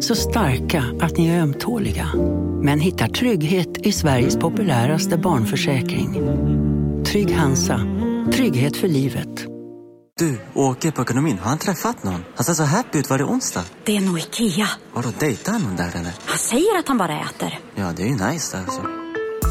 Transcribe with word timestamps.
Så 0.00 0.14
starka 0.14 0.84
att 1.00 1.16
ni 1.16 1.28
är 1.28 1.40
ömtåliga. 1.40 2.08
Men 2.62 2.80
hittar 2.80 3.08
trygghet 3.08 3.86
i 3.86 3.92
Sveriges 3.92 4.36
populäraste 4.36 5.16
barnförsäkring. 5.16 6.14
Trygg 7.04 7.34
Hansa. 7.34 7.80
Trygghet 8.32 8.76
för 8.76 8.88
livet. 8.88 9.28
Du, 10.18 10.38
åker 10.54 10.90
på 10.90 11.02
ekonomin. 11.02 11.38
Har 11.38 11.48
han 11.48 11.58
träffat 11.58 12.04
någon? 12.04 12.24
Han 12.34 12.44
ser 12.44 12.54
så 12.54 12.62
happy 12.62 12.98
ut. 12.98 13.10
Var 13.10 13.18
det 13.18 13.24
onsdag? 13.24 13.64
Det 13.84 13.96
är 13.96 14.00
nog 14.00 14.18
Ikea. 14.18 14.68
Har 14.92 15.02
du 15.02 15.08
dejtat 15.20 15.62
någon 15.62 15.76
där 15.76 15.90
eller? 15.94 16.12
Han 16.24 16.38
säger 16.38 16.78
att 16.78 16.88
han 16.88 16.98
bara 16.98 17.20
äter. 17.20 17.58
Ja, 17.74 17.92
det 17.96 18.02
är 18.02 18.06
ju 18.06 18.12
nice 18.12 18.56
där 18.56 18.64
alltså. 18.64 18.82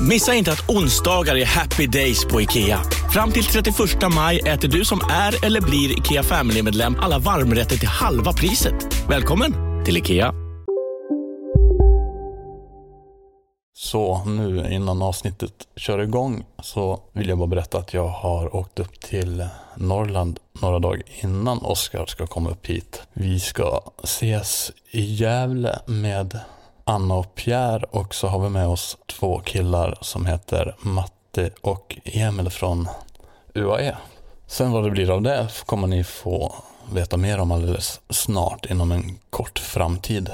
Missa 0.10 0.34
inte 0.34 0.52
att 0.52 0.70
onsdagar 0.70 1.36
är 1.36 1.46
happy 1.46 1.88
days 1.88 2.26
på 2.26 2.42
IKEA. 2.42 2.80
Fram 3.14 3.32
till 3.32 3.44
31 3.44 3.76
maj 4.16 4.40
äter 4.40 4.68
du 4.68 4.86
som 4.86 5.00
är 5.12 5.46
eller 5.46 5.62
blir 5.62 6.00
IKEA 6.00 6.24
Family-medlem 6.24 6.96
alla 7.00 7.20
varmrätter 7.20 7.78
till 7.78 7.88
halva 7.88 8.34
priset. 8.34 9.10
Välkommen 9.10 9.67
till 9.88 9.98
IKEA. 9.98 10.34
Så 13.74 14.24
nu 14.26 14.74
innan 14.74 15.02
avsnittet 15.02 15.68
kör 15.76 16.00
igång 16.00 16.46
så 16.64 17.00
vill 17.14 17.30
jag 17.30 17.38
bara 17.38 17.48
berätta 17.48 17.78
att 17.78 17.94
jag 17.94 18.08
har 18.08 18.56
åkt 18.56 18.80
upp 18.80 19.00
till 19.00 19.48
Norrland 19.76 20.40
några 20.62 20.80
dagar 20.80 21.04
innan 21.24 21.58
Oskar 21.58 22.06
ska 22.06 22.28
komma 22.28 22.50
upp 22.50 22.66
hit. 22.66 23.02
Vi 23.14 23.40
ska 23.40 23.82
ses 24.04 24.72
i 24.92 25.02
Gävle 25.02 25.80
med 25.86 26.40
Anna 26.84 27.16
och 27.16 27.36
Pierre 27.36 27.86
och 27.92 28.16
så 28.16 28.28
har 28.28 28.40
vi 28.40 28.50
med 28.50 28.68
oss 28.68 28.98
två 29.06 29.40
killar 29.40 29.98
som 30.02 30.26
heter 30.26 30.76
Matte 30.80 31.50
och 31.62 31.98
Emil 32.04 32.50
från 32.50 32.88
UAE. 33.54 33.98
Sen 34.48 34.72
vad 34.72 34.84
det 34.84 34.92
blir 34.92 35.10
av 35.10 35.22
det 35.22 35.48
kommer 35.66 35.88
ni 35.88 36.04
få 36.04 36.56
veta 36.92 37.18
mer 37.18 37.40
om 37.40 37.52
alldeles 37.52 38.02
snart 38.10 38.66
inom 38.66 38.92
en 38.92 39.20
kort 39.30 39.60
framtid. 39.60 40.32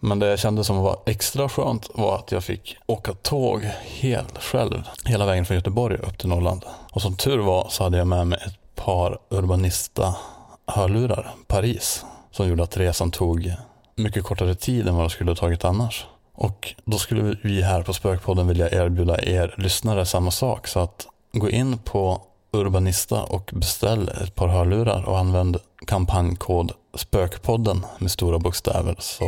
Men 0.00 0.18
det 0.18 0.26
jag 0.26 0.38
kände 0.38 0.64
som 0.64 0.76
var 0.76 0.98
extra 1.06 1.48
skönt 1.48 1.88
var 1.94 2.14
att 2.14 2.32
jag 2.32 2.44
fick 2.44 2.76
åka 2.86 3.12
tåg 3.12 3.62
helt 3.86 4.38
själv 4.38 4.82
hela 5.04 5.26
vägen 5.26 5.46
från 5.46 5.56
Göteborg 5.56 5.96
upp 5.96 6.18
till 6.18 6.28
Norrland. 6.28 6.64
Och 6.92 7.02
som 7.02 7.16
tur 7.16 7.38
var 7.38 7.66
så 7.70 7.84
hade 7.84 7.98
jag 7.98 8.06
med 8.06 8.26
mig 8.26 8.38
ett 8.46 8.74
par 8.74 9.18
Urbanista-hörlurar, 9.28 11.30
Paris, 11.46 12.04
som 12.30 12.48
gjorde 12.48 12.62
att 12.62 12.76
resan 12.76 13.10
tog 13.10 13.54
mycket 13.96 14.24
kortare 14.24 14.54
tid 14.54 14.88
än 14.88 14.96
vad 14.96 15.04
det 15.04 15.10
skulle 15.10 15.30
ha 15.30 15.36
tagit 15.36 15.64
annars. 15.64 16.06
Och 16.34 16.74
då 16.84 16.98
skulle 16.98 17.36
vi 17.42 17.62
här 17.62 17.82
på 17.82 17.92
Spökpodden 17.92 18.48
vilja 18.48 18.70
erbjuda 18.70 19.22
er 19.22 19.54
lyssnare 19.58 20.06
samma 20.06 20.30
sak. 20.30 20.66
Så 20.66 20.80
att 20.80 21.06
gå 21.32 21.50
in 21.50 21.78
på 21.78 22.22
Urbanista 22.52 23.22
och 23.22 23.50
beställ 23.54 24.08
ett 24.08 24.34
par 24.34 24.48
hörlurar 24.48 25.08
och 25.08 25.18
använd 25.18 25.56
kampanjkod 25.86 26.72
Spökpodden 26.94 27.86
med 27.98 28.10
stora 28.10 28.38
bokstäver 28.38 28.96
så 28.98 29.24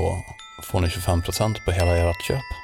får 0.62 0.80
ni 0.80 0.86
25% 0.86 1.64
på 1.64 1.70
hela 1.70 1.96
ert 1.96 2.26
köp. 2.28 2.61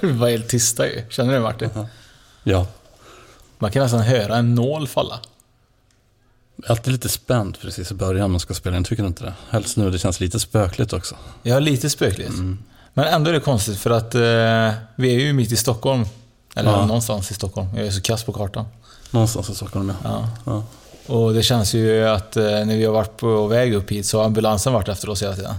Vi 0.00 0.12
var 0.12 0.28
helt 0.28 0.48
tysta 0.48 0.86
ju. 0.86 1.02
Känner 1.08 1.30
du 1.32 1.36
det 1.38 1.42
Martin? 1.42 1.70
Ja, 2.44 2.66
Man 3.58 3.70
kan 3.70 3.82
nästan 3.82 4.00
höra 4.00 4.36
en 4.36 4.54
nål 4.54 4.88
falla. 4.88 5.20
jag 6.56 6.66
är 6.66 6.70
alltid 6.70 6.92
lite 6.92 7.08
spänd 7.08 7.58
precis 7.60 7.90
i 7.90 7.94
början 7.94 8.20
när 8.20 8.28
man 8.28 8.40
ska 8.40 8.54
spela 8.54 8.76
in, 8.76 8.84
tycker 8.84 9.02
du 9.02 9.06
inte 9.06 9.24
det? 9.24 9.34
Helst 9.50 9.76
nu, 9.76 9.90
det 9.90 9.98
känns 9.98 10.20
lite 10.20 10.40
spökligt 10.40 10.92
också. 10.92 11.14
Ja, 11.42 11.58
lite 11.58 11.90
spökligt. 11.90 12.32
Men 12.94 13.04
ändå 13.04 13.30
är 13.30 13.34
det 13.34 13.40
konstigt 13.40 13.78
för 13.78 13.90
att 13.90 14.14
eh, 14.14 14.20
vi 14.96 15.14
är 15.14 15.20
ju 15.20 15.32
mitt 15.32 15.52
i 15.52 15.56
Stockholm. 15.56 16.04
Eller 16.54 16.70
Ja. 16.70 16.86
någonstans 16.86 17.30
i 17.30 17.34
Stockholm. 17.34 17.68
Jag 17.76 17.86
är 17.86 17.90
så 17.90 18.00
kass 18.00 18.24
på 18.24 18.32
kartan. 18.32 18.64
Någonstans 19.10 19.50
i 19.50 19.54
Stockholm, 19.54 19.92
ja. 20.04 20.08
Ja. 20.10 20.28
ja. 21.06 21.14
Och 21.14 21.34
det 21.34 21.42
känns 21.42 21.74
ju 21.74 22.08
att 22.08 22.36
eh, 22.36 22.42
när 22.44 22.76
vi 22.76 22.84
har 22.84 22.92
varit 22.92 23.16
på 23.16 23.46
väg 23.46 23.74
upp 23.74 23.90
hit 23.90 24.06
så 24.06 24.18
har 24.18 24.24
ambulansen 24.24 24.72
varit 24.72 24.88
efter 24.88 25.08
oss 25.08 25.22
hela 25.22 25.34
tiden. 25.36 25.54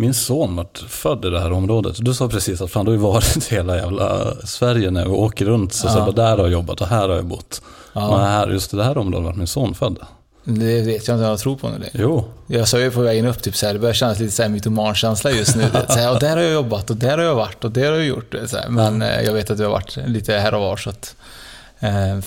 Min 0.00 0.14
son 0.14 0.56
vart 0.56 0.78
född 0.88 1.24
i 1.24 1.30
det 1.30 1.40
här 1.40 1.52
området. 1.52 1.96
Du 1.98 2.14
sa 2.14 2.28
precis 2.28 2.60
att 2.60 2.70
fan, 2.70 2.84
du 2.84 2.90
har 2.90 2.96
ju 2.96 3.02
varit 3.02 3.52
i 3.52 3.54
hela 3.54 3.76
jävla 3.76 4.34
Sverige 4.44 4.90
när 4.90 5.04
vi 5.04 5.10
åker 5.10 5.44
runt. 5.44 5.72
Så, 5.72 5.88
så 5.88 5.98
bara, 5.98 6.12
där 6.12 6.30
har 6.30 6.38
jag 6.38 6.50
jobbat 6.50 6.80
och 6.80 6.86
här 6.86 7.08
har 7.08 7.16
jag 7.16 7.24
bott. 7.24 7.62
Ja. 7.92 8.10
Men 8.10 8.26
här, 8.26 8.48
just 8.48 8.74
i 8.74 8.76
det 8.76 8.84
här 8.84 8.98
området 8.98 9.26
vart 9.26 9.36
min 9.36 9.46
son 9.46 9.74
född. 9.74 9.98
Det 10.44 10.82
vet 10.82 11.08
jag 11.08 11.14
inte 11.14 11.24
om 11.24 11.30
jag 11.30 11.38
tror 11.38 11.56
på 11.56 11.68
nu. 11.68 11.88
Jo, 11.92 12.24
Jag 12.46 12.68
sa 12.68 12.78
ju 12.80 12.90
på 12.90 13.00
vägen 13.00 13.26
upp, 13.26 13.42
typ 13.42 13.56
så 13.56 13.66
här, 13.66 13.72
det 13.72 13.78
börjar 13.78 13.94
kännas 13.94 14.18
lite 14.18 14.32
så 14.32 14.42
här 14.42 14.48
mytomankänsla 14.48 15.30
just 15.30 15.56
nu. 15.56 15.62
Det 15.72 15.92
Så 15.92 15.98
här, 15.98 16.12
och 16.12 16.20
där 16.20 16.36
har 16.36 16.42
jag 16.42 16.52
jobbat 16.52 16.90
och 16.90 16.96
där 16.96 17.18
har 17.18 17.24
jag 17.24 17.34
varit 17.34 17.64
och 17.64 17.70
där 17.70 17.90
har 17.90 17.98
jag 17.98 18.06
gjort. 18.06 18.32
det, 18.32 18.48
Så 18.48 18.56
här. 18.56 18.68
Men 18.68 19.02
eh, 19.02 19.20
jag 19.22 19.32
vet 19.32 19.50
att 19.50 19.58
du 19.58 19.64
har 19.64 19.70
varit 19.70 19.96
lite 20.06 20.34
här 20.34 20.54
och 20.54 20.60
var 20.60 20.76
så 20.76 20.90
att 20.90 21.14
eh, 21.80 22.18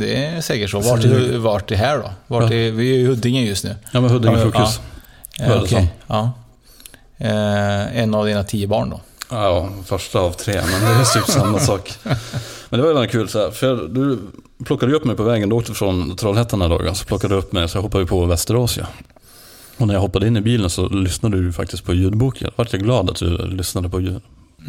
det 0.00 0.24
är 0.26 0.40
säkert 0.40 0.70
så. 0.70 0.80
Vart 0.80 1.04
är, 1.04 1.38
vart 1.38 1.70
är 1.70 1.76
här 1.76 1.98
då? 1.98 2.10
Vart 2.26 2.50
är, 2.50 2.70
vi 2.70 2.94
är 2.94 2.98
i 2.98 3.06
Huddinge 3.06 3.40
just 3.42 3.64
nu. 3.64 3.74
ja 3.92 4.00
men 4.00 4.10
Huddinge 4.10 4.38
Ja, 4.38 4.44
sjukhus. 4.44 4.80
Eh, 5.40 5.48
är 5.48 5.54
det 5.54 5.60
okej, 5.60 5.68
som? 5.68 5.86
ja. 6.06 6.32
Eh, 7.18 7.98
en 7.98 8.14
av 8.14 8.26
dina 8.26 8.44
tio 8.44 8.66
barn 8.66 8.90
då. 8.90 9.00
Ja, 9.30 9.68
första 9.86 10.20
av 10.20 10.30
tre, 10.32 10.54
men 10.54 10.80
det 10.80 11.00
är 11.00 11.04
typ 11.14 11.30
samma 11.30 11.58
sak. 11.70 11.92
Men 12.02 12.16
det 12.70 12.82
var 12.82 12.88
ju 12.88 12.94
väldigt 12.94 13.12
kul, 13.12 13.28
så 13.28 13.38
här, 13.38 13.50
för 13.50 13.88
du 13.88 14.18
plockade 14.64 14.92
ju 14.92 14.96
upp 14.98 15.04
mig 15.04 15.16
på 15.16 15.22
vägen. 15.22 15.48
Du 15.48 15.54
åkte 15.54 15.74
från 15.74 16.16
Trollhättan 16.16 16.58
den 16.58 16.70
dagen, 16.70 16.94
så 16.94 17.04
plockade 17.04 17.34
du 17.34 17.38
upp 17.38 17.52
mig, 17.52 17.68
så 17.68 17.76
jag 17.78 17.82
hoppade 17.82 18.06
på 18.06 18.24
Västerås. 18.24 18.76
Ja. 18.76 18.86
Och 19.78 19.86
när 19.86 19.94
jag 19.94 20.00
hoppade 20.00 20.26
in 20.26 20.36
i 20.36 20.40
bilen 20.40 20.70
så 20.70 20.88
lyssnade 20.88 21.42
du 21.42 21.52
faktiskt 21.52 21.84
på 21.84 21.94
ljudbok. 21.94 22.42
Jag 22.42 22.50
vart 22.56 22.72
jag 22.72 22.82
glad 22.82 23.10
att 23.10 23.16
du 23.16 23.38
lyssnade 23.46 23.88
på, 23.88 24.00
ljud, 24.00 24.20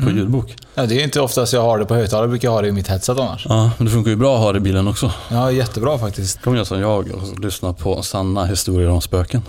på 0.04 0.12
ljudbok. 0.12 0.56
Ja, 0.76 0.86
det 0.86 0.96
är 1.02 1.04
inte 1.04 1.22
oftast 1.22 1.54
jag 1.54 1.62
har 1.62 1.80
det 1.80 1.86
på 1.86 1.96
högtalare, 1.96 2.24
jag 2.24 2.30
brukar 2.30 2.50
ha 2.50 2.62
det 2.62 2.68
i 2.68 2.72
mitt 2.72 2.88
headset 2.88 3.20
annars. 3.20 3.46
Ja, 3.50 3.72
men 3.78 3.86
det 3.86 3.92
funkar 3.92 4.12
ju 4.12 4.18
bra 4.18 4.36
att 4.36 4.42
ha 4.42 4.52
det 4.52 4.58
i 4.58 4.62
bilen 4.62 4.88
också. 4.88 5.12
Ja, 5.30 5.52
jättebra 5.52 5.98
faktiskt. 5.98 6.42
Kom 6.42 6.56
jag 6.56 6.68
som 6.68 6.80
jag 6.80 7.12
och 7.12 7.40
lyssna 7.40 7.74
på 7.74 8.02
sanna 8.02 8.46
historier 8.46 8.90
om 8.90 9.02
spöken. 9.02 9.42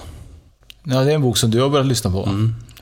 Ja, 0.84 1.00
det 1.00 1.10
är 1.10 1.14
en 1.14 1.22
bok 1.22 1.36
som 1.36 1.50
du 1.50 1.60
har 1.62 1.68
börjat 1.68 1.86
lyssna 1.86 2.10
på. 2.10 2.28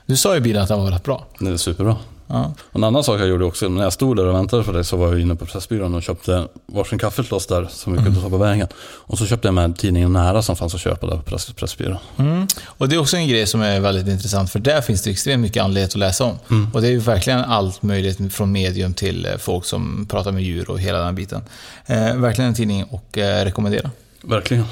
Du 0.06 0.16
sa 0.16 0.36
i 0.36 0.40
bilen 0.40 0.62
att 0.62 0.68
den 0.68 0.80
var 0.80 0.90
rätt 0.90 1.04
bra. 1.04 1.26
Det 1.38 1.50
är 1.50 1.56
superbra. 1.56 1.96
Ja. 2.26 2.54
En 2.72 2.84
annan 2.84 3.04
sak 3.04 3.20
jag 3.20 3.28
gjorde 3.28 3.44
också, 3.44 3.68
när 3.68 3.82
jag 3.82 3.92
stod 3.92 4.16
där 4.16 4.26
och 4.26 4.34
väntade 4.34 4.62
på 4.62 4.72
dig 4.72 4.84
så 4.84 4.96
var 4.96 5.08
jag 5.08 5.20
inne 5.20 5.34
på 5.34 5.46
Pressbyrån 5.46 5.94
och 5.94 6.02
köpte 6.02 6.48
varsin 6.66 6.98
kaffet 6.98 7.24
till 7.24 7.34
oss 7.34 7.46
där 7.46 7.68
som 7.70 7.92
vi 7.92 8.02
kunde 8.02 8.20
ta 8.20 8.30
på 8.30 8.36
vägen. 8.36 8.68
Och 8.82 9.18
så 9.18 9.26
köpte 9.26 9.48
jag 9.48 9.54
med 9.54 9.76
tidningen 9.76 10.12
Nära 10.12 10.42
som 10.42 10.56
fanns 10.56 10.74
att 10.74 10.80
köpa 10.80 11.06
där 11.06 11.16
på 11.16 11.22
press, 11.22 11.52
Pressbyrån. 11.52 11.96
Mm. 12.16 12.46
Och 12.64 12.88
det 12.88 12.96
är 12.96 13.00
också 13.00 13.16
en 13.16 13.28
grej 13.28 13.46
som 13.46 13.62
är 13.62 13.80
väldigt 13.80 14.08
intressant, 14.08 14.50
för 14.50 14.58
där 14.58 14.80
finns 14.80 15.02
det 15.02 15.10
extremt 15.10 15.42
mycket 15.42 15.62
anledning 15.62 15.86
att 15.86 15.94
läsa 15.94 16.24
om. 16.24 16.38
Och 16.72 16.82
det 16.82 16.88
är 16.88 16.92
ju 16.92 16.98
verkligen 16.98 17.40
allt 17.40 17.82
möjligt 17.82 18.34
från 18.34 18.52
medium 18.52 18.94
till 18.94 19.26
eh, 19.26 19.36
folk 19.36 19.64
som 19.64 20.06
pratar 20.10 20.32
med 20.32 20.42
djur 20.42 20.70
och 20.70 20.80
hela 20.80 20.98
den 20.98 21.14
biten. 21.14 21.42
Eh, 21.86 22.16
verkligen 22.16 22.48
en 22.48 22.54
tidning 22.54 22.80
att 22.80 23.16
eh, 23.16 23.22
rekommendera. 23.22 23.90
Verkligen. 24.22 24.64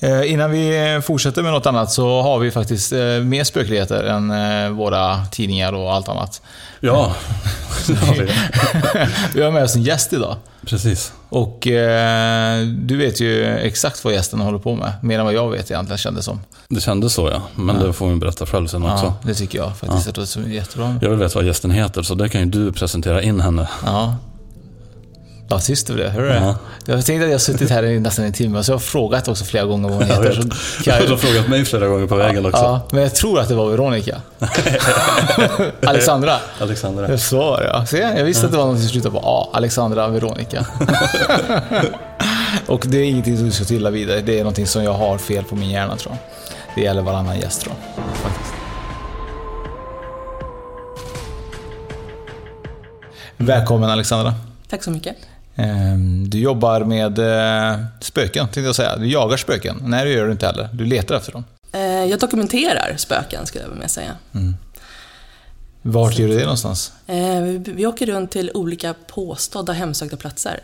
Eh, 0.00 0.32
innan 0.32 0.50
vi 0.50 1.00
fortsätter 1.04 1.42
med 1.42 1.52
något 1.52 1.66
annat 1.66 1.92
så 1.92 2.22
har 2.22 2.38
vi 2.38 2.50
faktiskt 2.50 2.92
eh, 2.92 2.98
mer 3.22 3.44
spökligheter 3.44 4.04
än 4.04 4.30
eh, 4.30 4.70
våra 4.70 5.26
tidningar 5.26 5.72
och 5.72 5.92
allt 5.94 6.08
annat. 6.08 6.42
Ja, 6.80 7.14
det 7.86 7.94
har 7.94 8.14
vi. 8.14 8.30
vi 9.34 9.42
har 9.42 9.50
med 9.50 9.64
oss 9.64 9.76
en 9.76 9.82
gäst 9.82 10.12
idag. 10.12 10.36
precis. 10.66 11.12
Och 11.28 11.66
eh, 11.66 12.66
du 12.66 12.96
vet 12.96 13.20
ju 13.20 13.44
exakt 13.46 14.04
vad 14.04 14.12
gästen 14.12 14.40
håller 14.40 14.58
på 14.58 14.74
med. 14.74 14.92
Mer 15.02 15.18
än 15.18 15.24
vad 15.24 15.34
jag 15.34 15.50
vet 15.50 15.70
egentligen, 15.70 15.98
kändes 15.98 16.24
som. 16.24 16.40
Det 16.68 16.80
kändes 16.80 17.12
så 17.12 17.30
ja, 17.30 17.42
men 17.54 17.78
det 17.78 17.92
får 17.92 18.08
vi 18.08 18.16
berätta 18.16 18.46
själv 18.46 18.66
sen 18.66 18.82
också. 18.82 19.04
Ja, 19.04 19.16
det 19.22 19.34
tycker 19.34 19.58
jag 19.58 19.76
faktiskt. 19.76 20.34
Det 20.34 20.40
är 20.40 20.48
jättebra. 20.48 20.98
Jag 21.02 21.10
vill 21.10 21.18
veta 21.18 21.38
vad 21.38 21.46
gästen 21.46 21.70
heter, 21.70 22.02
så 22.02 22.14
det 22.14 22.28
kan 22.28 22.40
ju 22.40 22.46
du 22.46 22.72
presentera 22.72 23.22
in 23.22 23.40
henne. 23.40 23.68
Ja. 23.84 24.16
Ja, 25.48 25.60
tyst 25.60 25.90
över 25.90 26.02
det. 26.04 26.10
Hör 26.10 26.22
du 26.22 26.28
det? 26.28 26.34
Ja. 26.34 26.56
Jag 26.86 27.04
tänkte 27.06 27.24
att 27.24 27.30
jag 27.30 27.34
har 27.34 27.38
suttit 27.38 27.70
här 27.70 27.82
i 27.82 28.00
nästan 28.00 28.24
en 28.24 28.32
timme, 28.32 28.64
så 28.64 28.70
jag 28.72 28.74
har 28.74 28.80
frågat 28.80 29.28
också 29.28 29.44
flera 29.44 29.64
gånger 29.64 29.88
vad 29.88 29.98
hon 29.98 30.06
Jag 30.08 30.14
heter. 30.16 30.28
vet. 30.42 30.52
Så 30.54 30.82
Du 30.84 30.90
jag- 30.90 31.08
har 31.08 31.16
frågat 31.16 31.48
mig 31.48 31.64
flera 31.64 31.86
gånger 31.88 32.06
på 32.06 32.16
vägen 32.16 32.46
också. 32.46 32.62
Ja, 32.62 32.80
men 32.90 33.02
jag 33.02 33.14
tror 33.14 33.40
att 33.40 33.48
det 33.48 33.54
var 33.54 33.70
Veronica. 33.70 34.20
Alexandra. 35.86 36.36
Alexandra. 36.60 37.18
Så 37.18 37.36
var 37.38 37.60
det 37.60 37.66
ja. 37.66 37.86
Se, 37.86 37.98
jag 37.98 38.24
visste 38.24 38.46
att 38.46 38.52
det 38.52 38.58
var 38.58 38.66
något 38.66 38.78
som 38.80 38.88
slutade 38.88 39.12
på 39.12 39.20
A. 39.24 39.48
Alexandra 39.52 40.08
Veronica. 40.08 40.66
och 42.66 42.84
det 42.86 42.98
är 42.98 43.04
ingenting 43.04 43.36
som 43.36 43.46
du 43.46 43.52
ska 43.52 43.64
trilla 43.64 43.90
vidare. 43.90 44.20
Det 44.20 44.34
är 44.34 44.38
någonting 44.38 44.66
som 44.66 44.84
jag 44.84 44.92
har 44.92 45.18
fel 45.18 45.44
på 45.44 45.54
min 45.56 45.70
hjärna 45.70 45.96
tror 45.96 46.12
jag. 46.14 46.18
Det 46.74 46.80
gäller 46.82 47.02
varannan 47.02 47.40
gäst 47.40 47.60
tror 47.60 47.74
jag. 47.96 48.04
Faktiskt. 48.16 48.52
Välkommen 53.36 53.90
Alexandra. 53.90 54.34
Tack 54.70 54.82
så 54.84 54.90
mycket. 54.90 55.16
Ehm, 55.56 56.30
Du 56.30 56.38
jobbar 56.38 56.80
med 56.84 57.18
eh, 57.18 57.78
spöken, 58.00 58.44
tänkte 58.46 58.60
jag 58.60 58.74
säga. 58.74 58.96
Du 58.96 59.06
jagar 59.06 59.36
spöken. 59.36 59.76
Nej, 59.82 60.04
det 60.04 60.10
gör 60.10 60.26
du 60.26 60.32
inte 60.32 60.46
heller. 60.46 60.68
Du 60.72 60.84
letar 60.84 61.14
efter 61.14 61.32
dem. 61.32 61.44
Eh, 61.72 61.80
Jag 62.04 62.20
dokumenterar 62.20 62.94
spöken, 62.96 63.46
skulle 63.46 63.64
jag 63.64 63.70
vilja 63.70 63.88
säga. 63.88 64.12
Vart 65.82 66.18
gör 66.18 66.28
du 66.28 66.34
det 66.38 66.42
någonstans? 66.42 66.92
Eh, 67.06 67.40
Vi 67.42 67.58
vi 67.58 67.86
åker 67.86 68.06
runt 68.06 68.30
till 68.30 68.50
olika 68.54 68.94
påstådda 69.06 69.72
hemsökta 69.72 70.16
platser 70.16 70.60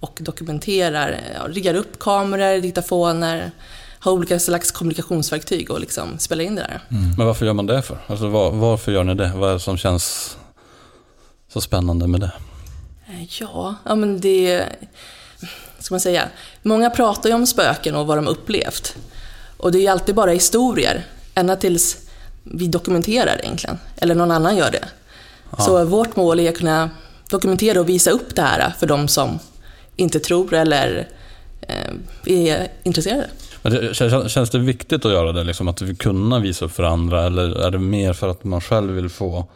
och 0.00 0.18
dokumenterar, 0.22 1.20
riggar 1.48 1.74
upp 1.74 1.98
kameror, 1.98 2.60
diktafoner, 2.60 3.50
har 3.98 4.12
olika 4.12 4.38
slags 4.38 4.70
kommunikationsverktyg 4.70 5.70
och 5.70 5.80
liksom 5.80 6.18
spelar 6.18 6.44
in 6.44 6.54
det 6.54 6.62
där. 6.62 6.80
Men 7.16 7.26
varför 7.26 7.46
gör 7.46 7.52
man 7.52 7.66
det 7.66 7.82
för? 7.82 7.98
Alltså 8.06 8.28
var, 8.28 8.50
varför 8.50 8.92
gör 8.92 9.04
ni 9.04 9.14
det? 9.14 9.32
Vad 9.36 9.50
är 9.50 9.54
det 9.54 9.60
som 9.60 9.76
känns 9.76 10.36
så 11.52 11.60
spännande 11.60 12.06
med 12.06 12.20
det? 12.20 12.32
Eh, 13.08 13.24
Ja, 13.40 13.74
ja 13.84 13.94
men 13.94 14.20
det... 14.20 14.64
Ska 15.78 15.94
man 15.94 16.00
säga? 16.00 16.28
Många 16.62 16.90
pratar 16.90 17.28
ju 17.28 17.34
om 17.34 17.46
spöken 17.46 17.94
och 17.94 18.06
vad 18.06 18.18
de 18.18 18.28
upplevt. 18.28 18.96
Och 19.56 19.72
det 19.72 19.78
är 19.78 19.80
ju 19.80 19.86
alltid 19.88 20.14
bara 20.14 20.30
historier, 20.30 21.06
ända 21.34 21.56
tills 21.56 21.96
vi 22.42 22.66
dokumenterar 22.66 23.38
egentligen. 23.42 23.78
Eller 23.96 24.14
någon 24.14 24.30
annan 24.30 24.56
gör 24.56 24.70
det. 24.70 24.84
Så 25.58 25.84
vårt 25.84 26.16
mål 26.16 26.40
är 26.40 26.48
att 26.48 26.58
kunna 26.58 26.90
dokumentera 27.30 27.80
och 27.80 27.88
visa 27.88 28.10
upp 28.10 28.34
det 28.34 28.42
här 28.42 28.72
för 28.78 28.86
de 28.86 29.08
som 29.08 29.38
inte 29.96 30.20
tror 30.20 30.54
eller 30.54 31.08
eh, 31.60 31.92
är 32.24 32.68
intresserade. 32.82 33.26
Det, 33.62 33.92
kän- 33.92 34.28
känns 34.28 34.50
det 34.50 34.58
viktigt 34.58 35.04
att 35.04 35.12
göra 35.12 35.32
det? 35.32 35.44
Liksom, 35.44 35.68
att 35.68 35.82
vi 35.82 35.94
kunna 35.96 36.38
visa 36.38 36.64
upp 36.64 36.72
för 36.72 36.82
andra? 36.82 37.26
Eller 37.26 37.60
är 37.66 37.70
det 37.70 37.78
mer 37.78 38.12
för 38.12 38.28
att 38.28 38.44
man 38.44 38.60
själv 38.60 38.92
vill 38.92 39.08
få 39.08 39.46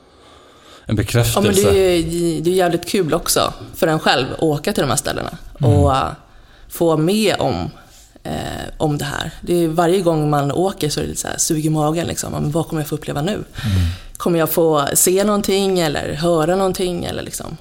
en 0.87 0.97
Ja, 0.97 1.03
bekräftelse? 1.03 1.41
men 1.41 1.55
det, 1.55 1.79
är, 1.95 1.97
ju- 1.97 2.41
det 2.41 2.51
är 2.51 2.55
jävligt 2.55 2.89
kul 2.89 3.15
också 3.15 3.53
för 3.77 3.87
en 3.87 3.99
själv 3.99 4.27
att 4.33 4.43
åka 4.43 4.73
till 4.73 4.83
de 4.83 4.89
här 4.91 4.97
ställena 4.97 5.31
och 5.61 5.93
äh, 5.97 6.03
få 6.69 6.97
med 6.97 7.35
om, 7.39 7.71
eh, 8.25 8.33
om 8.79 8.99
det 8.99 9.05
här. 9.05 9.31
Det 9.41 9.65
är, 9.65 9.69
varje 9.69 10.01
gång 10.01 10.31
man 10.31 10.53
åker 10.53 10.89
så 10.89 11.01
är 11.01 11.05
det 11.05 11.09
lite 11.09 11.21
så 11.21 11.29
här, 11.29 11.39
sug 11.39 11.67
i 11.67 11.71
magen. 11.71 12.07
Liksom. 12.07 12.33
Men 12.33 12.51
vad 12.51 12.69
kommer 12.69 12.83
jag 12.83 12.89
få 12.89 12.95
uppleva 12.95 13.23
nu? 13.23 13.45
Kommer 14.17 14.39
jag 14.39 14.51
få 14.51 14.89
se 14.95 15.25
någonting 15.25 15.79
eller 15.81 16.13
höra 16.15 16.57
någonting? 16.57 17.05
Eller 17.05 17.23
liksom. 17.23 17.57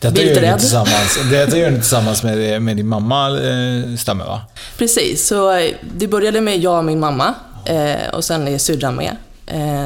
Detta 0.00 0.22
gör, 0.22 0.52
ni 0.52 0.58
tillsammans, 0.60 1.18
detta 1.30 1.58
gör 1.58 1.70
ni 1.70 1.76
tillsammans 1.76 2.22
med, 2.22 2.62
med 2.62 2.76
din 2.76 2.88
mamma, 2.88 3.28
eh, 3.28 3.96
stämmer 3.96 4.24
va? 4.24 4.40
Precis, 4.78 5.26
så 5.26 5.52
eh, 5.56 5.70
det 5.96 6.06
började 6.08 6.40
med 6.40 6.58
jag 6.58 6.78
och 6.78 6.84
min 6.84 7.00
mamma 7.00 7.34
och 8.12 8.24
sen 8.24 8.48
är 8.48 8.58
syrran 8.58 8.94
med. 8.94 9.16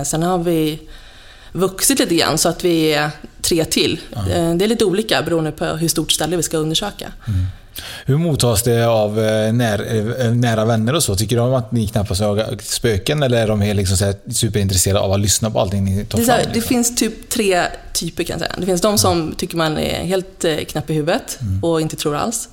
Sen 0.06 0.23
har 0.23 0.38
vi 0.38 0.81
vuxit 1.59 1.99
lite 1.99 2.15
grann 2.15 2.39
så 2.39 2.49
att 2.49 2.65
vi 2.65 2.95
är 2.95 3.11
tre 3.43 3.65
till. 3.65 4.01
Eh, 4.13 4.55
det 4.55 4.65
är 4.65 4.69
lite 4.69 4.85
olika 4.85 5.23
beroende 5.23 5.53
på 5.53 5.65
hur 5.65 5.89
stort 5.89 6.13
ställe 6.13 6.37
vi 6.37 6.43
ska 6.43 6.57
undersöka. 6.57 7.13
Hur 8.05 8.17
mottas 8.17 8.63
det 8.63 8.85
av 8.89 9.21
eh, 9.21 9.53
när, 9.53 10.07
eh, 10.25 10.31
nära 10.33 10.65
vänner 10.65 10.95
och 10.95 11.03
så? 11.03 11.17
Tycker 11.17 11.37
de 11.37 11.55
att 11.55 11.73
ni 11.73 11.89
knappast 11.89 12.21
jagar 12.21 12.57
spöken 12.63 13.23
eller 13.23 13.43
är 13.43 13.47
de 13.49 13.61
helt 13.61 13.77
liksom 13.77 13.97
så 13.97 14.13
superintresserade 14.33 15.01
av 15.01 15.13
att 15.13 15.21
lyssna 15.21 15.51
på 15.51 15.61
allting 15.61 15.85
ni 15.85 16.05
tar 16.05 16.19
Det, 16.19 16.25
fram? 16.25 16.37
här, 16.37 16.45
det 16.45 16.53
liksom? 16.55 16.69
finns 16.69 16.97
typ 16.97 17.29
tre 17.29 17.63
typer 17.93 18.25
kan 18.25 18.35
jag 18.35 18.41
säga. 18.41 18.55
Det 18.59 18.67
finns 18.67 18.81
de 18.81 18.99
som 18.99 19.35
tycker 19.37 19.57
man 19.57 19.79
är 19.79 20.05
helt 20.05 20.45
knapp 20.69 20.91
i 20.91 20.95
huvudet 20.95 21.39
och 21.63 21.81
inte 21.81 21.97
tror 21.97 22.17
alls. 22.17 22.49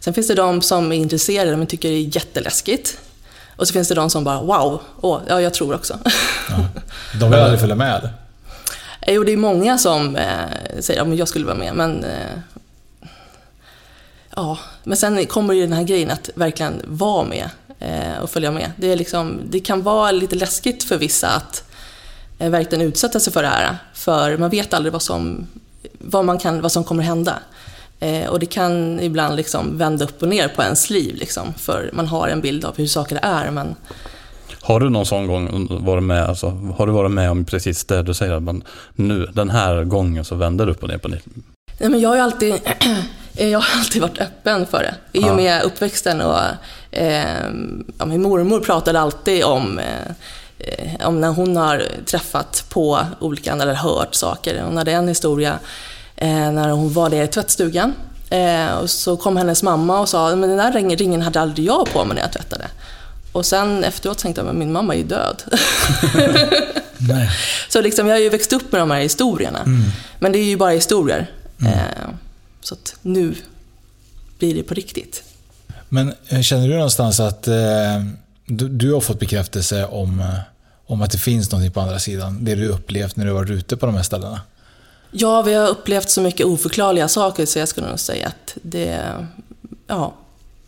Sen 0.00 0.14
finns 0.14 0.28
det 0.28 0.34
de 0.34 0.62
som 0.62 0.92
är 0.92 0.96
intresserade 0.96 1.56
men 1.56 1.66
tycker 1.66 1.88
det 1.88 1.94
är 1.94 2.16
jätteläskigt. 2.16 2.98
Och 3.56 3.66
så 3.68 3.72
finns 3.72 3.88
det 3.88 3.94
de 3.94 4.10
som 4.10 4.24
bara 4.24 4.42
wow, 4.42 4.80
åh, 5.00 5.20
ja 5.28 5.40
jag 5.40 5.54
tror 5.54 5.74
också. 5.74 5.98
De 7.20 7.30
vill 7.30 7.40
aldrig 7.40 7.60
följa 7.60 7.74
med? 7.76 8.08
Eh, 9.02 9.14
jo, 9.14 9.24
det 9.24 9.32
är 9.32 9.36
många 9.36 9.78
som 9.78 10.16
eh, 10.16 10.80
säger 10.80 11.02
att 11.02 11.08
ja, 11.08 11.14
jag 11.14 11.28
skulle 11.28 11.46
vara 11.46 11.56
med, 11.56 11.74
men... 11.74 12.04
Eh, 12.04 12.38
ja, 14.36 14.58
men 14.84 14.96
sen 14.96 15.26
kommer 15.26 15.54
ju 15.54 15.60
den 15.60 15.72
här 15.72 15.82
grejen 15.82 16.10
att 16.10 16.30
verkligen 16.34 16.82
vara 16.86 17.24
med 17.24 17.50
eh, 17.78 18.22
och 18.22 18.30
följa 18.30 18.50
med. 18.50 18.72
Det, 18.76 18.92
är 18.92 18.96
liksom, 18.96 19.40
det 19.50 19.60
kan 19.60 19.82
vara 19.82 20.10
lite 20.10 20.36
läskigt 20.36 20.84
för 20.84 20.98
vissa 20.98 21.28
att 21.28 21.64
eh, 22.38 22.50
verkligen 22.50 22.86
utsätta 22.86 23.20
sig 23.20 23.32
för 23.32 23.42
det 23.42 23.48
här. 23.48 23.78
För 23.94 24.36
man 24.36 24.50
vet 24.50 24.74
aldrig 24.74 24.92
vad 24.92 25.02
som, 25.02 25.46
vad 25.98 26.24
man 26.24 26.38
kan, 26.38 26.60
vad 26.60 26.72
som 26.72 26.84
kommer 26.84 27.02
hända. 27.02 27.38
Eh, 28.00 28.26
och 28.26 28.38
det 28.38 28.46
kan 28.46 29.00
ibland 29.00 29.36
liksom 29.36 29.78
vända 29.78 30.04
upp 30.04 30.22
och 30.22 30.28
ner 30.28 30.48
på 30.48 30.62
ens 30.62 30.90
liv. 30.90 31.14
Liksom, 31.14 31.54
för 31.54 31.90
man 31.92 32.06
har 32.06 32.28
en 32.28 32.40
bild 32.40 32.64
av 32.64 32.76
hur 32.76 32.86
saker 32.86 33.18
är, 33.22 33.50
men 33.50 33.74
har 34.60 34.80
du 34.80 34.88
någon 34.90 35.06
sån 35.06 35.26
gång 35.26 35.68
varit 35.80 36.02
med, 36.02 36.28
alltså, 36.28 36.48
har 36.76 36.86
du 36.86 36.92
varit 36.92 37.10
med 37.10 37.30
om 37.30 37.44
precis 37.44 37.84
det 37.84 38.02
du 38.02 38.14
säger? 38.14 38.40
Man, 38.40 38.62
nu, 38.94 39.26
den 39.26 39.50
här 39.50 39.84
gången 39.84 40.24
så 40.24 40.34
vänder 40.34 40.66
det 40.66 40.72
upp 40.72 40.82
och 40.82 40.88
ner 40.88 40.98
på 40.98 41.08
ditt 41.08 41.24
Nej, 41.78 41.90
men 41.90 42.00
jag 42.00 42.08
har 42.08 42.16
ju 42.16 42.22
alltid, 42.22 42.54
jag 43.32 43.58
har 43.58 43.78
alltid 43.78 44.02
varit 44.02 44.18
öppen 44.18 44.66
för 44.66 44.78
det. 44.78 45.18
I 45.18 45.30
och 45.30 45.36
med 45.36 45.62
uppväxten 45.62 46.20
och 46.20 46.38
eh, 46.90 47.44
ja, 47.98 48.06
min 48.06 48.22
mormor 48.22 48.60
pratade 48.60 49.00
alltid 49.00 49.44
om, 49.44 49.78
eh, 49.78 50.10
eh, 50.58 51.08
om 51.08 51.20
när 51.20 51.28
hon 51.28 51.56
har 51.56 51.82
träffat 52.06 52.64
på 52.68 53.00
olika 53.20 53.52
eller 53.52 53.74
hört 53.74 54.14
saker. 54.14 54.62
Hon 54.62 54.76
hade 54.76 54.92
en 54.92 55.08
historia 55.08 55.58
eh, 56.16 56.52
när 56.52 56.70
hon 56.70 56.92
var 56.92 57.10
där 57.10 57.24
i 57.24 57.28
tvättstugan. 57.28 57.94
Eh, 58.30 58.74
och 58.74 58.90
så 58.90 59.16
kom 59.16 59.36
hennes 59.36 59.62
mamma 59.62 60.00
och 60.00 60.08
sa 60.08 60.36
men 60.36 60.48
den 60.48 60.58
där 60.58 60.72
ringen, 60.72 60.96
ringen 60.96 61.22
hade 61.22 61.40
aldrig 61.40 61.66
jag 61.66 61.92
på 61.92 62.04
mig 62.04 62.14
när 62.14 62.22
jag 62.22 62.32
tvättade. 62.32 62.66
Och 63.32 63.46
sen 63.46 63.84
efteråt 63.84 64.18
tänkte 64.18 64.40
jag 64.40 64.46
men 64.46 64.58
min 64.58 64.72
mamma 64.72 64.94
är 64.94 64.98
ju 64.98 65.04
död. 65.04 65.42
Så 67.68 67.80
liksom, 67.80 68.06
jag 68.06 68.14
har 68.14 68.20
ju 68.20 68.28
växt 68.28 68.52
upp 68.52 68.72
med 68.72 68.80
de 68.80 68.90
här 68.90 69.00
historierna. 69.00 69.64
Men 70.18 70.32
det 70.32 70.38
är 70.38 70.44
ju 70.44 70.56
bara 70.56 70.70
historier. 70.70 71.30
Eh, 71.62 72.08
så 72.60 72.74
att 72.74 72.94
nu 73.02 73.34
blir 74.38 74.54
det 74.54 74.62
på 74.62 74.74
riktigt. 74.74 75.22
Men 75.88 76.14
eh, 76.28 76.40
känner 76.40 76.68
du 76.68 76.74
någonstans 76.74 77.20
att 77.20 77.48
eh, 77.48 77.54
du, 78.46 78.68
du 78.68 78.92
har 78.92 79.00
fått 79.00 79.20
bekräftelse 79.20 79.84
om, 79.84 80.24
om 80.86 81.02
att 81.02 81.10
det 81.10 81.18
finns 81.18 81.52
någonting 81.52 81.72
på 81.72 81.80
andra 81.80 81.98
sidan? 81.98 82.44
Det 82.44 82.54
du 82.54 82.68
upplevt 82.68 83.16
när 83.16 83.26
du 83.26 83.32
varit 83.32 83.50
ute 83.50 83.76
på 83.76 83.86
de 83.86 83.94
här 83.94 84.02
ställena? 84.02 84.40
Ja, 85.10 85.42
vi 85.42 85.54
har 85.54 85.68
upplevt 85.68 86.10
så 86.10 86.20
mycket 86.20 86.46
oförklarliga 86.46 87.08
saker 87.08 87.46
så 87.46 87.58
jag 87.58 87.68
skulle 87.68 87.88
nog 87.88 88.00
säga 88.00 88.26
att 88.28 88.56
det... 88.62 89.00
Ja. 89.86 90.14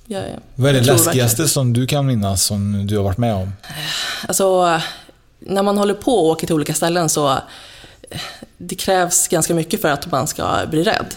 Jag, 0.07 0.23
Vad 0.55 0.71
är 0.71 0.75
det 0.75 0.81
läskigaste 0.81 1.49
som 1.49 1.73
du 1.73 1.87
kan 1.87 2.07
minnas 2.07 2.45
som 2.45 2.87
du 2.87 2.97
har 2.97 3.05
varit 3.05 3.19
med 3.19 3.35
om? 3.35 3.53
Alltså, 4.29 4.81
när 5.39 5.63
man 5.63 5.79
håller 5.79 5.95
på 5.95 6.13
och 6.15 6.25
åker 6.27 6.47
till 6.47 6.55
olika 6.57 6.75
ställen 6.75 7.09
så 7.09 7.31
eh, 8.11 8.21
det 8.59 8.75
krävs 8.75 9.29
ganska 9.29 9.55
mycket 9.55 9.81
för 9.81 9.89
att 9.89 10.11
man 10.11 10.27
ska 10.27 10.67
bli 10.71 10.83
rädd. 10.83 11.15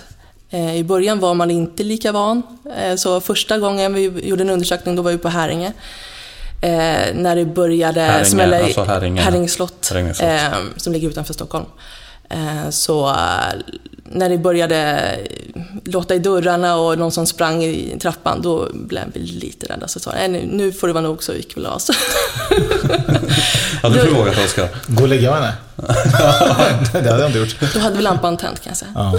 Eh, 0.50 0.76
I 0.76 0.84
början 0.84 1.20
var 1.20 1.34
man 1.34 1.52
inte 1.52 1.84
lika 1.84 2.12
van. 2.12 2.42
Eh, 2.78 2.96
Så 2.96 3.22
första 3.22 3.58
gången 3.58 3.94
vi 3.94 4.28
gjorde 4.30 4.44
en 4.44 4.50
undersökning, 4.50 4.96
då 4.96 5.02
var 5.02 5.12
vi 5.12 5.18
på 5.18 5.30
Häringe. 5.30 5.74
När 7.14 7.36
det 7.36 7.46
började 7.46 8.02
Häringe, 8.02 8.26
smälla 8.26 8.60
i 8.60 8.64
alltså 8.64 8.84
Häringe. 8.84 9.22
Häringe 9.22 9.48
slott, 9.48 9.90
Häringe 9.90 10.14
slott. 10.14 10.30
Eh, 10.30 10.54
som 10.78 10.94
ligger 10.94 11.10
utanför 11.10 11.34
Stockholm. 11.34 11.66
Eh, 12.30 12.70
så 12.70 13.08
eh, 13.10 13.16
när 14.12 14.30
det 14.30 14.38
började 14.38 15.10
låta 15.86 16.16
i 16.16 16.20
dörrarna 16.20 16.76
och 16.78 16.98
någon 16.98 17.12
som 17.12 17.26
sprang 17.28 17.64
i 17.64 17.98
trappan, 18.02 18.42
då 18.42 18.70
blev 18.74 19.04
vi 19.14 19.20
lite 19.20 19.66
rädda. 19.74 19.88
Så 19.88 20.00
sa 20.00 20.14
jag, 20.22 20.32
"Nej, 20.32 20.50
nu, 20.52 20.72
får 20.72 20.88
det 20.88 20.94
vara 20.94 21.04
nog, 21.04 21.24
så 21.24 21.34
gick 21.34 21.58
vi 21.58 21.62
och 21.66 21.76
oss. 21.76 21.90
Hade 23.82 24.04
Du- 24.04 24.10
frågat 24.16 24.38
Oskar? 24.46 24.70
Gå 24.88 25.04
och 25.04 25.10
lägga 25.10 25.34
henne? 25.34 25.54
det 26.92 27.10
hade 27.12 27.20
jag 27.22 27.26
inte 27.30 27.40
gjort. 27.40 27.74
Då 27.74 27.80
hade 27.80 27.96
vi 27.96 28.02
lampan 28.02 28.38
tänd 28.38 28.62
kan 28.62 28.70
jag 28.70 28.78
säga. 28.78 28.92
Ja. 28.96 29.18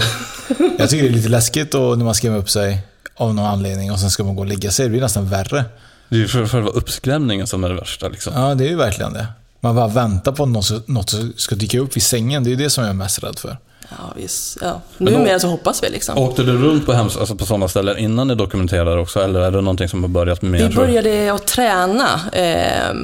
Jag 0.79 0.89
tycker 0.89 1.03
det 1.03 1.09
är 1.09 1.13
lite 1.13 1.29
läskigt 1.29 1.71
då 1.71 1.95
när 1.95 2.05
man 2.05 2.15
skrämmer 2.15 2.37
upp 2.37 2.49
sig 2.49 2.79
av 3.15 3.33
någon 3.35 3.45
anledning 3.45 3.91
och 3.91 3.99
sen 3.99 4.09
ska 4.09 4.23
man 4.23 4.35
gå 4.35 4.41
och 4.41 4.47
lägga 4.47 4.71
sig. 4.71 4.85
Det 4.85 4.89
blir 4.89 5.01
nästan 5.01 5.29
värre. 5.29 5.65
Det 6.09 6.15
är 6.15 6.19
ju 6.19 6.27
för- 6.27 6.47
själva 6.47 6.69
uppskrämningen 6.69 7.47
som 7.47 7.63
är 7.63 7.69
det 7.69 7.75
värsta. 7.75 8.07
Liksom. 8.07 8.33
Ja, 8.35 8.55
det 8.55 8.63
är 8.65 8.69
ju 8.69 8.75
verkligen 8.75 9.13
det. 9.13 9.27
Man 9.59 9.75
bara 9.75 9.87
väntar 9.87 10.31
på 10.31 10.45
något, 10.45 10.87
något 10.87 11.13
ska 11.35 11.55
dyka 11.55 11.79
upp 11.79 11.95
vid 11.95 12.03
sängen. 12.03 12.43
Det 12.43 12.51
är 12.51 12.55
det 12.55 12.69
som 12.69 12.83
jag 12.83 12.89
är 12.91 12.95
mest 12.95 13.23
rädd 13.23 13.39
för. 13.39 13.57
Ja, 13.89 13.95
visst. 14.15 14.57
Ja. 14.61 14.81
Då- 14.97 15.05
Numera 15.05 15.39
så 15.39 15.47
hoppas 15.47 15.83
vi 15.83 15.89
liksom. 15.89 16.17
Åkte 16.17 16.43
du 16.43 16.57
runt 16.57 16.85
på, 16.85 16.91
hems- 16.93 17.19
alltså 17.19 17.35
på 17.35 17.45
sådana 17.45 17.67
ställen 17.67 17.97
innan 17.97 18.27
ni 18.27 18.35
dokumenterade 18.35 18.99
också? 19.01 19.19
Eller 19.19 19.39
är 19.39 19.51
det 19.51 19.61
någonting 19.61 19.87
som 19.89 20.03
har 20.03 20.09
börjat 20.09 20.41
mer? 20.41 20.67
Vi 20.69 20.75
började 20.75 21.33
att 21.33 21.47
träna, 21.47 22.19
eh, 22.33 22.95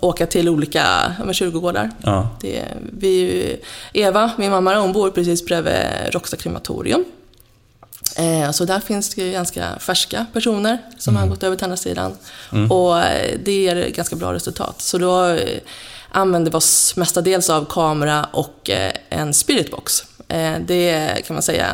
åka 0.00 0.26
till 0.26 0.48
olika 0.48 0.84
men 1.24 1.34
kyrkogårdar. 1.34 1.90
Ja. 2.02 2.28
Det, 2.40 2.64
vi, 2.98 3.56
Eva, 3.92 4.30
min 4.38 4.50
mamma, 4.50 4.74
hon 4.74 4.92
bor 4.92 5.10
precis 5.10 5.44
bredvid 5.44 5.74
Råcksta 6.12 6.36
krematorium. 6.36 7.04
Eh, 8.16 8.50
så 8.50 8.64
där 8.64 8.80
finns 8.80 9.14
det 9.14 9.22
ju 9.22 9.32
ganska 9.32 9.78
färska 9.78 10.26
personer 10.32 10.78
som 10.98 11.14
Mm. 11.16 11.22
har 11.22 11.28
gått 11.34 11.42
över 11.42 11.56
till 11.56 11.64
andra 11.64 11.76
sidan. 11.76 12.12
Och 12.70 12.98
eh, 12.98 13.38
det 13.44 13.52
ger 13.52 13.88
ganska 13.88 14.16
bra 14.16 14.32
resultat. 14.34 14.80
Så 14.80 14.98
då 14.98 15.26
eh, 15.26 15.58
använder 16.10 16.50
vi 16.50 16.56
oss 16.56 16.96
mestadels 16.96 17.50
av 17.50 17.64
kamera 17.64 18.24
och 18.32 18.70
en 19.08 19.34
spiritbox. 19.34 20.04
Det 20.66 21.22
kan 21.26 21.34
man 21.34 21.42
säga, 21.42 21.66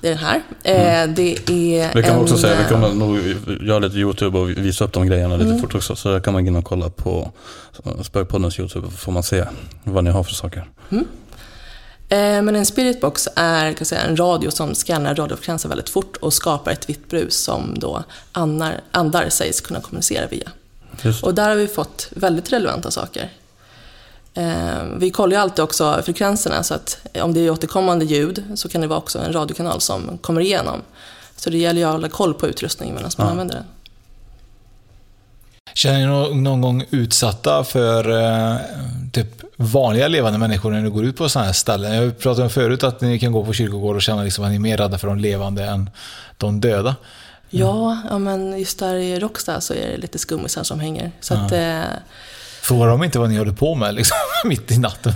det 0.00 0.08
är 0.08 0.14
den 0.14 0.18
här. 0.18 0.42
Eh, 0.64 1.08
Det 1.14 1.50
är 1.50 1.80
Mm. 1.80 1.90
Vi 1.94 2.02
kan 2.02 2.14
en, 2.14 2.20
också 2.22 2.36
säga, 2.38 2.56
vi 2.62 2.68
kommer 2.68 2.88
nog 2.94 3.18
göra 3.62 3.78
lite 3.78 3.96
YouTube 3.96 4.38
och 4.38 4.50
visa 4.50 4.84
upp 4.84 4.92
de 4.92 5.06
grejerna 5.06 5.36
lite 5.36 5.58
fort 5.58 5.74
också. 5.74 5.96
Så 5.96 6.08
där 6.08 6.20
kan 6.20 6.32
man 6.32 6.44
gå 6.44 6.48
in 6.48 6.56
och 6.56 6.64
kolla 6.64 6.90
på 6.90 7.32
Spökpoddens 8.02 8.58
YouTube 8.58 8.90
får 8.90 9.12
man 9.12 9.22
se 9.22 9.44
vad 9.84 10.04
ni 10.04 10.10
har 10.10 10.24
för 10.24 10.32
saker. 10.34 10.68
Eh, 10.90 10.98
Men 12.08 12.56
en 12.56 12.66
spiritbox 12.66 13.28
är 13.36 13.72
kan 13.72 13.86
säga, 13.86 14.00
en 14.00 14.16
radio 14.16 14.50
som 14.50 14.74
skannar 14.74 15.14
radiofrekvenser 15.14 15.68
väldigt 15.68 15.88
fort 15.88 16.16
och 16.16 16.32
skapar 16.32 16.70
ett 16.72 16.88
vitt 16.88 17.08
brus 17.10 17.36
som 17.36 17.74
då 17.78 18.04
andar, 18.32 18.80
andar 18.90 19.28
sägs 19.28 19.60
kunna 19.60 19.80
kommunicera 19.80 20.26
via. 20.26 20.50
Och 21.22 21.34
där 21.34 21.48
har 21.48 21.56
vi 21.56 21.68
fått 21.68 22.08
väldigt 22.10 22.52
relevanta 22.52 22.90
saker. 22.90 23.32
Eh, 24.34 24.84
Vi 24.98 25.10
kollar 25.10 25.36
ju 25.36 25.42
alltid 25.42 25.64
också 25.64 26.02
frekvenserna 26.04 26.62
så 26.62 26.74
att 26.74 26.98
om 27.22 27.34
det 27.34 27.40
är 27.40 27.50
återkommande 27.50 28.04
ljud 28.04 28.44
så 28.54 28.68
kan 28.68 28.80
det 28.80 28.86
vara 28.86 28.98
också 28.98 29.18
en 29.18 29.32
radiokanal 29.32 29.80
som 29.80 30.18
kommer 30.18 30.40
igenom. 30.40 30.82
Så 31.36 31.50
det 31.50 31.58
gäller 31.58 31.80
ju 31.80 31.86
att 31.86 31.92
hålla 31.92 32.08
koll 32.08 32.34
på 32.34 32.46
utrustningen 32.46 32.94
medan 32.94 33.10
man 33.18 33.26
Ja. 33.26 33.30
använder 33.30 33.54
den. 33.54 33.64
Känner 35.74 35.98
ni 35.98 36.06
nå- 36.06 36.34
någon 36.34 36.60
gång 36.60 36.84
utsatta 36.90 37.64
för 37.64 38.10
eh, 38.22 38.56
typ 39.24 39.42
vanliga 39.56 40.08
levande 40.08 40.38
människor 40.38 40.70
när 40.70 40.80
ni 40.80 40.90
går 40.90 41.04
ut 41.04 41.16
på 41.16 41.28
sådana 41.28 41.46
här 41.46 41.52
ställen? 41.52 41.94
Jag 41.94 42.18
pratade 42.18 42.42
om 42.42 42.50
förut 42.50 42.84
att 42.84 43.00
ni 43.00 43.18
kan 43.18 43.32
gå 43.32 43.44
på 43.44 43.52
kyrkogård 43.52 43.96
och 43.96 44.02
känna 44.02 44.22
liksom 44.22 44.44
att 44.44 44.50
ni 44.50 44.56
är 44.56 44.60
mer 44.60 44.76
rädda 44.76 44.98
för 44.98 45.08
de 45.08 45.18
levande 45.18 45.64
än 45.64 45.90
de 46.38 46.60
döda. 46.60 46.96
Ja, 47.50 47.98
ja, 48.10 48.18
men 48.18 48.58
just 48.58 48.78
där 48.78 48.94
i 48.94 49.18
Rockstad 49.18 49.60
så 49.60 49.74
är 49.74 49.88
det 49.88 49.96
lite 49.96 50.18
skummisar 50.18 50.62
som 50.62 50.80
hänger. 50.80 51.10
Så 51.20 51.34
att, 51.34 51.52
eh, 51.52 51.80
Frågar 52.60 52.86
de 52.86 53.04
inte 53.04 53.18
vad 53.18 53.30
ni 53.30 53.38
håller 53.38 53.52
på 53.52 53.74
med 53.74 53.94
liksom, 53.94 54.16
mitt 54.44 54.70
i 54.70 54.78
natten? 54.78 55.12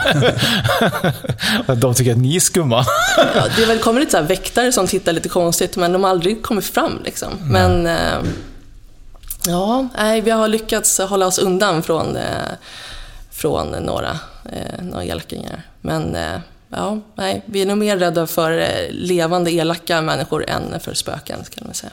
de 1.80 1.94
tycker 1.94 2.12
att 2.12 2.18
ni 2.18 2.36
är 2.36 2.40
skumma. 2.40 2.84
Ja, 3.16 3.46
det 3.56 3.62
är 3.62 3.66
väl 3.66 3.78
kommer 3.78 4.00
lite 4.00 4.12
så 4.12 4.16
här 4.16 4.24
väktare 4.24 4.72
som 4.72 4.86
tittar 4.86 5.12
lite 5.12 5.28
konstigt, 5.28 5.76
men 5.76 5.92
de 5.92 6.04
har 6.04 6.10
aldrig 6.10 6.42
kommit 6.42 6.64
fram. 6.64 7.00
Liksom. 7.04 7.28
Men 7.40 7.86
eh, 7.86 8.18
ja, 9.46 9.88
nej, 9.98 10.20
vi 10.20 10.30
har 10.30 10.48
lyckats 10.48 10.98
hålla 10.98 11.26
oss 11.26 11.38
undan 11.38 11.82
från, 11.82 12.16
eh, 12.16 12.22
från 13.40 13.70
några, 13.70 14.10
eh, 14.52 14.82
några 14.82 15.04
elakingar. 15.04 15.62
Men 15.80 16.14
eh, 16.16 16.38
ja, 16.68 16.98
nej, 17.14 17.42
vi 17.46 17.62
är 17.62 17.66
nog 17.66 17.78
mer 17.78 17.96
rädda 17.96 18.26
för 18.26 18.58
eh, 18.58 18.66
levande 18.90 19.50
elaka 19.52 20.00
människor 20.00 20.44
än 20.50 20.80
för 20.80 20.94
spöken, 20.94 21.38
kan 21.54 21.66
man 21.66 21.74
säga. 21.74 21.92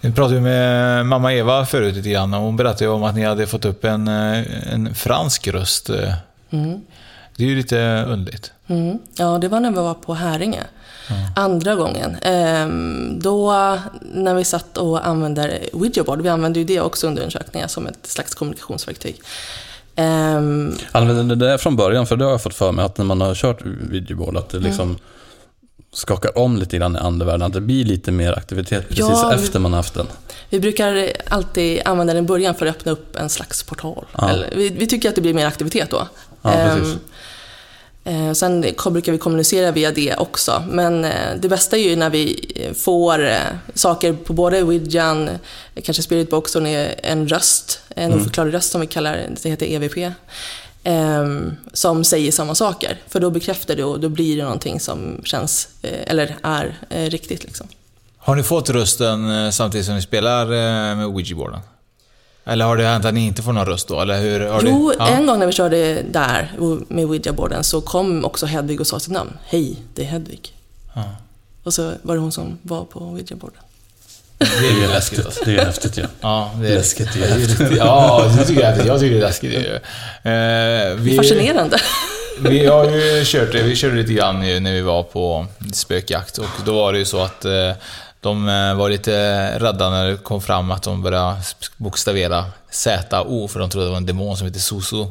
Vi 0.00 0.12
pratade 0.12 0.40
med 0.40 1.06
mamma 1.06 1.32
Eva 1.32 1.66
förut 1.66 1.94
lite 1.94 2.08
grann 2.08 2.34
och 2.34 2.40
hon 2.40 2.56
berättade 2.56 2.90
om 2.90 3.02
att 3.02 3.14
ni 3.14 3.24
hade 3.24 3.46
fått 3.46 3.64
upp 3.64 3.84
en, 3.84 4.08
eh, 4.08 4.72
en 4.72 4.94
fransk 4.94 5.48
röst. 5.48 5.90
eh. 5.90 6.12
Det 7.36 7.44
är 7.44 7.48
ju 7.48 7.56
lite 7.56 8.04
underligt. 8.08 8.52
Mm. 8.66 8.98
Ja, 9.16 9.38
det 9.38 9.48
var 9.48 9.60
när 9.60 9.70
vi 9.70 9.76
var 9.76 9.94
på 9.94 10.14
Häringe. 10.14 10.62
Andra 11.36 11.74
gången. 11.74 12.16
Ehm, 12.22 13.18
då 13.20 13.52
när 14.14 14.34
vi 14.34 14.44
satt 14.44 14.76
och 14.76 15.06
använde 15.06 15.60
Ouija-board, 15.72 16.22
vi 16.22 16.28
använde 16.28 16.58
ju 16.58 16.64
det 16.64 16.80
också 16.80 17.06
under 17.06 17.22
undersökningar 17.22 17.68
som 17.68 17.86
ett 17.86 18.06
slags 18.06 18.34
kommunikationsverktyg. 18.34 19.20
Ehm, 19.96 20.74
Använder 20.92 21.36
det 21.36 21.58
från 21.58 21.76
början? 21.76 22.06
För 22.06 22.16
det 22.16 22.24
har 22.24 22.30
jag 22.30 22.42
fått 22.42 22.54
för 22.54 22.72
mig 22.72 22.84
att 22.84 22.98
när 22.98 23.04
man 23.04 23.20
har 23.20 23.34
kört 23.34 23.58
videoboard 23.90 24.36
att 24.36 24.48
det 24.48 24.58
liksom 24.58 24.98
skakar 25.92 26.38
om 26.38 26.56
lite 26.56 26.76
grann 26.78 26.96
i 26.96 26.98
andevärlden. 26.98 27.42
Att 27.46 27.52
det 27.52 27.60
blir 27.60 27.84
lite 27.84 28.12
mer 28.12 28.32
aktivitet 28.38 28.88
precis 28.88 29.04
Ja, 29.08 29.34
efter 29.34 29.58
man 29.60 29.72
har 29.72 29.76
haft 29.76 29.94
den. 29.94 30.06
vi 30.50 30.60
brukar 30.60 31.12
alltid 31.28 31.82
använda 31.84 32.14
den 32.14 32.24
i 32.24 32.26
början 32.26 32.54
för 32.54 32.66
att 32.66 32.76
öppna 32.76 32.92
upp 32.92 33.16
en 33.16 33.28
slags 33.28 33.62
portal. 33.62 34.04
Ja. 34.18 34.28
Eller, 34.30 34.50
vi, 34.56 34.68
vi 34.68 34.86
tycker 34.86 35.08
att 35.08 35.14
det 35.14 35.20
blir 35.20 35.34
mer 35.34 35.46
aktivitet 35.46 35.90
då. 35.90 36.08
Ja, 36.42 36.50
precis. 36.52 36.96
Eh, 38.06 38.32
sen 38.32 38.60
brukar 38.90 39.12
vi 39.12 39.18
kommunicera 39.18 39.70
via 39.70 39.90
det 39.92 40.14
också. 40.16 40.62
Men 40.70 41.04
eh, 41.04 41.10
det 41.40 41.48
bästa 41.48 41.76
är 41.76 41.80
ju 41.80 41.96
när 41.96 42.10
vi 42.10 42.52
eh, 42.56 42.72
får 42.74 43.28
saker 43.74 44.12
på 44.12 44.32
både 44.32 44.58
eh, 45.28 45.82
kanske 45.84 46.02
Spiritbox 46.02 46.56
och 46.56 46.62
en, 47.02 47.28
röst, 47.28 47.80
en 47.96 48.12
Mm. 48.12 48.20
oförklarlig 48.20 48.54
röst 48.54 48.72
som 48.72 48.80
vi 48.80 48.86
kallar 48.86 49.12
det, 49.42 49.48
heter 49.48 49.66
EVP. 49.66 50.12
ehm, 50.84 51.52
som 51.72 52.04
säger 52.04 52.32
samma 52.32 52.54
saker. 52.54 52.98
För 53.08 53.20
då 53.20 53.30
bekräftar 53.30 53.76
det 53.76 53.84
och 53.84 54.00
då 54.00 54.08
blir 54.08 54.36
det 54.36 54.42
någonting 54.42 54.80
som 54.80 55.20
känns, 55.24 55.68
eller 55.82 56.36
är 56.42 56.76
riktigt 57.10 57.44
liksom. 57.44 57.66
Har 58.18 58.36
ni 58.36 58.42
fått 58.42 58.70
rösten 58.70 59.52
samtidigt 59.52 59.86
som 59.86 59.94
ni 59.94 60.02
spelar 60.02 60.46
med 60.94 61.06
Ouija-boarden? 61.06 61.60
Eller 62.46 62.64
har 62.64 62.76
det 62.76 62.84
hänt 62.86 63.04
att 63.04 63.14
ni 63.14 63.26
inte 63.26 63.42
får 63.42 63.52
någon 63.52 63.66
röst 63.66 63.88
då? 63.88 64.00
Eller 64.00 64.20
hur? 64.20 64.40
Har 64.40 64.62
Jo, 64.64 64.88
det... 64.90 64.96
ja. 64.98 65.08
en 65.08 65.26
gång 65.26 65.38
när 65.38 65.46
vi 65.46 65.52
körde 65.52 66.02
där 66.02 66.52
med 66.88 67.04
Ouija-boarden 67.04 67.62
så 67.64 67.80
kom 67.80 68.24
också 68.24 68.46
Hedvig 68.46 68.80
och 68.80 68.86
sa 68.86 69.00
sitt 69.00 69.12
namn. 69.12 69.30
Hej, 69.46 69.76
det 69.94 70.02
är 70.02 70.06
Hedvig. 70.06 70.54
Ja. 70.94 71.02
Och 71.62 71.74
så 71.74 71.92
var 72.02 72.14
det 72.14 72.20
hon 72.20 72.32
som 72.32 72.58
var 72.62 72.84
på 72.84 73.00
Ouija-boarden. 73.00 73.60
Det 74.38 74.46
är 74.68 74.80
ju 74.80 74.88
läskigt 74.88 75.24
alltså. 75.26 75.44
Det 75.44 75.56
är 75.56 75.64
häftigt 75.64 75.98
ju. 75.98 76.06
Ja, 76.20 76.50
det 76.60 76.68
är 76.68 76.74
Läskigt, 76.74 77.08
det 77.14 77.24
är 77.24 77.28
häftigt. 77.38 77.72
Ja, 77.76 78.32
det 78.38 78.44
tycker 78.44 78.62
jag, 78.62 78.86
jag 78.86 79.00
tycker 79.00 79.14
det 79.14 79.20
är 79.20 79.26
läskigt. 79.26 79.50
det 79.50 79.56
är 79.56 79.80
ju. 80.84 80.90
Eh, 80.90 80.94
vi, 80.96 81.16
Fascinerande. 81.16 81.78
Vi 82.40 82.66
har 82.66 82.90
ju 82.90 83.22
kört 83.24 83.52
det, 83.52 83.62
vi 83.62 83.76
körde 83.76 83.94
lite 83.94 84.12
grann 84.12 84.46
ju 84.46 84.60
när 84.60 84.72
vi 84.72 84.80
var 84.80 85.02
på 85.02 85.46
spökjakt 85.72 86.38
och 86.38 86.46
då 86.66 86.74
var 86.74 86.92
det 86.92 86.98
ju 86.98 87.04
så 87.04 87.20
att 87.22 87.44
eh, 87.44 87.70
de 88.24 88.48
eh, 88.48 88.74
var 88.74 88.88
lite 88.88 89.12
rädda 89.58 89.90
när 89.90 90.10
det 90.10 90.16
kom 90.16 90.40
fram 90.40 90.70
att 90.70 90.82
de 90.82 91.02
började 91.02 91.36
bokstavera 91.76 92.44
Z-O 92.74 93.48
för 93.48 93.60
de 93.60 93.70
trodde 93.70 93.86
det 93.86 93.90
var 93.90 93.96
en 93.96 94.06
demon 94.06 94.36
som 94.36 94.46
heter 94.46 94.60
Susu. 94.60 95.06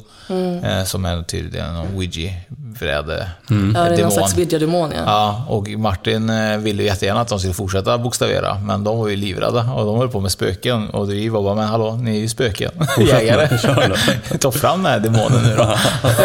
Eh, 0.64 0.84
som 0.86 1.06
är 1.06 1.24
tydligen 1.24 1.74
någon 1.74 1.96
Ouija-bräde. 1.96 3.30
Mm. 3.50 3.76
Ja, 3.76 3.82
det 3.82 3.86
är 3.86 3.90
någon 3.90 3.98
demon. 3.98 4.12
slags 4.12 4.38
Ouija-demon, 4.38 4.92
ja. 4.96 5.04
Ja, 5.06 5.46
och 5.50 5.70
Martin 5.70 6.30
eh, 6.30 6.58
ville 6.58 6.84
ju 6.84 6.90
jättegärna 6.90 7.22
att 7.22 7.28
de 7.28 7.40
skulle 7.40 7.54
fortsätta 7.54 7.98
bokstavera, 7.98 8.58
men 8.60 8.84
de 8.84 8.98
var 8.98 9.08
ju 9.08 9.16
livrädda 9.16 9.72
och 9.76 9.86
de 9.86 9.98
höll 9.98 10.10
på 10.10 10.20
med 10.20 10.32
spöken. 10.32 10.90
Och 10.90 11.12
vi 11.12 11.30
var 11.30 11.44
bara, 11.44 11.56
men 11.56 11.68
hallå, 11.68 11.96
ni 11.96 12.16
är 12.18 12.20
ju 12.20 12.30
spöken. 12.30 12.72
Jägare. 13.08 13.58
Ta 14.40 14.52
fram 14.52 14.84
den 14.84 14.92
här 14.92 15.00
demonen 15.00 15.44
nu 15.44 15.56
då. 15.56 15.64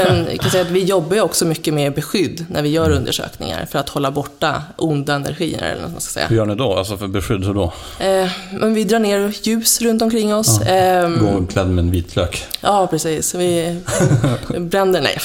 Men 0.08 0.26
jag 0.30 0.40
kan 0.40 0.50
säga 0.50 0.62
att 0.62 0.70
vi 0.70 0.84
jobbar 0.84 1.16
ju 1.16 1.22
också 1.22 1.44
mycket 1.44 1.74
med 1.74 1.94
beskydd 1.94 2.44
när 2.48 2.62
vi 2.62 2.68
gör 2.68 2.90
undersökningar 2.90 3.66
för 3.70 3.78
att 3.78 3.88
hålla 3.88 4.10
borta 4.10 4.62
onda 4.76 5.14
energier, 5.14 5.62
eller 5.62 5.82
vad 5.82 5.92
man 5.92 6.00
ska 6.00 6.10
säga. 6.12 6.26
Hur 6.26 6.36
gör 6.36 6.46
ni 6.46 6.54
då? 6.54 6.74
Alltså 6.74 6.96
för 6.96 7.06
beskydd, 7.06 7.44
hur 7.44 7.54
då? 7.54 7.72
Eh, 8.00 8.28
men 8.52 8.74
vi 8.74 8.84
drar 8.84 8.98
ner 8.98 9.32
ljus 9.42 9.80
runt 9.80 10.02
omkring 10.02 10.34
oss. 10.34 10.60
Ehm, 10.60 11.27
Gå 11.34 11.46
klädd 11.46 11.68
med 11.68 11.84
en 11.84 11.90
vitlök. 11.90 12.44
Ja, 12.60 12.86
precis. 12.86 13.34
Vi 13.34 13.80
brände, 14.58 15.00
nej. 15.00 15.18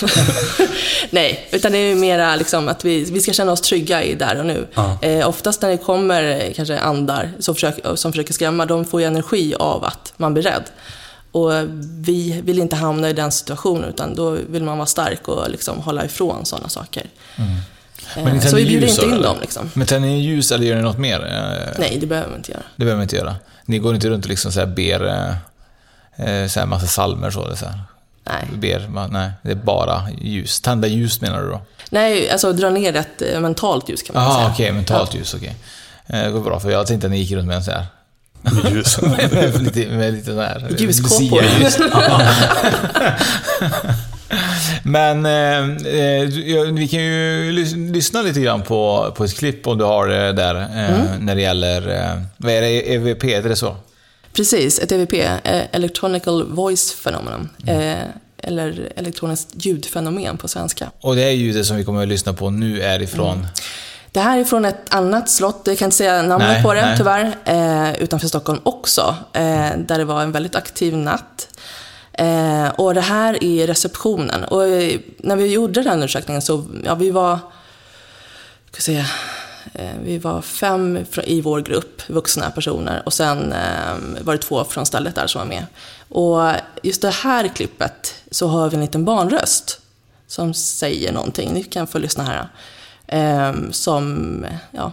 nej, 1.10 1.48
utan 1.51 1.72
det 1.72 1.77
är 1.77 1.95
mera 1.95 2.36
liksom 2.36 2.67
att 2.69 2.86
vi, 2.86 3.03
vi 3.03 3.19
ska 3.22 3.33
känna 3.33 3.51
oss 3.51 3.62
trygga 3.62 4.03
i 4.03 4.15
där 4.15 4.39
och 4.39 4.45
nu. 4.45 4.67
Ja. 4.74 4.98
Eh, 5.01 5.27
oftast 5.29 5.62
när 5.62 5.69
det 5.69 5.77
kommer 5.77 6.24
eh, 6.24 6.53
kanske 6.55 6.79
andar 6.79 7.31
som 7.39 7.55
försöker, 7.55 7.95
som 7.95 8.12
försöker 8.12 8.33
skrämma, 8.33 8.65
de 8.65 8.86
får 8.86 9.01
ju 9.01 9.07
energi 9.07 9.55
av 9.60 9.83
att 9.83 10.13
man 10.17 10.33
blir 10.33 10.43
rädd. 10.43 10.63
Och 11.31 11.51
vi 12.00 12.41
vill 12.45 12.60
inte 12.60 12.75
hamna 12.75 13.10
i 13.10 13.13
den 13.13 13.31
situationen, 13.31 13.89
utan 13.89 14.15
då 14.15 14.29
vill 14.50 14.63
man 14.63 14.77
vara 14.77 14.86
stark 14.86 15.27
och 15.27 15.50
liksom 15.50 15.79
hålla 15.79 16.05
ifrån 16.05 16.45
sådana 16.45 16.69
saker. 16.69 17.03
Men 17.36 18.27
Eh, 18.27 18.33
ni 18.33 18.41
så 18.41 18.55
vi 18.55 18.65
bjuder 18.65 18.88
ljus, 18.88 18.95
inte 18.95 19.05
in 19.05 19.13
eller? 19.13 19.24
dem. 19.24 19.38
Liksom. 19.41 19.69
Men 19.74 19.88
tänder 19.88 20.10
ni 20.10 20.22
ljus 20.22 20.51
eller 20.51 20.65
gör 20.65 20.75
ni 20.75 20.81
något 20.81 20.98
mer? 20.98 21.19
Eh, 21.25 21.79
Nej, 21.79 21.98
det 22.01 22.05
behöver 22.07 22.29
vi 22.29 22.36
inte 22.36 22.51
göra. 22.51 22.62
Det 22.75 22.86
behöver 22.86 22.98
ni 23.00 23.03
inte 23.03 23.15
göra. 23.15 23.36
Ni 23.65 23.77
går 23.79 23.95
inte 23.95 24.10
runt 24.10 24.25
och 24.25 24.29
liksom 24.29 24.51
så 24.51 24.65
ber 24.65 25.36
så 26.50 26.60
här 26.60 26.65
massa 26.65 26.88
salmer 26.88 27.32
så, 27.32 27.46
eller 27.46 27.55
så 27.55 27.65
här. 27.65 27.79
Nej. 28.25 28.43
Ber, 28.53 28.79
ma- 28.88 29.08
nej, 29.12 29.32
det 29.41 29.51
är 29.51 29.55
bara 29.55 30.03
ljus. 30.22 30.62
Tända 30.62 30.88
ljus 30.88 31.22
menar 31.22 31.41
du 31.41 31.50
då? 31.50 31.62
Nej, 31.89 32.29
alltså 32.32 32.53
dra 32.53 32.70
ner 32.70 32.96
ett 32.96 33.22
eh, 33.22 33.39
mentalt 33.39 33.89
ljus 33.89 34.03
kan 34.03 34.13
man 34.15 34.24
Jaha, 34.24 34.36
säga. 34.38 34.50
okej, 34.53 34.72
mentalt 34.72 35.15
ljus, 35.15 35.34
okej. 35.34 35.55
Eh, 36.08 36.24
Det 36.24 36.32
går 36.32 36.41
bra, 36.41 36.60
för 36.60 36.72
jag 36.72 36.88
tänkte 36.88 37.08
att 37.08 37.12
ni 37.12 37.17
gick 37.17 37.32
runt 37.32 37.48
med 37.48 37.55
en 37.55 37.63
så 37.63 37.72
här 37.72 37.86
Ljus. 38.72 39.01
med 39.01 39.62
lite, 39.63 39.88
med 39.89 40.13
lite 40.13 40.25
sån 40.25 40.39
här... 40.39 40.67
Ljuskåpor. 40.77 41.41
Lucia-ljus. 41.41 41.77
Men 44.84 45.25
eh, 45.25 45.88
eh, 45.88 46.24
ja, 46.39 46.63
vi 46.63 46.88
kan 46.88 47.00
ju 47.03 47.51
lys- 47.51 47.91
lyssna 47.93 48.22
lite 48.22 48.39
grann 48.41 48.62
på, 48.62 49.13
på 49.17 49.24
ett 49.24 49.38
klipp 49.38 49.67
om 49.67 49.77
du 49.77 49.84
har 49.84 50.08
det 50.08 50.32
där, 50.34 50.55
eh, 50.55 51.05
när 51.20 51.36
det 51.36 51.41
gäller... 51.41 51.89
Eh, 51.96 52.22
vad 52.38 52.51
är 52.53 52.62
det? 52.62 52.93
EVP, 52.93 53.24
är 53.24 53.41
det 53.41 53.55
så? 53.55 53.75
Precis, 54.34 54.80
ett 54.80 54.92
EVP, 54.92 55.13
eh, 55.13 55.63
Electronical 55.72 56.44
Voice 56.44 56.96
Phenomenon. 57.04 57.50
Eh, 57.68 58.08
eller 58.38 58.94
elektroniskt 58.96 59.50
ljudfenomen 59.54 60.38
på 60.38 60.48
svenska. 60.48 60.92
Och 61.02 61.16
det 61.16 61.24
är 61.24 61.32
ljudet 61.32 61.66
som 61.66 61.78
vi 61.78 61.84
kommer 61.84 62.02
att 62.02 62.08
lyssna 62.08 62.34
på 62.34 62.50
nu 62.50 62.82
är 62.82 63.02
ifrån... 63.02 63.48
Det 64.12 64.20
här 64.20 64.40
är 64.40 64.44
från 64.44 64.66
ett 64.66 64.94
annat 64.94 65.30
slott, 65.30 65.62
jag 65.66 65.78
kan 65.78 65.86
inte 65.86 65.98
säga 65.98 66.22
namnet 66.22 66.48
Nej, 66.48 66.63
på 66.63 66.74
det 66.74 66.82
nej. 66.82 66.98
tyvärr, 66.98 67.36
eh, 67.46 68.04
utanför 68.04 68.28
Stockholm 68.28 68.60
också, 68.63 69.16
eh, 69.34 69.70
där 69.78 69.98
det 69.98 70.06
var 70.06 70.22
en 70.22 70.32
väldigt 70.32 70.56
aktiv 70.56 70.98
natt. 70.98 71.48
Eh, 72.13 72.68
och 72.68 72.94
det 72.94 73.02
här 73.02 73.44
är 73.44 73.68
receptionen. 73.68 74.44
Och 74.44 74.62
när 75.18 75.36
vi 75.36 75.48
gjorde 75.48 75.82
den 75.82 75.94
undersökningen 75.94 76.42
så, 76.42 76.66
ja 76.86 76.96
vi 76.96 77.12
var, 77.12 77.40
ska 78.72 78.82
säga, 78.82 79.06
Eh, 79.74 79.92
vi 80.03 80.18
var 80.18 80.42
fem 80.42 81.06
i 81.24 81.42
vår 81.42 81.62
grupp, 81.62 82.10
vuxna 82.10 82.51
personer, 82.51 83.03
och 83.06 83.13
sen 83.13 83.53
eh, 83.53 84.22
var 84.22 84.34
det 84.34 84.42
två 84.42 84.63
från 84.63 84.86
stället 84.86 85.15
där 85.15 85.27
som 85.27 85.39
var 85.39 85.46
med. 85.46 85.65
Och 86.10 86.51
just 86.84 87.01
det 87.01 87.10
här 87.10 87.48
klippet 87.48 88.15
så 88.32 88.48
hör 88.48 88.70
vi 88.70 88.75
en 88.75 88.82
liten 88.82 89.06
barnröst 89.06 89.80
som 90.27 90.53
säger 90.53 91.13
någonting. 91.13 91.53
Ni 91.53 91.63
kan 91.63 91.88
få 91.88 91.98
lyssna 91.98 92.24
här. 92.24 92.48
Eh, 93.08 93.53
som, 93.72 94.46
ja, 94.72 94.92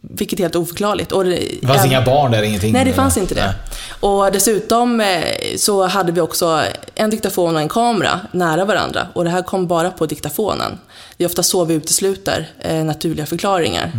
vilket 0.00 0.38
är 0.38 0.44
helt 0.44 0.56
oförklarligt. 0.56 1.12
Och 1.12 1.24
det, 1.24 1.30
Det 1.60 1.66
fanns 1.66 1.78
även- 1.78 1.90
inga 1.90 2.02
barn 2.04 2.30
där, 2.32 2.42
ingenting? 2.42 2.72
Nej, 2.72 2.84
det 2.84 2.92
fanns 2.92 3.16
inte 3.16 3.34
det. 3.34 3.46
Nej. 3.46 3.54
Och 4.00 4.32
dessutom 4.32 5.00
eh, 5.00 5.24
så 5.56 5.86
hade 5.86 6.12
vi 6.12 6.20
också 6.20 6.62
en 6.94 7.10
diktafon 7.10 7.54
och 7.54 7.60
en 7.60 7.68
kamera 7.68 8.20
nära 8.32 8.64
varandra. 8.64 9.06
Och 9.14 9.24
det 9.24 9.30
här 9.30 9.42
kom 9.42 9.66
bara 9.66 9.90
på 9.90 10.06
diktafonen. 10.06 10.78
Det 11.16 11.24
är 11.24 11.28
ofta 11.28 11.42
så 11.42 11.64
vi 11.64 11.74
utesluter 11.74 12.48
eh, 12.58 12.84
naturliga 12.84 13.26
förklaringar. 13.26 13.92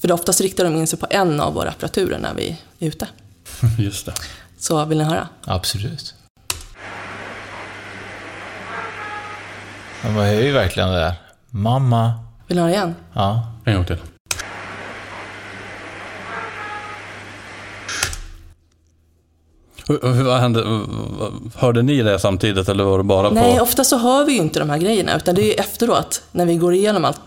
För 0.00 0.08
det 0.08 0.14
oftast 0.14 0.40
riktar 0.40 0.64
de 0.64 0.76
in 0.76 0.86
sig 0.86 0.98
på 0.98 1.06
en 1.10 1.40
av 1.40 1.54
våra 1.54 1.68
apparaturer 1.68 2.18
när 2.18 2.34
vi 2.34 2.56
är 2.78 2.86
ute. 2.88 3.06
Just 3.78 4.06
det. 4.06 4.12
Så 4.58 4.84
vill 4.84 4.98
ni 4.98 5.04
höra? 5.04 5.28
Absolut. 5.44 6.14
Men 10.02 10.14
man 10.14 10.24
hör 10.24 10.32
ju 10.32 10.52
verkligen 10.52 10.88
det 10.88 10.98
där. 10.98 11.14
Mamma. 11.50 12.12
Vill 12.46 12.56
ni 12.56 12.62
höra 12.62 12.72
igen? 12.72 12.94
Ja. 13.12 13.52
En 13.64 13.74
gång 13.74 13.84
till. 13.84 13.96
Hur- 19.88 20.38
hände? 20.38 20.80
Hörde 21.54 21.82
ni 21.82 22.02
det 22.02 22.18
samtidigt 22.18 22.68
eller 22.68 22.84
var 22.84 22.98
det 22.98 23.04
bara 23.04 23.28
på... 23.28 23.34
Nej, 23.34 23.60
ofta 23.60 23.84
så 23.84 23.98
hör 23.98 24.24
vi 24.24 24.32
ju 24.32 24.38
inte 24.38 24.58
de 24.58 24.70
här 24.70 24.78
grejerna. 24.78 25.16
Utan 25.16 25.34
det 25.34 25.42
är 25.42 25.46
ju 25.46 25.52
efteråt, 25.52 26.22
när 26.32 26.46
vi 26.46 26.56
går 26.56 26.74
igenom 26.74 27.04
allt. 27.04 27.20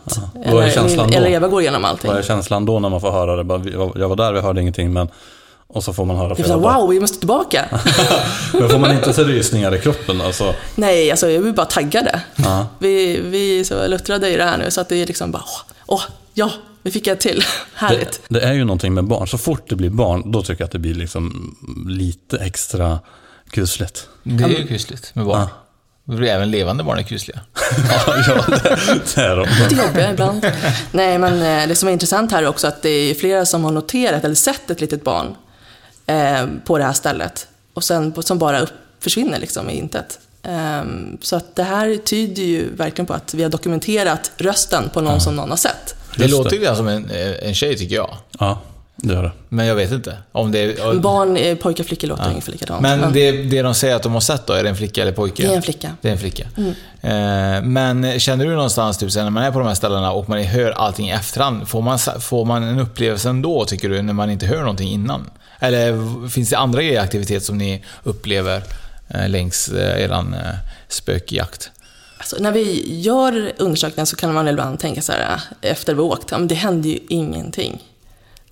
Är 0.43 0.51
Eller, 0.53 1.15
eller 1.15 1.29
Eva 1.29 1.47
går 1.47 1.61
igenom 1.61 1.85
allting. 1.85 2.09
Vad 2.11 2.19
är 2.19 2.23
känslan 2.23 2.65
då 2.65 2.79
när 2.79 2.89
man 2.89 3.01
får 3.01 3.11
höra 3.11 3.35
det? 3.35 3.43
Bara, 3.43 3.61
Jag 3.95 4.09
var 4.09 4.15
där, 4.15 4.33
vi 4.33 4.39
hörde 4.39 4.61
ingenting 4.61 4.93
men... 4.93 5.07
Och 5.69 5.83
så 5.83 5.93
får 5.93 6.05
man 6.05 6.15
höra 6.17 6.35
flera 6.35 6.57
wow, 6.57 6.89
vi 6.89 6.99
måste 6.99 7.19
tillbaka. 7.19 7.65
Men 8.53 8.69
får 8.69 8.77
man 8.79 8.91
inte 8.91 9.13
så 9.13 9.23
rysningar 9.23 9.75
i 9.75 9.79
kroppen? 9.79 10.21
Alltså, 10.21 10.53
Nej, 10.75 11.11
alltså 11.11 11.27
vi 11.27 11.35
är 11.35 11.51
bara 11.51 11.65
taggade. 11.65 12.21
Ja. 12.35 12.67
Vi, 12.79 13.19
vi 13.21 13.59
är 13.59 13.63
så 13.63 13.87
luttrade 13.87 14.29
i 14.29 14.37
det 14.37 14.43
här 14.43 14.57
nu 14.57 14.71
så 14.71 14.81
att 14.81 14.89
det 14.89 14.95
är 14.95 15.05
liksom 15.05 15.31
bara, 15.31 15.43
åh, 15.47 15.61
åh 15.85 16.01
ja, 16.33 16.49
vi 16.87 16.91
fick 16.91 17.07
ett 17.07 17.19
till. 17.19 17.43
Härligt. 17.73 18.21
det, 18.27 18.39
det 18.39 18.45
är 18.45 18.53
ju 18.53 18.63
någonting 18.63 18.93
med 18.93 19.03
barn. 19.03 19.27
Så 19.27 19.37
fort 19.37 19.69
det 19.69 19.75
blir 19.75 19.89
barn, 19.89 20.31
då 20.31 20.41
tycker 20.41 20.61
jag 20.61 20.65
att 20.65 20.71
det 20.71 20.79
blir 20.79 20.95
liksom 20.95 21.55
lite 21.89 22.37
extra 22.37 22.99
kusligt. 23.49 24.07
Det 24.23 24.43
är 24.43 24.49
ju 24.49 24.67
kusligt 24.67 25.15
med 25.15 25.25
barn. 25.25 25.47
Även 26.27 26.51
levande 26.51 26.83
barn 26.83 26.99
är 26.99 27.03
kusliga. 27.03 27.39
ja, 28.27 28.45
det, 28.47 29.15
det 29.15 29.21
är 29.21 29.35
de. 29.35 29.47
Lite 29.63 29.75
jobbiga 29.85 30.11
ibland. 30.11 30.45
Nej, 30.91 31.17
men 31.17 31.61
eh, 31.61 31.67
det 31.67 31.75
som 31.75 31.89
är 31.89 31.93
intressant 31.93 32.31
här 32.31 32.43
är 32.43 32.47
också 32.47 32.67
att 32.67 32.81
det 32.81 32.89
är 32.89 33.13
flera 33.13 33.45
som 33.45 33.63
har 33.63 33.71
noterat 33.71 34.23
eller 34.23 34.35
sett 34.35 34.69
ett 34.69 34.81
litet 34.81 35.03
barn 35.03 35.35
eh, 36.05 36.45
på 36.65 36.77
det 36.77 36.83
här 36.83 36.93
stället. 36.93 37.47
Och 37.73 37.83
sen 37.83 38.23
som 38.23 38.39
bara 38.39 38.59
upp, 38.59 38.73
försvinner 38.99 39.39
liksom 39.39 39.69
i 39.69 39.77
intet. 39.77 40.19
Ehm, 40.43 41.17
så 41.21 41.35
att 41.35 41.55
det 41.55 41.63
här 41.63 41.97
tyder 41.97 42.43
ju 42.43 42.75
verkligen 42.75 43.05
på 43.05 43.13
att 43.13 43.33
vi 43.33 43.43
har 43.43 43.49
dokumenterat 43.49 44.31
rösten 44.37 44.89
på 44.93 45.01
någon 45.01 45.21
som 45.21 45.35
någon 45.35 45.49
har 45.49 45.57
sett. 45.57 45.96
Det 46.17 46.27
låter 46.27 46.57
ju 46.57 46.75
som 46.75 46.87
en, 46.87 47.11
en 47.41 47.53
tjej 47.53 47.77
tycker 47.77 47.95
jag. 47.95 48.17
Ja, 48.39 48.61
det 48.95 49.13
gör 49.13 49.23
det. 49.23 49.31
Men 49.49 49.65
jag 49.65 49.75
vet 49.75 49.91
inte. 49.91 50.17
Om 50.31 50.51
det 50.51 50.59
är, 50.59 50.99
Barn, 50.99 51.37
eh, 51.37 51.55
pojkar, 51.55 51.83
flickor 51.83 52.07
låter 52.07 52.29
ungefär 52.29 52.51
likadant. 52.51 52.81
men 52.81 53.13
det, 53.13 53.31
det 53.31 53.61
de 53.61 53.73
säger 53.73 53.95
att 53.95 54.03
de 54.03 54.13
har 54.13 54.19
sett 54.19 54.47
då, 54.47 54.53
är 54.53 54.63
det 54.63 54.69
en 54.69 54.75
flicka 54.75 55.01
eller 55.01 55.11
pojke? 55.11 55.43
Det 55.43 55.51
är 55.51 55.55
en 55.55 55.61
flicka. 55.61 55.91
Det 56.01 56.07
är 56.07 56.11
en 56.11 56.17
flicka. 56.17 56.43
Eh, 57.01 57.63
men 57.63 58.19
känner 58.19 58.45
du 58.45 58.51
någonstans, 58.51 58.97
typ, 58.97 59.15
när 59.15 59.29
man 59.29 59.43
är 59.43 59.51
på 59.51 59.59
de 59.59 59.67
här 59.67 59.75
ställena 59.75 60.11
och 60.11 60.29
man 60.29 60.43
hör 60.43 60.71
allting 60.71 61.09
i 61.09 61.11
efterhand, 61.11 61.67
får 61.67 61.81
man, 61.81 61.99
får 62.19 62.45
man 62.45 62.63
en 62.63 62.79
upplevelse 62.79 63.29
ändå, 63.29 63.65
tycker 63.65 63.89
du, 63.89 64.01
när 64.01 64.13
man 64.13 64.29
inte 64.29 64.45
hör 64.45 64.59
någonting 64.59 64.89
innan? 64.89 65.29
Eller 65.59 66.27
finns 66.29 66.49
det 66.49 66.57
andra 66.57 66.81
grejer 66.81 66.93
i 66.93 66.97
aktivitet 66.97 67.43
som 67.43 67.57
ni 67.57 67.83
upplever 68.03 68.63
eh, 69.09 69.29
längs 69.29 69.69
eh, 69.69 70.11
eh, 70.11 70.23
spökjakt? 70.87 71.71
Alltså, 72.17 72.35
när 72.39 72.51
vi 72.51 72.99
gör 73.01 73.51
undersökningen 73.57 74.07
så 74.07 74.15
kan 74.15 74.33
man 74.33 74.47
ibland 74.47 74.79
tänka 74.79 75.01
så 75.01 75.11
här, 75.11 75.41
äh, 75.61 75.71
efter 75.71 75.93
vi 75.93 76.01
åkt, 76.01 76.31
ja, 76.31 76.37
men 76.37 76.47
det 76.47 76.55
hände 76.55 76.89
ju 76.89 76.99
ingenting. 77.09 77.83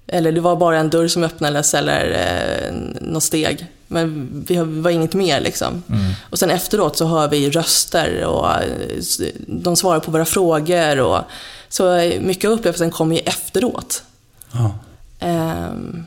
Eller 0.07 0.31
det 0.31 0.41
var 0.41 0.55
bara 0.55 0.77
en 0.79 0.89
dörr 0.89 1.07
som 1.07 1.23
öppnades 1.23 1.73
eller 1.73 2.11
eh, 2.11 2.73
något 3.01 3.23
steg. 3.23 3.67
Men 3.87 4.29
vi 4.47 4.57
var 4.57 4.91
inget 4.91 5.13
mer 5.13 5.41
liksom. 5.41 5.83
Och 6.29 6.39
sen 6.39 6.49
efteråt 6.49 6.97
så 6.97 7.05
hör 7.05 7.29
vi 7.29 7.49
röster 7.49 8.25
och 8.25 8.51
eh, 8.51 9.27
de 9.47 9.75
svarar 9.75 9.99
på 9.99 10.11
våra 10.11 10.25
frågor. 10.25 10.99
Och, 10.99 11.21
så 11.69 11.95
eh, 11.95 12.21
mycket 12.21 12.47
av 12.47 12.51
upplevelsen 12.51 12.91
kommer 12.91 13.15
ju 13.15 13.21
efteråt. 13.21 14.03
Ja. 14.51 14.79
Ehm, 15.19 16.05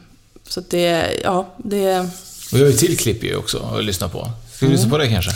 så 0.49 0.63
det, 0.69 1.21
ja, 1.25 1.55
det... 1.57 2.09
Vi 2.53 2.61
har 2.61 2.67
ju 2.67 2.73
till 2.73 2.99
klipp 2.99 3.25
ju 3.25 3.37
också 3.37 3.59
att 3.59 3.85
lyssna 3.85 4.09
på. 4.09 4.31
Ska 4.53 4.67
vi 4.67 4.73
lyssna 4.73 4.91
på 4.91 4.99
det 4.99 5.09
kanske? 5.09 5.31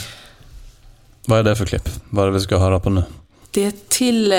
Vad 1.26 1.38
är 1.38 1.42
det 1.42 1.56
för 1.56 1.66
klipp? 1.66 1.88
Vad 2.10 2.24
är 2.24 2.26
det 2.26 2.34
vi 2.34 2.40
ska 2.40 2.58
höra 2.58 2.80
på 2.80 2.90
nu? 2.90 3.02
Det 3.50 3.64
är 3.64 3.72
till, 3.88 4.32
eh, 4.32 4.38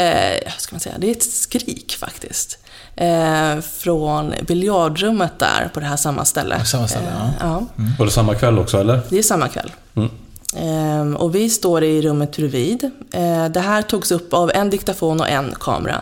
ska 0.57 0.75
man 0.75 0.79
säga, 0.79 0.95
det 0.97 1.07
är 1.07 1.11
ett 1.11 1.23
skrik 1.23 1.97
faktiskt. 1.99 2.57
Eh, 2.95 3.59
från 3.59 4.33
biljardrummet 4.47 5.39
där 5.39 5.69
på 5.73 5.79
det 5.79 5.85
här 5.85 5.95
samma 5.97 6.25
ställe. 6.25 6.59
På 6.59 6.65
samma 6.65 6.87
ställe, 6.87 7.05
Eh, 7.05 7.29
ja. 7.39 7.65
Var 7.99 8.05
det 8.05 8.11
samma 8.11 8.35
kväll 8.35 8.59
också 8.59 8.77
eller? 8.77 9.01
Det 9.09 9.17
är 9.17 9.23
samma 9.23 9.47
kväll. 9.47 9.71
Mm. 9.95 10.09
Ehm, 10.55 11.15
och 11.15 11.35
vi 11.35 11.49
står 11.49 11.83
i 11.83 12.01
rummet 12.01 12.35
bredvid. 12.35 12.91
Eh, 13.11 13.45
det 13.45 13.59
här 13.59 13.81
togs 13.81 14.11
upp 14.11 14.33
av 14.33 14.51
en 14.53 14.69
diktafon 14.69 15.19
och 15.19 15.29
en 15.29 15.55
kamera. 15.59 16.01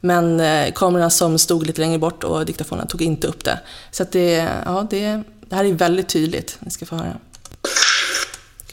Men 0.00 0.40
eh, 0.40 0.72
kamerorna 0.72 1.10
som 1.10 1.38
stod 1.38 1.66
lite 1.66 1.80
längre 1.80 1.98
bort 1.98 2.24
och 2.24 2.46
diktafonen 2.46 2.86
tog 2.86 3.02
inte 3.02 3.26
upp 3.26 3.44
det. 3.44 3.58
Så 3.90 4.02
att 4.02 4.12
det, 4.12 4.48
ja, 4.64 4.86
det, 4.90 5.22
det 5.48 5.56
här 5.56 5.64
är 5.64 5.72
väldigt 5.72 6.08
tydligt. 6.08 6.56
Ni 6.60 6.70
ska 6.70 6.86
få 6.86 6.96
höra. 6.96 7.16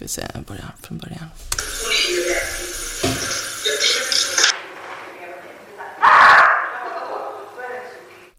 Ska 0.04 0.22
vi 0.22 0.28
se, 0.28 0.32
jag 0.34 0.44
börjar 0.44 0.76
från 0.82 0.98
början. 0.98 1.30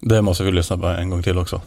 Det 0.00 0.22
måste 0.22 0.44
vi 0.44 0.53
lyssna 0.53 0.79
på 0.79 0.87
en 0.87 1.11
gång 1.11 1.22
till 1.22 1.38
också. 1.38 1.62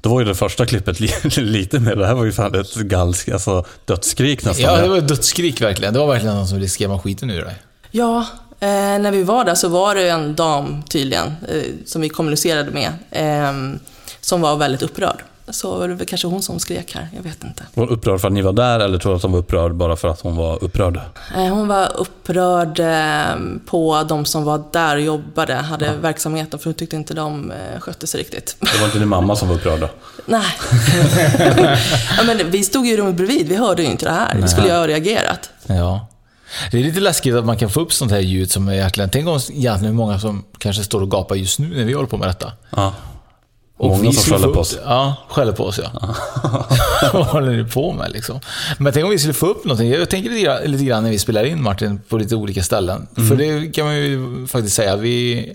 Då 0.00 0.10
var 0.10 0.20
ju 0.20 0.26
det 0.26 0.34
första 0.34 0.66
klippet 0.66 1.00
li 1.00 1.10
lite 1.36 1.80
mer, 1.80 1.96
det 1.96 2.06
här 2.06 2.14
var 2.14 2.24
ju 2.24 2.32
fan 2.32 2.54
ett 2.54 2.74
galsk, 2.74 3.28
alltså 3.28 3.64
dödsskrik 3.84 4.44
nästan. 4.44 4.64
Ja, 4.64 4.82
det 4.82 4.88
var 4.88 4.98
ett 4.98 5.08
dödsskrik 5.08 5.60
verkligen. 5.60 5.94
Det 5.94 6.00
var 6.00 6.06
verkligen 6.06 6.36
någon 6.36 6.48
som 6.48 6.56
ville 6.56 6.68
skrämma 6.68 6.98
skiten 6.98 7.30
ur 7.30 7.44
dig. 7.44 7.62
Ja, 7.90 8.26
eh, 8.62 8.98
när 8.98 9.10
vi 9.10 9.22
var 9.22 9.44
där 9.44 9.54
så 9.54 9.68
var 9.68 9.94
det 9.94 10.08
en 10.08 10.34
dam 10.34 10.82
tydligen, 10.82 11.26
eh, 11.48 11.62
som 11.86 12.02
vi 12.02 12.08
kommunicerade 12.08 12.70
med, 12.70 12.92
eh, 13.10 13.78
som 14.20 14.40
var 14.40 14.56
väldigt 14.56 14.82
upprörd. 14.82 15.22
Så 15.48 15.78
var 15.78 15.88
det 15.88 15.94
väl 15.94 16.06
kanske 16.06 16.26
hon 16.28 16.42
som 16.42 16.58
skrek 16.58 16.94
här, 16.94 17.08
jag 17.16 17.22
vet 17.22 17.44
inte. 17.44 17.64
Var 17.74 17.86
hon 17.86 17.94
upprörd 17.94 18.20
för 18.20 18.28
att 18.28 18.34
ni 18.34 18.42
var 18.42 18.52
där 18.52 18.80
eller 18.80 18.98
tror 18.98 19.12
du 19.12 19.16
att 19.16 19.22
hon 19.22 19.32
var 19.32 19.38
upprörd 19.38 19.74
bara 19.74 19.96
för 19.96 20.08
att 20.08 20.20
hon 20.20 20.36
var 20.36 20.64
upprörd? 20.64 21.00
Eh, 21.36 21.46
hon 21.46 21.68
var 21.68 21.88
upprörd 21.96 22.80
eh, 22.80 23.36
på 23.66 24.04
de 24.08 24.24
som 24.24 24.44
var 24.44 24.62
där 24.72 24.96
och 24.96 25.02
jobbade, 25.02 25.54
hade 25.54 25.92
verksamheten, 26.00 26.58
för 26.58 26.64
hon 26.64 26.74
tyckte 26.74 26.96
inte 26.96 27.14
de 27.14 27.50
eh, 27.50 27.80
skötte 27.80 28.06
sig 28.06 28.20
riktigt. 28.20 28.56
Det 28.60 28.78
var 28.78 28.86
inte 28.86 28.98
din 28.98 29.08
mamma 29.08 29.36
som 29.36 29.48
var 29.48 29.54
upprörd 29.54 29.80
då? 29.80 29.88
Nej. 30.26 30.46
ja, 32.18 32.22
men 32.26 32.50
vi 32.50 32.64
stod 32.64 32.86
ju 32.86 32.92
i 32.92 32.96
rummet 32.96 33.14
bredvid, 33.14 33.48
vi 33.48 33.56
hörde 33.56 33.82
ju 33.82 33.88
inte 33.88 34.04
det 34.04 34.12
här. 34.12 34.34
Vi 34.42 34.48
skulle 34.48 34.66
ju 34.66 34.72
ha 34.72 34.86
reagerat. 34.86 35.50
Ja. 35.66 36.06
Det 36.70 36.78
är 36.78 36.82
lite 36.82 37.00
läskigt 37.00 37.34
att 37.34 37.44
man 37.44 37.56
kan 37.56 37.70
få 37.70 37.80
upp 37.80 37.92
sånt 37.92 38.10
här 38.10 38.20
ljud 38.20 38.50
som 38.50 38.68
är 38.68 38.72
egentligen... 38.72 39.10
Tänk 39.10 39.28
om 39.28 39.34
egentligen 39.34 39.84
hur 39.84 39.92
många 39.92 40.18
som 40.18 40.44
kanske 40.58 40.84
står 40.84 41.00
och 41.00 41.10
gapar 41.10 41.34
just 41.34 41.58
nu 41.58 41.76
när 41.76 41.84
vi 41.84 41.92
håller 41.92 42.08
på 42.08 42.16
med 42.16 42.28
detta. 42.28 42.52
Ja. 42.70 42.94
Och 43.76 43.88
Många 43.88 44.12
som 44.12 44.32
skäller 44.32 44.54
på 44.54 44.60
oss. 44.60 44.78
Ja, 44.84 45.16
skäller 45.28 45.52
på 45.52 45.64
oss 45.64 45.80
ja. 45.82 46.14
Vad 47.12 47.26
håller 47.26 47.52
ni 47.56 47.64
på 47.64 47.92
med 47.92 48.12
liksom? 48.12 48.40
Men 48.78 48.92
tänk 48.92 49.04
om 49.04 49.10
vi 49.10 49.18
skulle 49.18 49.34
få 49.34 49.46
upp 49.46 49.64
någonting. 49.64 49.90
Jag 49.90 50.10
tänker 50.10 50.30
lite 50.30 50.42
grann, 50.42 50.62
lite 50.62 50.84
grann 50.84 51.02
när 51.02 51.10
vi 51.10 51.18
spelar 51.18 51.44
in 51.44 51.62
Martin 51.62 52.00
på 52.08 52.18
lite 52.18 52.36
olika 52.36 52.62
ställen. 52.62 53.08
Mm. 53.16 53.28
För 53.28 53.36
det 53.36 53.72
kan 53.74 53.84
man 53.84 53.96
ju 53.96 54.46
faktiskt 54.46 54.76
säga. 54.76 54.96
Vi 54.96 55.52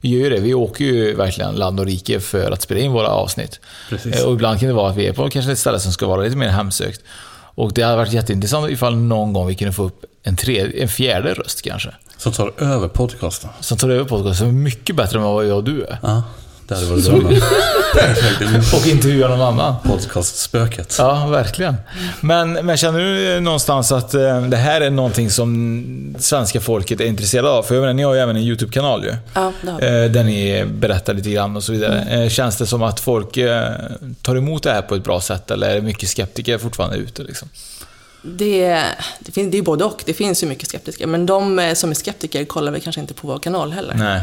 vi 0.00 0.08
gör 0.08 0.20
ju 0.20 0.30
det. 0.30 0.40
Vi 0.40 0.54
åker 0.54 0.84
ju 0.84 1.14
verkligen 1.14 1.54
land 1.54 1.80
och 1.80 1.86
rike 1.86 2.20
för 2.20 2.50
att 2.50 2.62
spela 2.62 2.80
in 2.80 2.92
våra 2.92 3.08
avsnitt. 3.08 3.60
Precis. 3.88 4.24
Och 4.24 4.32
ibland 4.32 4.60
kan 4.60 4.68
det 4.68 4.74
vara 4.74 4.90
att 4.90 4.96
vi 4.96 5.06
är 5.06 5.12
på 5.12 5.30
kanske 5.30 5.52
ett 5.52 5.58
ställe 5.58 5.80
som 5.80 5.92
ska 5.92 6.06
vara 6.06 6.22
lite 6.22 6.36
mer 6.36 6.48
hemsökt. 6.48 7.00
Och 7.58 7.72
det 7.72 7.82
hade 7.82 7.96
varit 7.96 8.12
jätteintressant 8.12 8.70
ifall 8.70 8.96
någon 8.96 9.32
gång 9.32 9.46
vi 9.46 9.54
kunde 9.54 9.72
få 9.72 9.82
upp 9.82 10.04
en, 10.22 10.36
tredje, 10.36 10.82
en 10.82 10.88
fjärde 10.88 11.34
röst 11.34 11.62
kanske. 11.62 11.90
Som 12.16 12.32
tar 12.32 12.52
över 12.58 12.88
podcasten. 12.88 13.50
Som 13.60 13.78
tar 13.78 13.88
över 13.88 14.04
podcasten. 14.04 14.34
Som 14.34 14.48
är 14.48 14.62
mycket 14.62 14.96
bättre 14.96 15.18
än 15.18 15.24
vad 15.24 15.46
jag 15.46 15.56
och 15.56 15.64
du 15.64 15.84
är. 15.84 15.98
Ja, 16.02 16.22
det 16.68 16.74
hade 16.74 16.86
varit 16.86 17.04
drömmen. 17.04 17.42
Och 18.74 18.86
intervjua 18.86 19.28
någon 19.28 19.40
annan. 19.40 19.74
Podcastspöket. 19.84 20.94
Ja, 20.98 21.26
verkligen. 21.26 21.74
Men, 22.20 22.52
men 22.52 22.76
känner 22.76 22.98
du 22.98 23.40
någonstans 23.40 23.92
att 23.92 24.14
eh, 24.14 24.42
det 24.42 24.56
här 24.56 24.80
är 24.80 24.90
någonting 24.90 25.30
som 25.30 26.16
svenska 26.18 26.60
folket 26.60 27.00
är 27.00 27.04
intresserade 27.04 27.50
av? 27.50 27.62
För 27.62 27.74
jag 27.74 27.80
menar, 27.80 27.94
ni 27.94 28.02
har 28.02 28.14
ju 28.14 28.20
även 28.20 28.36
en 28.36 28.42
YouTube-kanal 28.42 29.04
ju. 29.04 29.14
Ja, 29.34 29.52
det 29.62 29.70
har 29.70 29.80
vi. 29.80 29.86
Eh, 29.86 30.10
där 30.10 30.24
ni 30.24 30.64
berättar 30.64 31.14
lite 31.14 31.30
grann 31.30 31.56
och 31.56 31.64
så 31.64 31.72
vidare. 31.72 32.22
Eh, 32.22 32.28
känns 32.28 32.56
det 32.56 32.66
som 32.66 32.82
att 32.82 33.00
folk 33.00 33.38
tar 34.22 34.36
emot 34.36 34.62
det 34.62 34.72
här 34.72 34.82
på 34.82 34.94
ett 34.94 35.04
bra 35.04 35.20
sätt? 35.20 35.50
Eller 35.50 35.70
är 35.70 35.74
det 35.74 35.80
mycket 35.80 36.08
skeptiker 36.08 36.58
fortfarande 36.58 36.96
ute? 36.96 37.22
Liksom? 37.22 37.48
Det, 38.22 38.84
det, 39.20 39.32
finns, 39.32 39.52
det 39.52 39.58
är 39.58 39.62
både 39.62 39.84
och. 39.84 40.02
Det 40.06 40.14
finns 40.14 40.42
ju 40.42 40.46
mycket 40.46 40.68
skeptiker. 40.68 41.06
Men 41.06 41.26
de 41.26 41.72
som 41.74 41.90
är 41.90 41.94
skeptiker 41.94 42.44
kollar 42.44 42.72
väl 42.72 42.80
kanske 42.80 43.00
inte 43.00 43.14
på 43.14 43.26
vår 43.26 43.38
kanal 43.38 43.72
heller. 43.72 43.94
Nej. 43.94 44.20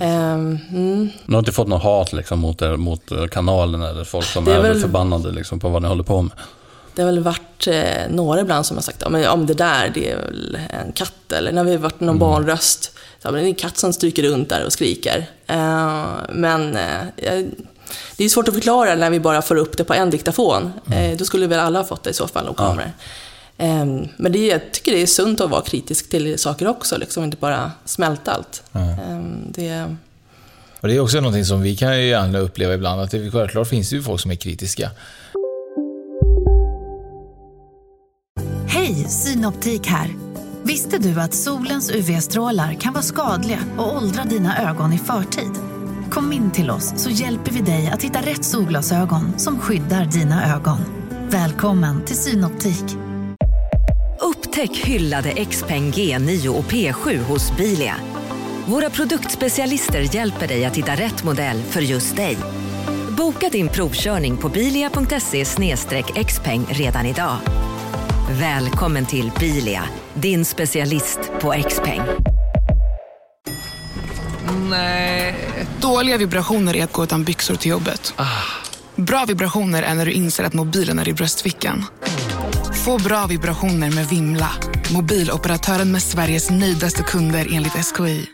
Ehm, 0.00 0.58
mm. 0.70 1.08
Ni 1.26 1.34
har 1.34 1.38
inte 1.38 1.52
fått 1.52 1.68
något 1.68 1.82
hat 1.82 2.12
liksom, 2.12 2.38
mot, 2.38 2.62
er, 2.62 2.76
mot 2.76 3.12
eh, 3.12 3.26
kanalen 3.26 3.82
eller 3.82 4.04
folk 4.04 4.26
som 4.26 4.44
Det 4.44 4.52
är, 4.52 4.58
är 4.58 4.62
väl- 4.62 4.80
förbannade 4.80 5.30
liksom, 5.32 5.60
på 5.60 5.68
vad 5.68 5.82
ni 5.82 5.88
håller 5.88 6.04
på 6.04 6.22
med? 6.22 6.32
Det 6.94 7.02
har 7.02 7.06
väl 7.06 7.20
varit 7.20 7.66
eh, 7.66 7.82
några 8.10 8.40
ibland 8.40 8.66
som 8.66 8.76
har 8.76 8.82
sagt, 8.82 9.02
ja, 9.12 9.30
om 9.32 9.46
det 9.46 9.54
där, 9.54 9.90
det 9.94 10.10
är 10.10 10.16
väl 10.16 10.58
en 10.70 10.92
katt. 10.92 11.32
Eller 11.32 11.52
när 11.52 11.64
vi 11.64 11.70
har 11.70 11.78
varit 11.78 12.00
någon 12.00 12.18
barnröst, 12.18 12.82
så, 12.84 13.28
ja, 13.28 13.30
men 13.30 13.40
det 13.40 13.46
är 13.46 13.48
en 13.48 13.54
katt 13.54 13.76
som 13.78 13.92
stryker 13.92 14.22
runt 14.22 14.48
där 14.48 14.64
och 14.66 14.72
skriker. 14.72 15.26
Eh, 15.46 16.04
men 16.30 16.78
jag- 17.16 17.50
det 18.16 18.24
är 18.24 18.28
svårt 18.28 18.48
att 18.48 18.54
förklara 18.54 18.94
när 18.94 19.10
vi 19.10 19.20
bara 19.20 19.42
får 19.42 19.56
upp 19.56 19.76
det 19.76 19.84
på 19.84 19.94
en 19.94 20.10
diktafon. 20.10 20.72
Eh, 20.92 21.16
då 21.18 21.24
skulle 21.24 21.46
väl 21.46 21.60
alla 21.60 21.78
ha 21.78 21.86
fått 21.86 22.02
det 22.02 22.10
i 22.10 22.14
så 22.14 22.28
fall, 22.28 22.48
och 22.48 22.56
kameror. 22.56 22.80
Eh, 22.82 22.90
men 24.16 24.32
det, 24.32 24.46
jag 24.46 24.72
tycker 24.72 24.92
det 24.92 25.02
är 25.02 25.06
sunt 25.06 25.40
att 25.40 25.50
vara 25.50 25.62
kritisk 25.62 26.10
till 26.10 26.38
saker 26.38 26.68
också, 26.68 26.98
liksom, 26.98 27.24
inte 27.24 27.36
bara 27.36 27.72
smälta 27.84 28.32
allt. 28.32 28.62
Eh, 28.72 29.18
det, 29.48 29.96
Och 30.80 30.88
det 30.88 30.96
är 30.96 31.00
också 31.00 31.16
någonting 31.16 31.44
som 31.44 31.62
vi 31.62 31.76
kan 31.76 31.98
ju 31.98 32.06
gärna 32.08 32.38
uppleva 32.38 32.74
ibland, 32.74 33.00
att 33.00 33.10
det, 33.10 33.30
självklart 33.30 33.68
finns 33.68 33.90
det 33.90 33.96
ju 33.96 34.02
folk 34.02 34.20
som 34.20 34.30
är 34.30 34.36
kritiska. 34.36 34.90
Hej, 38.68 38.94
Synoptik 39.08 39.86
här. 39.86 40.10
Visste 40.62 40.98
du 40.98 41.20
att 41.20 41.34
solens 41.34 41.90
UV-strålar 41.90 42.74
kan 42.74 42.92
vara 42.92 43.02
skadliga 43.02 43.58
och 43.78 43.96
åldra 43.96 44.24
dina 44.24 44.70
ögon 44.70 44.92
i 44.92 44.98
förtid? 44.98 45.52
Kom 46.10 46.32
in 46.32 46.50
till 46.50 46.70
oss 46.70 46.92
så 46.96 47.10
hjälper 47.10 47.52
vi 47.52 47.60
dig 47.60 47.90
att 47.92 48.02
hitta 48.02 48.20
rätt 48.20 48.44
solglasögon 48.44 49.38
som 49.38 49.58
skyddar 49.58 50.04
dina 50.04 50.54
ögon. 50.56 50.78
Välkommen 51.30 52.04
till 52.04 52.16
Synoptik. 52.16 53.11
Upptäck 54.22 54.76
hyllade 54.76 55.44
XPeng 55.44 55.92
G9 55.92 56.48
och 56.48 56.64
P7 56.64 57.18
hos 57.18 57.56
Bilia. 57.56 57.94
Våra 58.66 58.90
produktspecialister 58.90 60.14
hjälper 60.14 60.48
dig 60.48 60.64
att 60.64 60.76
hitta 60.76 60.94
rätt 60.94 61.24
modell 61.24 61.62
för 61.62 61.80
just 61.80 62.16
dig. 62.16 62.36
Boka 63.16 63.48
din 63.48 63.68
provkörning 63.68 64.36
på 64.36 64.48
bilia.se 64.48 65.44
xpeng 66.24 66.66
redan 66.70 67.06
idag. 67.06 67.36
Välkommen 68.30 69.06
till 69.06 69.30
Bilia, 69.40 69.82
din 70.14 70.44
specialist 70.44 71.18
på 71.40 71.54
XPeng. 71.68 72.02
Nej. 74.70 75.34
Dåliga 75.80 76.16
vibrationer 76.16 76.76
är 76.76 76.84
att 76.84 76.92
gå 76.92 77.04
utan 77.04 77.24
byxor 77.24 77.54
till 77.54 77.70
jobbet. 77.70 78.14
Bra 78.96 79.24
vibrationer 79.24 79.82
är 79.82 79.94
när 79.94 80.06
du 80.06 80.12
inser 80.12 80.44
att 80.44 80.52
mobilen 80.54 80.98
är 80.98 81.08
i 81.08 81.12
bröstfickan. 81.12 81.84
Få 82.84 82.98
bra 82.98 83.26
vibrationer 83.26 83.90
med 83.90 84.06
Vimla. 84.08 84.50
Mobiloperatören 84.94 85.92
med 85.92 86.02
Sveriges 86.02 86.50
nöjdaste 86.50 87.02
kunder 87.02 87.48
enligt 87.52 87.72
SKI. 87.72 88.26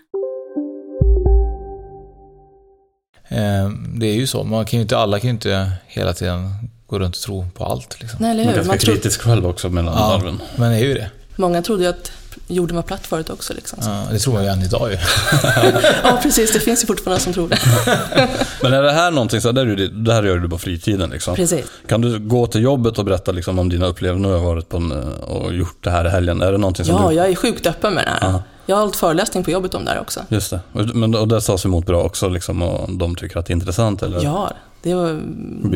Eh, 3.28 3.70
Det 3.98 4.06
är 4.06 4.14
ju 4.14 4.26
så, 4.26 4.44
man 4.44 4.64
kan 4.66 4.78
ju 4.78 4.82
inte, 4.82 4.98
alla 4.98 5.20
kan 5.20 5.28
ju 5.28 5.34
inte 5.34 5.72
hela 5.87 6.12
tiden 6.12 6.50
gå 6.87 6.98
runt 6.98 7.16
och 7.16 7.22
tro 7.22 7.46
på 7.54 7.64
allt. 7.64 8.00
Liksom. 8.00 8.18
nej, 8.22 8.30
eller 8.30 8.44
Man 8.44 8.52
är 8.54 8.56
hur? 8.58 8.64
ganska 8.68 8.90
Man 8.90 8.94
kritisk 8.96 9.20
själv 9.20 9.46
också 9.46 9.68
mellan 9.68 9.94
Ja, 9.94 10.08
varven. 10.08 10.42
men 10.56 10.70
det 10.70 10.76
är 10.78 10.84
ju 10.84 10.94
det. 10.94 11.11
många 11.37 11.62
trodde 11.62 11.82
ju 11.82 11.88
att 11.88 12.12
jorden 12.47 12.77
var 12.77 12.83
platt 12.83 13.07
förut 13.07 13.31
också. 13.31 13.55
Liksom. 13.55 13.79
Ja, 13.83 14.03
det 14.12 14.19
tror 14.19 14.41
ju 14.41 14.47
än 14.47 14.62
idag 14.62 14.91
ju. 14.91 14.99
Ja, 16.03 16.19
precis. 16.23 16.53
Det 16.53 16.61
finns 16.61 16.83
ju 16.83 16.87
fortfarande 16.87 17.23
som 17.23 17.33
tror 17.33 17.49
det. 17.49 17.59
Men 18.62 18.73
är 18.73 18.83
det 18.83 18.93
här 18.93 19.11
någonting, 19.11 19.41
så 19.41 19.53
där, 19.53 19.67
är 19.67 19.77
det, 19.77 19.88
det 19.88 20.12
här 20.12 20.23
gör 20.23 20.38
du 20.38 20.49
på 20.49 20.59
fritiden 20.59 21.11
liksom? 21.11 21.35
Precis. 21.35 21.67
Kan 21.87 22.01
du 22.01 22.19
gå 22.19 22.47
till 22.47 22.62
jobbet 22.62 22.99
och 22.99 23.05
berätta 23.05 23.33
liksom, 23.33 23.59
om 23.59 23.69
dina 23.69 23.87
upplevelser? 23.87 24.23
Nu 24.23 24.29
har 24.29 24.35
jag 24.35 24.45
varit 24.45 24.69
på 24.69 24.77
en, 24.77 24.93
och 25.23 25.55
gjort 25.55 25.85
det 25.85 25.91
här 25.91 26.05
i 26.05 26.09
helgen. 26.09 26.43
Är 26.43 26.53
det 26.53 26.59
någonting 26.59 26.85
som 26.85 26.97
Ja, 26.97 27.09
du... 27.09 27.14
jag 27.14 27.29
är 27.29 27.35
sjukt 27.35 27.67
öppen 27.67 27.95
med 27.95 28.05
det 28.07 28.11
här. 28.11 28.33
Ja. 28.33 28.43
Jag 28.67 28.77
har 28.77 28.81
hållit 28.81 28.97
föreläsning 28.97 29.45
på 29.45 29.51
jobbet 29.51 29.75
om 29.75 29.85
det 29.85 29.91
här 29.91 30.01
också. 30.01 30.21
Just 30.29 30.51
det. 30.51 30.61
Men, 30.73 31.14
och 31.14 31.29
det 31.29 31.41
tas 31.41 31.64
emot 31.64 31.87
bra 31.87 32.03
också 32.03 32.29
liksom, 32.29 32.62
och 32.62 32.93
de 32.93 33.17
tycker 33.17 33.38
att 33.38 33.47
det 33.47 33.51
är 33.51 33.55
intressant? 33.55 34.03
Eller? 34.03 34.25
Ja, 34.25 34.53
det 34.83 34.95
var, 34.95 35.21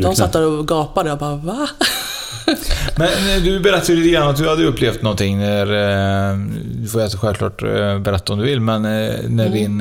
de 0.01 0.17
satt 0.17 0.33
där 0.33 0.47
och 0.47 0.69
gapade 0.69 1.12
och 1.12 1.19
bara 1.19 1.37
va? 1.37 1.69
Men 2.96 3.09
eh, 3.37 3.42
du 3.44 3.61
berättade 3.61 3.94
lite 3.98 4.09
grann 4.09 4.28
att 4.28 4.37
du 4.37 4.48
hade 4.48 4.64
upplevt 4.64 5.02
någonting 5.02 5.38
när, 5.38 5.66
eh, 6.33 6.38
du 6.74 6.88
får 6.88 7.18
självklart 7.18 7.62
eh, 7.62 7.98
berätta 7.98 8.33
om 8.33 8.38
du 8.38 8.44
vill, 8.44 8.61
men 8.61 8.83
när 8.83 9.46
Mm. 9.46 9.52
din 9.52 9.76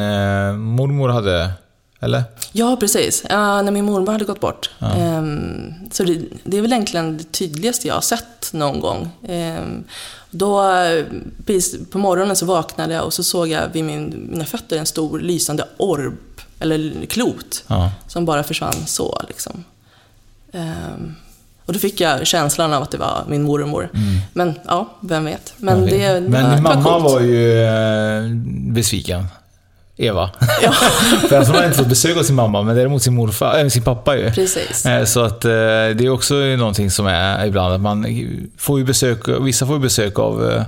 mormor 0.62 1.10
hade, 1.10 1.52
eller? 2.00 2.24
Ja, 2.52 2.78
precis. 2.80 3.24
Ja, 3.30 3.62
när 3.62 3.72
min 3.72 3.86
mormor 3.86 4.12
hade 4.12 4.26
gått 4.26 4.40
bort. 4.40 4.70
Ehm, 4.80 5.74
så 5.92 6.04
det, 6.04 6.22
det 6.44 6.58
är 6.58 6.62
väl 6.62 6.72
egentligen 6.74 7.18
det 7.18 7.32
tydligaste 7.32 7.88
jag 7.88 7.94
har 7.96 8.02
sett 8.02 8.50
någon 8.54 8.80
gång. 8.80 9.10
Ehm, 9.28 9.84
då, 10.32 10.64
på 11.92 11.98
morgonen 11.98 12.36
så 12.36 12.46
vaknade 12.46 12.94
jag 12.94 13.06
och 13.06 13.14
så 13.14 13.24
såg 13.24 13.48
jag 13.48 13.62
vid 13.74 13.84
min, 13.84 14.28
mina 14.32 14.46
fötter 14.46 14.78
en 14.78 14.86
stor 14.86 15.20
lysande 15.20 15.66
orb, 15.78 16.18
eller 16.60 17.06
klot, 17.06 17.64
Ja. 17.68 17.92
som 18.08 18.26
bara 18.26 18.44
försvann 18.44 18.86
så. 18.88 19.22
Liksom. 19.28 19.64
Ehm, 20.54 21.16
och 21.72 21.74
då 21.74 21.80
fick 21.80 22.02
jag 22.02 22.28
känslan 22.28 22.74
av 22.74 22.84
att 22.84 22.92
det 22.92 22.98
var 22.98 23.24
min 23.28 23.44
mormor. 23.44 23.90
Men 24.34 24.54
ja, 24.68 24.98
vem 25.02 25.26
vet. 25.26 25.54
Men, 25.58 25.82
det, 25.86 25.90
det 25.98 26.06
Mm. 26.08 26.24
men 26.32 26.64
var, 26.64 26.74
var 26.74 26.82
mamma 26.82 27.00
coolt. 27.00 27.14
var 27.14 27.20
ju 27.22 27.64
eh, 27.64 28.24
besviken. 28.74 29.26
Eva. 29.98 30.30
Ja, 30.64 30.72
För 31.30 31.38
att 31.40 31.48
hon 31.48 31.56
hade 31.56 31.68
inte 31.68 31.78
fått 31.78 31.88
besök 31.88 32.18
av 32.18 32.24
sin 32.24 32.36
mamma, 32.36 32.62
men 32.62 32.76
däremot 32.76 33.04
sin 33.04 33.16
morfar, 33.16 33.60
äh, 33.64 33.68
sin 33.68 33.84
pappa 33.84 34.18
ju. 34.18 34.32
precis. 34.32 34.86
Eh, 34.86 35.06
Så 35.06 35.20
att 35.24 35.42
det 35.42 35.50
är 36.00 36.10
också 36.10 36.34
någonting 36.36 36.92
som 36.92 37.08
är 37.08 37.46
ibland 37.46 37.74
att 37.74 37.82
man 37.82 38.06
får 38.58 38.80
ju 38.80 38.86
besök, 38.86 39.20
vissa 39.42 39.66
får 39.66 39.76
ju 39.76 39.82
besök 39.82 40.20
av 40.20 40.64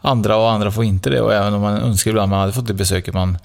andra 0.00 0.36
och 0.36 0.50
andra 0.50 0.70
får 0.70 0.84
inte 0.84 1.10
det. 1.10 1.20
Och 1.20 1.34
även 1.34 1.54
om 1.54 1.60
man 1.60 1.76
önskar 1.78 2.10
ibland 2.10 2.30
man 2.30 2.40
hade 2.40 2.52
fått 2.52 2.66
det 2.66 2.74
besöket 2.74 3.14
man 3.14 3.38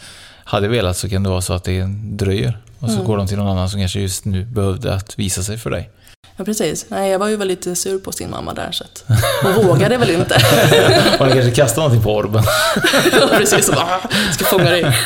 hade 0.44 0.68
velat 0.68 0.98
så 0.98 1.10
kan 1.10 1.24
det 1.24 1.30
vara 1.30 1.42
så 1.42 1.54
att 1.54 1.64
det 1.64 1.84
dröjer. 2.04 2.58
Och 2.80 2.90
så 2.90 3.02
går 3.04 3.18
de 3.18 3.28
till 3.28 3.38
någon 3.38 3.48
annan 3.48 3.70
som 3.70 3.80
kanske 3.80 4.00
just 4.00 4.26
nu 4.26 4.46
behövde 4.46 4.94
att 4.94 5.20
visa 5.20 5.44
sig 5.44 5.58
för 5.58 5.70
dig. 5.70 5.90
Ja, 6.38 6.44
precis. 6.46 6.86
Nej, 6.90 7.12
jag 7.12 7.20
var 7.20 7.28
ju 7.28 7.36
väl 7.36 7.48
lite 7.48 7.76
sur 7.76 8.00
på 8.00 8.12
sin 8.12 8.30
mamma 8.30 8.54
där, 8.54 8.72
så 8.72 8.84
att 8.84 9.04
hon 9.44 9.68
vågade 9.68 9.98
väl 9.98 10.10
inte. 10.10 10.38
Ni 11.20 11.32
kanske 11.32 11.52
kastar 11.52 11.82
någonting 11.82 12.04
på 12.04 12.16
orben. 12.16 12.44
Ja, 13.20 13.28
precis. 13.38 13.70
Och 13.70 13.76
bara, 13.76 13.86
"Ah, 13.86 14.32
ska 14.34 14.46
fånga 14.46 14.64
dig. 14.70 14.98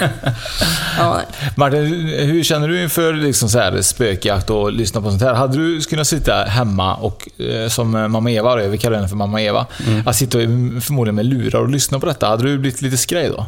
Ja. 0.98 1.22
Martin, 1.56 1.86
hur 2.08 2.44
känner 2.44 2.68
du 2.68 2.84
inför 2.84 3.14
liksom 3.14 3.50
så 3.50 3.60
här 3.60 3.82
spökjakt 3.82 4.50
och 4.50 4.72
lyssna 4.72 5.02
på 5.02 5.10
sånt 5.10 5.22
här? 5.22 5.34
Hade 5.34 5.58
du 5.58 5.82
kunnat 5.82 6.08
sitta 6.08 6.44
hemma 6.44 6.96
och, 6.96 7.30
eh, 7.42 7.70
som 7.70 7.92
mamma 7.92 8.32
Eva, 8.32 8.56
vi 8.56 8.78
kallar 8.78 8.96
henne 8.96 9.10
för 9.10 9.16
mamma 9.16 9.42
Eva, 9.42 9.66
att 10.06 10.16
sitta 10.16 10.38
och- 10.38 10.44
förmodligen 10.84 11.16
med 11.16 11.26
lurar 11.26 11.60
och 11.60 11.70
lyssna 11.70 12.00
på 12.00 12.06
detta? 12.06 12.28
Hade 12.28 12.44
du 12.44 12.58
blivit 12.58 12.82
lite 12.82 12.98
skraj 12.98 13.28
då? 13.30 13.46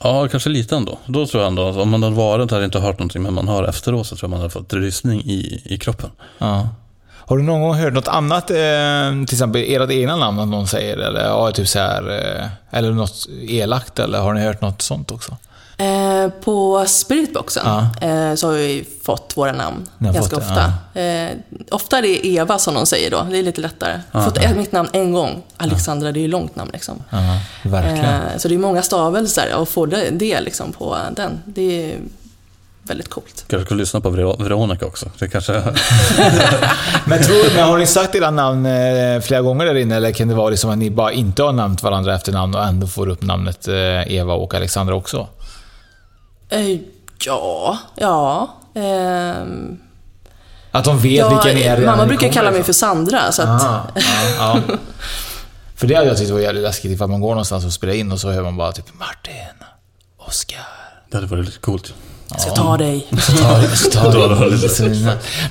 Ja, 0.00 0.28
kanske 0.28 0.50
lite 0.50 0.76
ändå. 0.76 0.98
Då 1.06 1.26
tror 1.26 1.42
jag 1.42 1.48
ändå, 1.48 1.68
att 1.68 1.76
om 1.76 1.88
man 1.88 2.02
hade 2.02 2.16
varit 2.16 2.50
hade 2.50 2.64
inte 2.64 2.78
hört 2.78 2.98
någonting, 2.98 3.22
men 3.22 3.34
man 3.34 3.48
hör 3.48 3.64
efteråt 3.64 4.06
så 4.06 4.16
tror 4.16 4.28
jag 4.28 4.30
man 4.30 4.40
hade 4.40 4.50
fått 4.50 4.72
rysning 4.72 5.20
i, 5.20 5.62
i 5.64 5.78
kroppen. 5.78 6.10
Ja. 6.38 6.68
Har 7.26 7.36
du 7.36 7.42
någon 7.42 7.60
gång 7.60 7.74
hört 7.74 7.92
något 7.92 8.08
annat, 8.08 8.50
eh, 8.50 8.56
till 9.26 9.34
exempel 9.34 9.64
ert 9.68 9.90
egna 9.90 10.16
namn 10.16 10.38
att 10.38 10.48
någon 10.48 10.66
säger? 10.66 10.96
Eller, 10.96 11.24
ja, 11.24 11.52
typ 11.52 11.68
så 11.68 11.78
här, 11.78 12.10
eh, 12.10 12.78
eller 12.78 12.92
något 12.92 13.26
elakt, 13.48 13.98
eller 13.98 14.18
har 14.18 14.34
ni 14.34 14.44
hört 14.44 14.60
något 14.60 14.82
sånt 14.82 15.10
också? 15.10 15.36
Eh, 15.76 16.28
på 16.44 16.84
Spiritboxen 16.86 17.62
Ja. 17.66 18.06
eh, 18.08 18.34
så 18.34 18.46
har 18.46 18.54
vi 18.54 18.84
fått 19.04 19.32
våra 19.36 19.52
namn 19.52 19.88
ganska 19.98 20.22
fått 20.22 20.32
ofta. 20.32 20.72
Eh, 21.00 21.30
ofta 21.70 21.98
är 21.98 22.02
det 22.02 22.26
Eva 22.26 22.58
som 22.58 22.74
de 22.74 22.86
säger 22.86 23.10
då, 23.10 23.26
det 23.30 23.38
är 23.38 23.42
lite 23.42 23.60
lättare. 23.60 24.00
fått 24.24 24.38
ett, 24.38 24.56
mitt 24.56 24.72
namn 24.72 24.88
en 24.92 25.12
gång. 25.12 25.42
Alexandra, 25.56 26.12
det 26.12 26.18
är 26.20 26.22
ju 26.22 26.28
långt 26.28 26.56
namn 26.56 26.70
liksom. 26.72 27.02
Ja, 27.10 27.18
verkligen. 27.62 28.20
Så 28.40 28.48
det 28.48 28.54
är 28.54 28.58
många 28.58 28.82
stavelser 28.82 29.54
och 29.56 29.68
få 29.68 29.86
det, 29.86 30.10
det 30.10 30.40
liksom 30.40 30.72
på 30.72 30.96
den, 31.16 31.40
det 31.44 31.92
är 31.92 31.96
väldigt 32.82 33.08
coolt. 33.10 33.44
Kanske 33.48 33.64
skulle 33.66 33.80
lyssna 33.80 34.00
på 34.00 34.10
Ver- 34.10 34.42
Veronica 34.42 34.86
också. 34.86 35.06
Det 35.18 35.28
kanske... 35.28 35.52
Men, 37.04 37.22
tror, 37.22 37.54
men 37.54 37.64
har 37.68 37.78
ni 37.78 37.86
sagt 37.86 38.14
era 38.14 38.30
namn 38.30 38.64
flera 39.22 39.40
gånger 39.42 39.64
där 39.64 39.74
inne, 39.74 39.96
eller 39.96 40.12
kan 40.12 40.28
det 40.28 40.34
vara 40.34 40.50
liksom 40.50 40.70
att 40.70 40.78
ni 40.78 40.90
bara 40.90 41.12
inte 41.12 41.42
har 41.42 41.52
nämnt 41.52 41.82
varandra 41.82 42.14
efter 42.14 42.32
namn 42.32 42.54
och 42.54 42.64
ändå 42.64 42.86
får 42.86 43.08
upp 43.08 43.22
namnet 43.22 43.68
Eva 44.06 44.34
och 44.34 44.54
Alexandra 44.54 44.94
också? 44.94 45.26
Eh, 46.52 46.78
ja, 47.26 47.78
ja. 47.94 48.54
ehm, 48.74 49.78
Att 50.70 50.84
de 50.84 50.98
vet 50.98 51.12
ja 51.12 51.28
vilka 51.28 51.58
ni 51.58 51.62
är 51.62 51.76
redan 51.76 51.96
mamma 51.96 52.06
brukar 52.06 52.28
kalla 52.28 52.50
mig 52.50 52.60
ifrån. 52.60 52.64
för 52.66 52.72
Sandra, 52.72 53.32
så 53.32 53.42
att... 53.42 53.48
Aha, 53.48 53.86
ja, 53.94 54.02
ja. 54.38 54.60
För 55.76 55.86
det 55.86 55.94
hade 55.94 56.08
jag 56.08 56.18
tyckt 56.18 56.30
var 56.30 56.40
jävligt 56.40 56.62
läskigt 56.62 56.90
ifall 56.90 57.08
man 57.08 57.20
går 57.20 57.28
någonstans 57.28 57.64
och 57.64 57.72
spelar 57.72 57.94
in 57.94 58.12
och 58.12 58.20
så 58.20 58.30
hör 58.30 58.42
man 58.42 58.56
bara 58.56 58.72
typ 58.72 58.84
Martin, 58.98 59.66
Oskar. 60.18 60.66
Det 61.10 61.16
hade 61.16 61.26
varit 61.26 61.44
lite 61.44 61.58
coolt. 61.58 61.94
Jag 62.30 62.40
ska 62.40 62.50
ta 62.50 62.76
dig. 62.76 63.06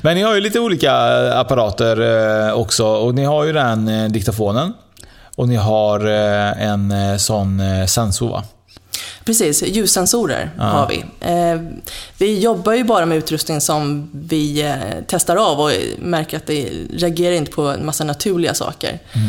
Men 0.02 0.14
ni 0.14 0.22
har 0.22 0.34
ju 0.34 0.40
lite 0.40 0.60
olika 0.60 0.92
apparater 1.38 2.00
eh, 2.48 2.54
också 2.54 2.86
och 2.86 3.14
ni 3.14 3.24
har 3.24 3.44
ju 3.44 3.52
den 3.52 3.88
eh, 3.88 4.08
diktafonen 4.08 4.72
och 5.36 5.48
ni 5.48 5.56
har 5.56 6.06
eh, 6.06 6.62
en 6.68 6.90
eh, 6.90 7.16
sån 7.16 7.60
eh, 7.60 7.86
sensor 7.86 8.28
va? 8.30 8.44
Precis, 9.24 9.62
ljussensorer 9.62 10.50
Ja. 10.58 10.62
har 10.64 10.88
vi. 10.88 11.04
Eh, 11.20 11.60
vi 12.18 12.38
jobbar 12.40 12.72
ju 12.72 12.84
bara 12.84 13.06
med 13.06 13.18
utrustning 13.18 13.60
som 13.60 14.10
vi 14.12 14.62
eh, 14.62 14.74
testar 15.08 15.36
av 15.36 15.60
och 15.60 15.70
märker 15.98 16.36
att 16.36 16.46
det 16.46 16.68
reagerar 16.92 17.34
inte 17.34 17.50
på 17.52 17.62
en 17.62 17.86
massa 17.86 18.04
naturliga 18.04 18.54
saker. 18.54 18.98
Eh, 19.12 19.20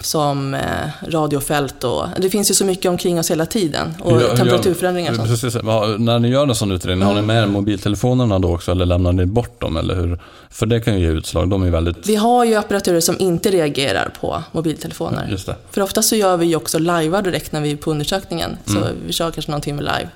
som 0.00 0.54
eh, 0.54 0.60
radiofält 1.08 1.84
och... 1.84 2.06
Det 2.18 2.30
finns 2.30 2.50
ju 2.50 2.54
så 2.54 2.64
mycket 2.64 2.88
omkring 2.88 3.18
oss 3.18 3.30
hela 3.30 3.46
tiden. 3.46 3.94
Och 4.00 4.12
Hur 4.12 4.20
gör- 4.20 4.28
hur 4.28 4.28
gör- 4.28 4.36
temperaturförändringar 4.36 5.10
och 5.10 5.16
sånt. 5.16 5.28
Precis, 5.28 5.54
när 5.98 6.18
ni 6.18 6.28
gör 6.28 6.48
en 6.48 6.54
sån 6.54 6.72
utredning, 6.72 7.06
har 7.08 7.14
ni 7.14 7.22
med 7.22 7.42
er 7.42 7.46
mobiltelefonerna 7.46 8.38
då 8.38 8.54
också 8.54 8.70
eller 8.70 8.86
lämnar 8.86 9.12
ni 9.12 9.26
bort 9.26 9.60
dem? 9.60 9.76
Eller 9.76 9.94
hur? 9.94 10.20
För 10.50 10.66
det 10.66 10.80
kan 10.80 10.94
ju 10.94 11.00
ge 11.06 11.12
utslag, 11.12 11.48
de 11.50 11.62
är 11.62 11.70
väldigt... 11.70 12.06
Vi 12.06 12.16
har 12.16 12.44
ju 12.44 12.54
apparaturer 12.54 13.00
som 13.00 13.16
inte 13.18 13.50
reagerar 13.50 14.10
på 14.20 14.42
mobiltelefoner. 14.52 15.28
Just 15.30 15.46
det. 15.46 15.56
För 15.70 15.80
ofta 15.80 16.02
så 16.02 16.16
gör 16.16 16.36
vi 16.36 16.46
ju 16.46 16.56
också 16.56 16.78
live 16.78 17.20
direkt 17.22 17.52
när 17.52 17.60
vi 17.60 17.72
är 17.72 17.76
på 17.76 17.90
undersökningen. 17.90 18.56
Så 18.66 18.76
Mm. 18.78 18.88
vi 19.06 19.12
kör 19.12 19.30
kanske 19.30 19.50
någon 19.52 19.60
timme 19.60 19.82
live. 19.82 20.08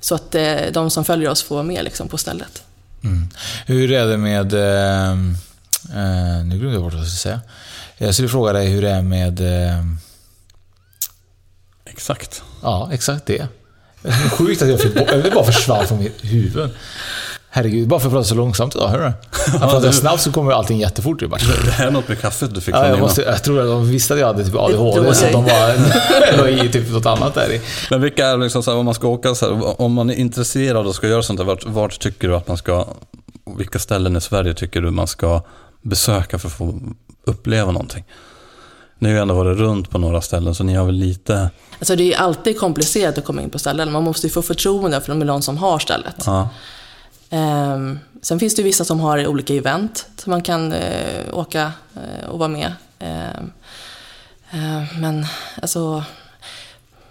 Så 0.00 0.14
att 0.14 0.34
eh, 0.34 0.54
de 0.72 0.90
som 0.90 1.04
följer 1.04 1.30
oss 1.30 1.42
får 1.42 1.54
vara 1.54 1.64
med 1.66 1.84
liksom, 1.84 2.08
på 2.08 2.18
stället. 2.18 2.62
Mm. 3.04 3.28
Hur 3.66 3.92
är 3.92 4.06
det 4.06 4.16
med... 4.16 4.54
Eh, 4.54 5.10
eh, 5.10 6.44
nu 6.44 6.58
glömde 6.58 6.72
jag 6.76 6.82
bort 6.82 6.92
vad 6.92 7.02
jag 7.02 7.08
skulle 7.08 7.34
säga. 7.34 7.40
Jag 7.98 8.14
skulle 8.14 8.28
fråga 8.28 8.52
dig 8.52 8.68
hur 8.68 8.82
det 8.82 8.90
är 8.90 9.02
med... 9.02 9.40
Eh, 9.40 9.84
Exakt. 11.84 12.42
ja, 12.62 12.88
exakt 12.92 13.26
det. 13.26 13.48
Sjukt 14.32 14.62
att 14.62 14.68
jag 14.68 14.80
fick 14.80 14.94
bort... 14.94 15.08
Det 15.24 15.30
bara 15.34 15.44
försvann 15.44 15.86
från 15.86 15.98
mitt 15.98 16.24
huvud. 16.24 16.70
Herregud, 17.50 17.88
bara 17.88 18.00
för 18.00 18.06
att 18.06 18.12
prata 18.12 18.24
så 18.24 18.34
långsamt 18.34 18.74
idag, 18.74 18.88
hör 18.88 18.98
du? 19.04 19.12
Jag 19.52 19.60
pratar 19.70 19.92
snabbt 19.92 20.22
så 20.22 20.32
kommer 20.32 20.52
allting 20.52 20.78
jättefort. 20.78 21.18
Det 21.18 21.26
är 21.26 21.28
bara... 21.28 21.40
Det 21.78 21.82
är 21.84 21.90
något 21.90 22.08
med 22.08 22.20
kaffet 22.20 22.54
du 22.54 22.60
fick 22.60 22.74
Ja, 22.74 22.78
från 22.80 22.90
jag, 22.90 22.98
måste, 23.00 23.22
jag 23.22 23.44
tror 23.44 23.60
att 23.60 23.66
de 23.66 23.90
visste 23.90 24.14
att 24.14 24.20
jag 24.20 24.26
hade 24.26 24.44
typ 24.44 24.52
Det 24.52 24.58
ADHD, 24.58 25.14
så 25.14 25.24
jag. 25.24 25.32
de 25.32 25.44
bara 25.44 25.74
la 26.36 26.48
i 26.64 26.68
typ 26.68 26.90
något 26.90 27.06
annat 27.06 27.34
där 27.34 27.52
i. 27.52 27.60
Men 27.90 28.00
vilka 28.00 28.26
är 28.26 28.38
liksom 28.38 28.62
så 28.62 28.70
här, 28.70 28.78
om 28.78 28.84
man 28.84 28.94
ska 28.94 29.08
åka 29.08 29.34
så 29.34 29.54
här, 29.54 29.80
om 29.80 29.92
man 29.92 30.10
är 30.10 30.14
intresserad 30.14 30.86
och 30.86 30.94
ska 30.94 31.08
göra 31.08 31.22
sånt 31.22 31.38
där, 31.38 31.44
vart, 31.44 31.66
vart 31.66 32.00
tycker 32.00 32.28
du 32.28 32.36
att 32.36 32.48
man 32.48 32.56
ska, 32.56 32.86
vilka 33.58 33.78
ställen 33.78 34.16
i 34.16 34.20
Sverige 34.20 34.54
tycker 34.54 34.80
du 34.80 34.90
man 34.90 35.06
ska 35.06 35.42
besöka 35.82 36.38
för 36.38 36.48
att 36.48 36.54
få 36.54 36.80
uppleva 37.26 37.72
någonting? 37.72 38.04
Ni 38.98 39.08
har 39.08 39.14
ju 39.14 39.22
ändå 39.22 39.34
varit 39.34 39.58
runt 39.58 39.90
på 39.90 39.98
några 39.98 40.20
ställen 40.20 40.54
så 40.54 40.64
ni 40.64 40.74
har 40.74 40.86
väl 40.86 40.94
lite, 40.94 41.50
Alltså 41.78 41.96
det 41.96 42.02
är 42.02 42.06
ju 42.06 42.14
alltid 42.14 42.58
komplicerat 42.58 43.18
att 43.18 43.24
komma 43.24 43.42
in 43.42 43.50
på 43.50 43.58
ställen. 43.58 43.92
Man 43.92 44.04
måste 44.04 44.26
ju 44.26 44.30
få 44.30 44.42
förtroende 44.42 45.00
för 45.00 45.14
någon 45.14 45.42
som 45.42 45.56
har 45.58 45.78
stället. 45.78 46.22
ja. 46.26 46.48
Ehm, 47.30 47.98
sen 48.22 48.38
finns 48.40 48.54
det 48.54 48.62
ju 48.62 48.64
vissa 48.64 48.84
som 48.84 49.00
har 49.00 49.26
olika 49.26 49.54
event 49.54 50.06
som 50.16 50.30
man 50.30 50.42
kan 50.42 50.72
eh, 50.72 51.24
åka 51.32 51.72
eh, 51.94 52.28
och 52.28 52.38
vara 52.38 52.48
med. 52.48 52.72
Ehm, 52.98 53.52
eh, 54.50 54.98
men 54.98 55.26
alltså, 55.62 56.04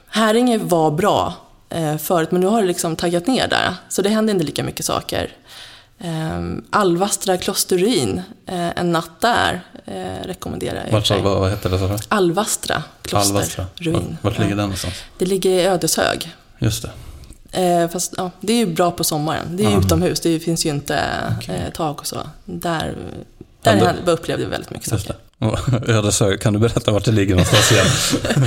Häringe 0.07 0.57
var 0.57 0.91
bra 0.91 1.33
eh, 1.69 1.97
förut, 1.97 2.31
men 2.31 2.41
nu 2.41 2.47
har 2.47 2.61
det 2.61 2.67
liksom 2.67 2.95
taggat 2.95 3.27
ner 3.27 3.47
där. 3.47 3.73
Så 3.89 4.01
det 4.01 4.09
händer 4.09 4.33
inte 4.33 4.45
lika 4.45 4.63
mycket 4.63 4.85
saker. 4.85 5.31
Ehm, 5.99 6.63
Alvastra 6.69 7.37
klosteruin, 7.37 8.21
eh, 8.45 8.79
en 8.79 8.91
natt 8.91 9.21
där, 9.21 9.61
eh, 9.85 10.27
rekommenderar 10.27 10.83
jag. 10.85 10.91
vart, 10.91 11.09
vad, 11.09 11.23
vad 11.39 11.49
heter 11.49 11.69
det 11.69 11.77
du? 11.77 11.83
Alvastra 11.83 12.83
Alvastra. 13.11 13.65
klosterruin. 13.65 14.17
Vart, 14.21 14.23
vart 14.23 14.33
ligger 14.33 14.49
Ja. 14.51 14.55
den 14.55 14.57
någonstans? 14.65 14.93
Det 15.17 15.25
ligger 15.25 15.49
i 15.51 15.65
Ödeshög. 15.65 16.29
Just 16.59 16.81
det. 16.81 16.91
Eh, 17.61 17.89
fast 17.89 18.13
ja, 18.17 18.31
det 18.41 18.53
är 18.53 18.57
ju 18.57 18.65
bra 18.73 18.91
på 18.91 19.03
sommaren. 19.03 19.57
Det 19.57 19.63
är 19.63 19.67
ju 19.69 19.73
Ja. 19.73 19.79
utomhus, 19.79 20.19
det 20.19 20.39
finns 20.39 20.65
ju 20.65 20.69
inte 20.69 20.95
eh, 21.47 21.73
tak 21.73 21.99
och 21.99 22.07
så. 22.07 22.17
Där, 22.45 22.95
där 23.61 23.79
då- 23.79 23.85
hände- 23.85 24.11
upplevde 24.11 24.45
vi 24.45 24.51
väldigt 24.51 24.69
mycket 24.69 24.89
saker. 24.89 25.15
Ödeshög, 25.87 26.41
kan 26.41 26.53
du 26.53 26.59
berätta 26.59 26.91
vart 26.91 27.05
det 27.05 27.11
ligger 27.11 27.35
någonstans 27.35 27.71
igen? 27.71 27.85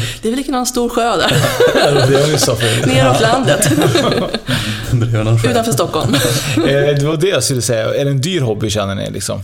Det 0.22 0.28
är 0.28 0.36
väl 0.36 0.50
någon 0.50 0.66
stor 0.66 0.88
sjö 0.88 1.16
där, 1.16 2.86
neråt 2.86 3.20
landet, 3.20 3.68
utanför 5.50 5.72
Stockholm. 5.72 6.14
Eh, 6.56 6.62
Det 6.98 7.04
var 7.04 7.16
det 7.16 7.28
jag 7.28 7.44
skulle 7.44 7.62
säga. 7.62 7.94
Är 7.94 8.04
det 8.04 8.10
en 8.10 8.20
dyr 8.20 8.40
hobby 8.40 8.70
känner 8.70 8.94
ni 8.94 9.10
liksom? 9.10 9.40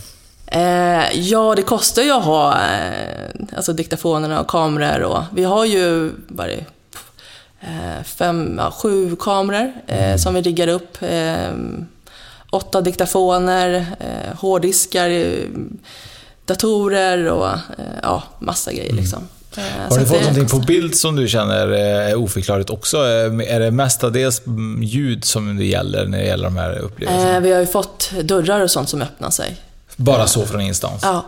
Eh, 0.46 1.18
ja, 1.20 1.54
det 1.56 1.62
kostar 1.62 2.02
ju 2.02 2.10
att 2.10 2.24
ha 2.24 2.52
eh, 2.52 3.28
alltså 3.56 3.72
diktafonerna 3.72 4.40
och 4.40 4.46
kameror 4.48 5.02
och 5.02 5.22
vi 5.34 5.44
har 5.44 5.64
ju 5.64 6.10
vad 6.28 6.46
det, 6.48 6.64
eh, 7.60 8.02
fem, 8.04 8.54
ja, 8.58 8.70
sju 8.70 9.16
kameror 9.16 9.72
eh, 9.86 10.16
som 10.16 10.34
vi 10.34 10.40
riggar 10.42 10.68
upp. 10.68 10.98
Åtta 12.50 12.80
diktafoner, 12.80 13.86
hårddiskar, 14.38 15.08
datorer 16.46 17.26
och 17.32 17.46
eh, 17.48 17.58
ja, 18.02 18.22
massa 18.38 18.72
grejer 18.72 18.92
liksom. 18.92 19.28
Eh, 19.56 19.62
Har 19.88 19.96
ni 19.96 20.02
att 20.02 20.08
fått 20.08 20.20
någonting 20.20 20.46
på 20.48 20.58
bild 20.58 20.94
som 20.96 21.16
du 21.16 21.28
känner 21.28 21.72
eh, 21.72 22.10
är 22.10 22.14
oförklarligt 22.14 22.70
också? 22.70 22.96
Eh, 22.96 23.54
Är 23.54 23.60
det 23.60 23.70
mestadels 23.70 24.46
mm, 24.46 24.82
ljud 24.82 25.24
som 25.24 25.56
det 25.56 25.64
gäller 25.64 26.06
när 26.06 26.18
det 26.18 26.24
gäller 26.24 26.44
de 26.44 26.56
här 26.56 26.78
upplevelserna? 26.78 27.34
Eh, 27.36 27.40
vi 27.40 27.52
har 27.52 27.60
ju 27.60 27.66
fått 27.66 28.10
dörrar 28.22 28.60
och 28.60 28.70
sånt 28.70 28.88
som 28.88 29.02
öppnar 29.02 29.30
sig. 29.30 29.56
Bara 29.96 30.26
så 30.26 30.46
från 30.46 30.60
ingenstans? 30.60 31.00
Ja, 31.02 31.26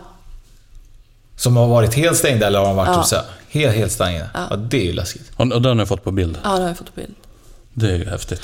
Som 1.35 1.57
har 1.57 1.67
varit 1.67 1.93
helt 1.93 2.17
stängda 2.17 2.47
eller 2.47 2.59
har 2.59 2.65
de 2.67 2.75
varit 2.75 2.89
Ja. 2.95 3.03
så 3.03 3.15
här, 3.15 3.25
helt, 3.49 3.75
helt 3.75 3.91
stängda? 3.91 4.25
Ja. 4.33 4.47
Ja. 4.49 4.55
det 4.55 4.77
är 4.77 4.85
ju 4.85 4.93
läskigt. 4.93 5.31
Och, 5.35 5.41
och 5.51 5.61
den 5.61 5.65
har 5.65 5.75
ni 5.75 5.85
fått 5.85 6.03
på 6.03 6.11
bild. 6.11 6.37
ja 6.43 6.49
det 6.55 6.61
har 6.61 6.69
vi 6.69 6.75
fått 6.75 6.95
på 6.95 7.01
bild. 7.01 7.13
Det 7.73 7.87
är 7.91 7.95
ju 7.97 8.09
häftigt. 8.09 8.41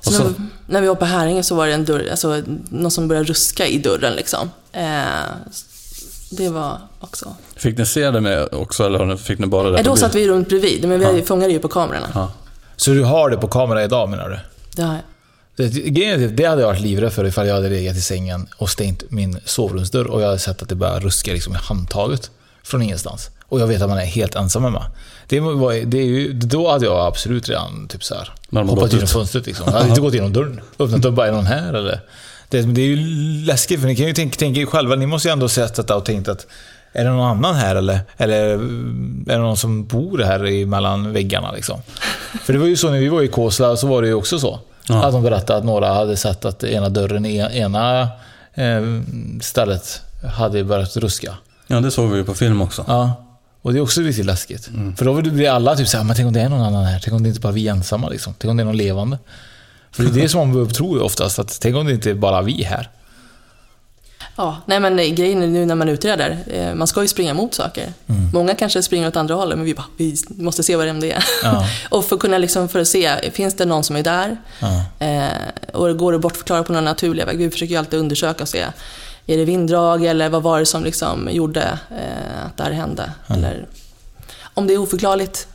Så 0.00 0.10
Och 0.10 0.14
så, 0.16 0.22
när, 0.22 0.32
när 0.66 0.80
vi 0.80 0.88
var 0.88 0.94
på 0.94 1.04
Häringe 1.04 1.42
så 1.42 1.54
var 1.54 1.66
det 1.66 1.72
en 1.74 1.84
dörr, 1.84 2.08
alltså, 2.10 2.42
någon 2.70 2.90
som 2.90 3.08
började 3.08 3.28
ruska 3.28 3.66
i 3.66 3.78
dörren 3.78 4.12
liksom. 4.14 4.50
Eh, 4.72 5.02
det 6.30 6.48
var 6.48 6.78
också... 7.00 7.34
fick 7.56 7.78
ni 7.78 7.86
se 7.86 8.10
det 8.10 8.20
med 8.20 8.48
också 8.52 8.86
eller 8.86 9.16
fick 9.16 9.38
ni 9.38 9.46
bara 9.46 9.70
det 9.70 9.82
då 9.82 9.96
satt 9.96 10.14
vi 10.14 10.28
runt 10.28 10.48
bredvid, 10.48 10.88
men 10.88 11.14
vi 11.14 11.22
fångade 11.22 11.52
ju 11.52 11.58
på 11.58 11.68
kamerorna. 11.68 12.08
Ja. 12.14 12.32
Så 12.76 12.90
du 12.90 13.04
har 13.04 13.30
det 13.30 13.36
på 13.36 13.48
kamera 13.48 13.84
idag 13.84 14.08
menar 14.08 14.28
du? 14.28 14.38
Det 14.76 14.82
har 14.82 14.94
jag. 14.94 15.02
Det, 15.56 15.68
grejen 15.68 16.36
det 16.36 16.44
hade 16.44 16.60
jag 16.60 16.68
varit 16.68 16.80
livrädd 16.80 17.12
för 17.12 17.24
ifall 17.24 17.46
jag 17.46 17.54
hade 17.54 17.68
legat 17.68 17.96
i 17.96 18.00
sängen 18.00 18.46
och 18.56 18.70
stängt 18.70 19.10
min 19.10 19.40
sovrumsdörr 19.44 20.06
och 20.06 20.22
jag 20.22 20.26
hade 20.26 20.38
sett 20.38 20.62
att 20.62 20.68
det 20.68 20.74
började 20.74 21.00
ruska 21.00 21.32
liksom 21.32 21.52
i 21.52 21.56
handtaget 21.56 22.30
från 22.62 22.82
ingenstans. 22.82 23.30
Och 23.48 23.60
jag 23.60 23.66
vet 23.66 23.82
att 23.82 23.88
man 23.88 23.98
är 23.98 24.04
helt 24.04 24.34
ensam 24.34 24.64
hemma. 24.64 24.84
Det 25.28 25.40
var, 25.40 25.72
det 25.84 25.98
är 25.98 26.04
ju, 26.04 26.32
då 26.32 26.70
hade 26.70 26.86
jag 26.86 27.06
absolut 27.06 27.48
redan 27.48 27.88
typ 27.88 28.04
så 28.04 28.14
här, 28.14 28.32
hoppat 28.50 28.92
genom 28.92 29.04
ut. 29.04 29.10
fönstret. 29.10 29.46
Liksom. 29.46 29.64
Jag 29.66 29.72
hade 29.72 29.88
inte 29.88 30.00
gått 30.00 30.14
igenom 30.14 30.32
dörren. 30.32 30.60
Öppnat 30.78 31.02
dörren, 31.02 31.14
bara 31.14 31.26
är 31.26 31.32
någon 31.32 31.46
här 31.46 31.74
eller? 31.74 32.00
Det, 32.54 32.62
det 32.62 32.80
är 32.80 32.86
ju 32.86 32.96
läskigt 33.44 33.80
för 33.80 33.86
ni 33.86 33.96
kan 33.96 34.06
ju 34.06 34.12
tänka, 34.12 34.38
tänka 34.38 34.60
er 34.60 34.66
själva, 34.66 34.94
ni 34.94 35.06
måste 35.06 35.28
ju 35.28 35.32
ändå 35.32 35.48
sett 35.48 35.74
detta 35.74 35.96
och 35.96 36.04
tänkt 36.04 36.28
att 36.28 36.46
är 36.92 37.04
det 37.04 37.10
någon 37.10 37.26
annan 37.26 37.54
här 37.54 37.76
eller? 37.76 38.00
Eller 38.16 38.36
är 38.36 38.58
det 39.26 39.38
någon 39.38 39.56
som 39.56 39.86
bor 39.86 40.18
här 40.18 40.46
i 40.46 40.66
mellan 40.66 41.12
väggarna 41.12 41.52
liksom? 41.52 41.82
För 42.44 42.52
det 42.52 42.58
var 42.58 42.66
ju 42.66 42.76
så 42.76 42.90
när 42.90 42.98
vi 42.98 43.08
var 43.08 43.22
i 43.22 43.28
Kåsla 43.28 43.76
så 43.76 43.86
var 43.86 44.02
det 44.02 44.08
ju 44.08 44.14
också 44.14 44.38
så. 44.38 44.60
Ja. 44.88 45.04
Att 45.04 45.12
de 45.12 45.22
berättade 45.22 45.58
att 45.58 45.64
några 45.64 45.94
hade 45.94 46.16
sett 46.16 46.44
att 46.44 46.64
ena 46.64 46.88
dörren 46.88 47.26
i 47.26 47.36
ena 47.36 48.08
eh, 48.54 48.82
stället 49.40 50.02
hade 50.36 50.64
börjat 50.64 50.96
ruska. 50.96 51.34
ja, 51.66 51.80
det 51.80 51.90
såg 51.90 52.10
vi 52.10 52.16
ju 52.16 52.24
på 52.24 52.34
film 52.34 52.62
också. 52.62 52.84
Ja. 52.88 53.12
Och 53.62 53.72
det 53.72 53.78
är 53.78 53.82
också 53.82 54.00
lite 54.00 54.22
läskigt. 54.22 54.70
För 54.96 55.04
då 55.04 55.14
blir 55.14 55.50
alla 55.50 55.76
typ 55.76 55.88
såhär, 55.88 56.04
men 56.04 56.16
tänk 56.16 56.26
om 56.26 56.32
det 56.32 56.40
är 56.40 56.48
någon 56.48 56.60
annan 56.60 56.84
här? 56.84 57.00
Tänk 57.04 57.14
om 57.14 57.22
det 57.22 57.28
inte 57.28 57.40
bara 57.40 57.48
är 57.48 57.52
vi 57.52 57.68
ensamma 57.68 58.08
liksom? 58.08 58.34
Tänk 58.38 58.50
om 58.50 58.56
det 58.56 58.62
är 58.62 58.64
någon 58.64 58.76
levande? 58.76 59.18
För 59.94 60.02
det 60.02 60.20
är 60.20 60.22
det 60.22 60.28
som 60.28 60.52
man 60.52 60.68
tror 60.68 61.02
oftast, 61.02 61.38
att 61.38 61.60
tänk 61.60 61.76
om 61.76 61.86
det 61.86 61.92
inte 61.92 62.10
är 62.10 62.14
bara 62.14 62.42
vi 62.42 62.62
här? 62.62 62.90
Ja, 64.36 64.56
nej 64.66 64.80
men 64.80 64.98
eh, 64.98 65.06
grejen 65.06 65.42
är 65.42 65.46
nu 65.46 65.66
när 65.66 65.74
man 65.74 65.88
utreder, 65.88 66.38
eh, 66.46 66.74
man 66.74 66.86
ska 66.86 67.02
ju 67.02 67.08
springa 67.08 67.34
mot 67.34 67.54
saker. 67.54 67.92
Många 68.32 68.54
kanske 68.54 68.82
springer 68.82 69.08
åt 69.08 69.16
andra 69.16 69.34
hållet, 69.34 69.58
men 69.58 69.64
vi, 69.64 69.74
bara, 69.74 69.86
vi 69.96 70.16
måste 70.28 70.62
se 70.62 70.76
vad 70.76 70.86
det 70.86 71.12
är. 71.12 71.24
Ja. 71.42 71.68
och 71.88 72.04
för 72.04 72.16
att 72.16 72.22
kunna 72.22 72.38
liksom, 72.38 72.68
för 72.68 72.80
att 72.80 72.88
se, 72.88 73.30
finns 73.30 73.54
det 73.54 73.64
någon 73.64 73.84
som 73.84 73.96
är 73.96 74.02
där? 74.02 74.36
Ja. 74.60 75.06
Eh, 75.06 75.72
och 75.72 75.98
går 75.98 76.12
det 76.12 76.18
bortförklara 76.18 76.62
på 76.62 76.72
någon 76.72 76.84
naturliga 76.84 77.26
väg? 77.26 77.38
Vi 77.38 77.50
försöker 77.50 77.72
ju 77.72 77.78
alltid 77.78 78.00
undersöka 78.00 78.42
och 78.42 78.48
se, 78.48 78.64
är 79.26 79.36
det 79.36 79.44
vinddrag 79.44 80.04
eller 80.04 80.28
vad 80.28 80.42
var 80.42 80.58
det 80.58 80.66
som 80.66 80.84
liksom 80.84 81.28
gjorde 81.32 81.78
eh, 81.90 82.46
att 82.46 82.56
det 82.56 82.62
här 82.62 82.70
hände? 82.70 83.12
Eller 83.26 83.66
om 84.54 84.66
det 84.66 84.74
är 84.74 84.78
oförklarligt, 84.78 85.48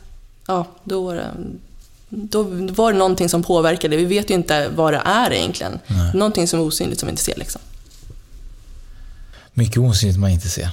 ja, 0.46 0.66
då, 0.84 1.20
då 2.10 2.42
var 2.52 2.92
det 2.92 2.98
någonting 2.98 3.28
som 3.28 3.42
påverkade. 3.42 3.96
Vi 3.96 4.04
vet 4.04 4.30
ju 4.30 4.34
inte 4.34 4.68
vad 4.68 4.92
det 4.92 5.02
är 5.04 5.32
egentligen. 5.32 5.78
Någonting 6.14 6.48
som 6.48 6.60
är 6.60 6.64
osynligt 6.64 7.00
som 7.00 7.06
vi 7.06 7.10
inte 7.10 7.22
ser. 7.22 7.36
Liksom. 7.36 7.60
Mycket 9.52 9.78
osynligt 9.78 10.18
man 10.18 10.30
inte 10.30 10.48
ser. 10.48 10.68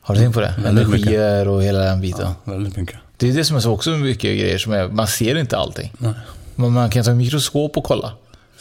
Har 0.00 0.14
du 0.14 0.20
tänkt 0.20 0.34
på 0.34 0.40
det? 0.40 0.54
Mycket. 0.56 0.70
Energier 0.70 1.48
och 1.48 1.62
hela 1.62 1.78
den 1.78 2.00
biten. 2.00 2.26
Ja, 2.44 2.52
väldigt 2.52 2.76
mycket. 2.76 2.96
Det 3.16 3.28
är 3.28 3.32
det 3.32 3.44
som 3.44 3.56
är 3.56 3.60
så 3.60 3.72
också 3.72 3.90
mycket 3.90 4.22
grejer 4.22 4.58
som 4.58 4.72
är, 4.72 4.88
man 4.88 5.06
ser 5.06 5.38
inte 5.38 5.56
allting. 5.58 5.92
Nej, 5.98 6.12
Men 6.54 6.72
man 6.72 6.90
kan 6.90 7.04
ta 7.04 7.10
en 7.10 7.16
mikroskop 7.16 7.76
och 7.76 7.84
kolla. 7.84 8.12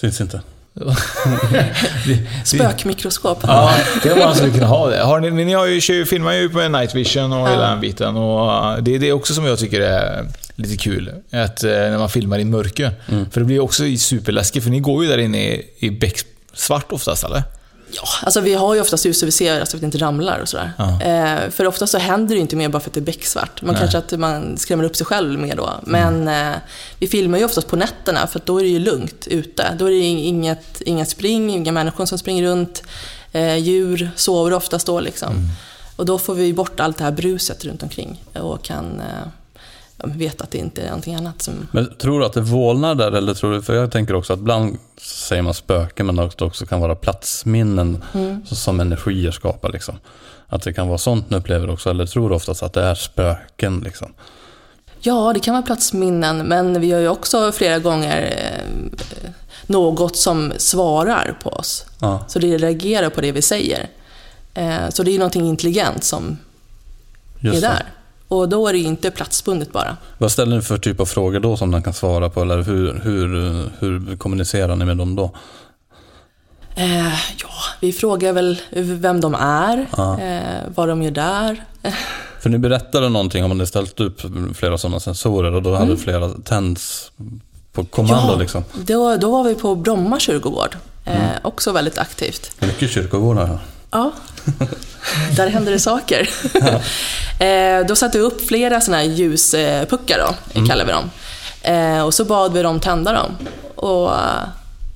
syns 0.01 0.21
inte. 0.21 0.41
Spökmikroskop. 2.43 3.39
Ja, 3.43 3.73
det 4.04 4.10
är 4.10 4.15
man 4.25 4.36
skulle 4.36 4.51
kunna 4.54 4.65
ha 4.65 4.89
det. 4.89 5.04
Har 5.04 5.19
ni, 5.19 5.32
ni 5.45 5.54
har 5.54 5.65
ju, 5.65 6.06
filmar 6.06 6.34
ju 6.34 6.49
med 6.49 6.71
night 6.71 6.95
vision 6.95 7.34
och 7.34 7.49
hela 7.49 7.69
den 7.69 7.80
biten. 7.80 8.15
Och 8.15 8.84
det 8.84 8.95
är 8.95 8.99
det 8.99 9.12
också 9.13 9.34
som 9.34 9.45
jag 9.45 9.60
tycker 9.60 9.82
är 9.82 10.25
lite 10.56 10.78
kul. 10.78 11.12
Att 11.32 11.63
uh, 11.63 11.70
när 11.70 11.98
man 11.98 12.10
filmar 12.10 12.39
i 12.39 12.46
mörker. 12.46 12.91
För 13.32 13.39
det 13.39 13.46
blir 13.46 13.60
också 13.60 13.84
superläskigt, 13.98 14.63
för 14.63 14.72
ni 14.72 14.80
går 14.80 15.04
ju 15.04 15.10
där 15.10 15.18
inne 15.18 15.54
i, 15.54 15.65
i 15.80 15.91
becksvart 15.91 16.91
oftast, 16.91 17.24
eller? 17.24 17.44
Ja, 17.91 18.08
alltså 18.22 18.41
vi 18.41 18.54
har 18.54 18.76
ju 18.76 18.82
oftast 18.82 19.06
ljus 19.06 19.20
så 19.20 19.26
vi 19.26 19.32
ser 19.32 19.65
så 19.65 19.78
att 19.78 19.82
vi 19.82 19.86
inte 19.86 19.98
ramlar 19.98 20.39
och 20.39 20.50
sådär. 20.50 20.72
Ja. 20.78 21.02
Eh, 21.02 21.50
för 21.50 21.68
ofta 21.68 21.88
så 21.88 21.98
händer 21.98 22.28
det 22.28 22.36
ju 22.36 22.41
inte 22.41 22.56
mer 22.56 22.70
bara 22.70 22.80
för 22.80 22.89
att 22.89 22.94
det 22.94 23.00
är 23.00 23.06
becksvart. 23.06 23.62
Man 23.62 23.74
Nej. 23.74 23.80
kanske 23.80 23.98
att 23.98 24.20
man 24.20 24.58
skrämmer 24.58 24.84
upp 24.84 24.96
sig 24.96 25.06
själv 25.06 25.39
mer 25.39 25.56
då. 25.56 25.74
Men 25.84 26.28
eh, 26.28 26.56
vi 27.00 27.08
filmar 27.08 27.38
ju 27.38 27.46
oftast 27.46 27.68
på 27.68 27.76
nätterna 27.76 28.28
för 28.28 28.41
då 28.46 28.60
är 28.60 28.63
det 28.63 28.70
ju 28.70 28.80
lugnt 28.80 29.28
ute. 29.28 29.76
Då 29.80 29.86
är 29.86 29.89
det 29.89 29.98
inget, 29.98 30.82
inget 30.82 31.10
spring, 31.10 31.56
inga 31.56 31.72
människor 31.72 32.06
som 32.06 32.18
springer 32.18 32.44
runt. 32.44 32.84
Eh, 33.32 33.56
djur 33.56 34.10
sover 34.15 34.54
oftast 34.54 34.88
då 34.88 35.00
liksom. 35.00 35.50
Och 35.96 36.06
då 36.06 36.20
får 36.20 36.36
vi 36.36 36.54
bort 36.54 36.80
allt 36.80 36.98
det 36.98 37.04
här 37.04 37.12
bruset 37.12 37.65
runt 37.65 37.84
omkring 37.84 38.24
och 38.34 38.63
kan 38.63 39.02
veta 40.06 40.44
att 40.44 40.52
det 40.52 40.58
inte 40.58 40.82
är 40.82 40.86
någonting 40.86 41.15
annat 41.15 41.41
som... 41.41 41.68
Men 41.72 41.94
tror 41.98 42.20
du 42.20 42.26
att 42.26 42.34
det 42.34 42.41
vålnar 42.41 42.96
där? 42.96 43.12
Eller 43.12 43.34
tror 43.34 43.54
du, 43.54 43.62
för 43.62 43.76
jag 43.76 43.91
tänker 43.91 44.15
också 44.15 44.34
att 44.34 44.39
ibland 44.39 44.78
säger 45.02 45.41
man 45.41 45.54
spöken 45.54 46.06
men 46.06 46.15
det 46.15 46.41
också 46.41 46.65
kan 46.65 46.82
vara 46.82 46.96
platsminnen 46.96 48.04
Mm. 48.13 48.46
som 48.46 48.80
energier 48.80 49.32
skapar. 49.32 49.72
Liksom. 49.72 49.96
Att 50.48 50.62
det 50.63 50.74
kan 50.74 50.88
vara 50.88 50.98
sånt 50.98 51.30
ni 51.30 51.38
upplever 51.38 51.70
också. 51.70 51.89
Eller 51.89 52.06
tror 52.06 52.30
du 52.30 52.36
oftast 52.36 52.63
att 52.63 52.74
det 52.74 52.82
är 52.84 52.96
spöken? 52.96 53.80
Liksom? 53.80 54.13
Ja, 55.00 55.32
det 55.34 55.39
kan 55.39 55.54
vara 55.54 55.63
platsminnen, 55.63 56.38
men 56.38 56.82
vi 56.82 56.91
har 56.91 57.00
ju 57.00 57.08
också 57.08 57.52
flera 57.52 57.80
gånger 57.80 58.34
eh, 58.38 59.30
något 59.68 60.15
som 60.18 60.54
svarar 60.58 61.38
på 61.44 61.50
oss. 61.50 61.86
Ja. 62.00 62.26
Så 62.28 62.39
det 62.39 62.58
reagerar 62.58 63.10
på 63.10 63.22
det 63.22 63.32
vi 63.32 63.41
säger. 63.41 63.89
Eh, 64.54 64.89
så 64.89 65.04
det 65.04 65.12
är 65.12 65.13
ju 65.13 65.20
någonting 65.20 65.48
intelligent 65.48 66.04
som 66.04 66.38
Just 67.39 67.58
är 67.58 67.62
där. 67.62 67.84
Och 68.28 68.50
då 68.50 68.68
är 68.68 68.74
det 68.74 68.80
ju 68.80 68.86
inte 68.86 69.12
platsbundet 69.12 69.72
bara. 69.72 69.98
Vad 70.18 70.32
ställer 70.32 70.56
ni 70.56 70.62
för 70.62 70.78
typ 70.78 71.00
av 71.00 71.06
frågor 71.06 71.40
då 71.40 71.58
som 71.58 71.72
den 71.72 71.84
kan 71.84 71.94
svara 71.94 72.30
på? 72.30 72.42
Eller 72.42 72.64
hur, 72.64 73.00
hur, 73.04 73.28
hur 73.80 74.18
kommunicerar 74.18 74.76
ni 74.76 74.86
med 74.86 74.98
dem 74.98 75.16
då? 75.16 75.32
Eh, 76.76 77.08
ja, 77.42 77.50
vi 77.82 77.94
frågar 77.94 78.34
väl 78.34 78.62
vem 78.72 79.22
de 79.22 79.36
är, 79.40 79.86
Ja. 79.98 80.20
eh, 80.20 80.62
vad 80.76 80.88
de 80.90 81.04
gör 81.04 81.12
där. 81.12 81.64
För 82.40 82.50
ni 82.50 82.58
berättade 82.58 83.10
någonting 83.10 83.44
om 83.46 83.52
att 83.52 83.58
ni 83.58 83.66
ställt 83.66 84.00
upp 84.00 84.22
flera 84.56 84.78
sådana 84.78 85.00
sensorer 85.00 85.54
och 85.54 85.62
då 85.64 85.76
hade 85.76 85.98
flera 85.98 86.30
tänds 86.30 87.12
på 87.74 87.86
kommando 87.86 88.34
ja, 88.34 88.40
liksom. 88.40 88.64
då, 88.74 89.16
då 89.18 89.32
var 89.32 89.44
vi 89.44 89.56
på 89.56 89.76
Bromma 89.76 90.20
kyrkogård. 90.20 90.78
Eh, 91.06 91.16
Mm. 91.16 91.28
Också 91.44 91.72
väldigt 91.72 91.98
aktivt. 91.98 92.52
Mycket 92.62 92.90
kyrkogårdar 92.92 93.46
här. 93.46 93.60
Ja, 93.92 94.12
där 95.36 95.48
händer 95.48 95.72
det 95.72 95.80
saker. 95.80 96.30
eh, 97.40 97.88
då 97.88 97.96
satte 97.96 98.18
vi 98.18 98.24
upp 98.24 98.48
flera 98.48 98.82
sådana 98.82 99.04
här 99.04 99.10
ljuspuckar 99.10 100.20
då, 100.20 100.36
Mm. 100.60 100.68
kallar 100.70 100.86
vi 100.86 100.92
dem. 100.92 101.10
Eh, 101.62 102.02
och 102.06 102.14
så 102.14 102.26
bad 102.26 102.54
vi 102.54 102.62
dem 102.62 102.80
tända 102.80 103.14
dem. 103.14 103.32
Och 103.76 104.12
eh, 104.14 104.44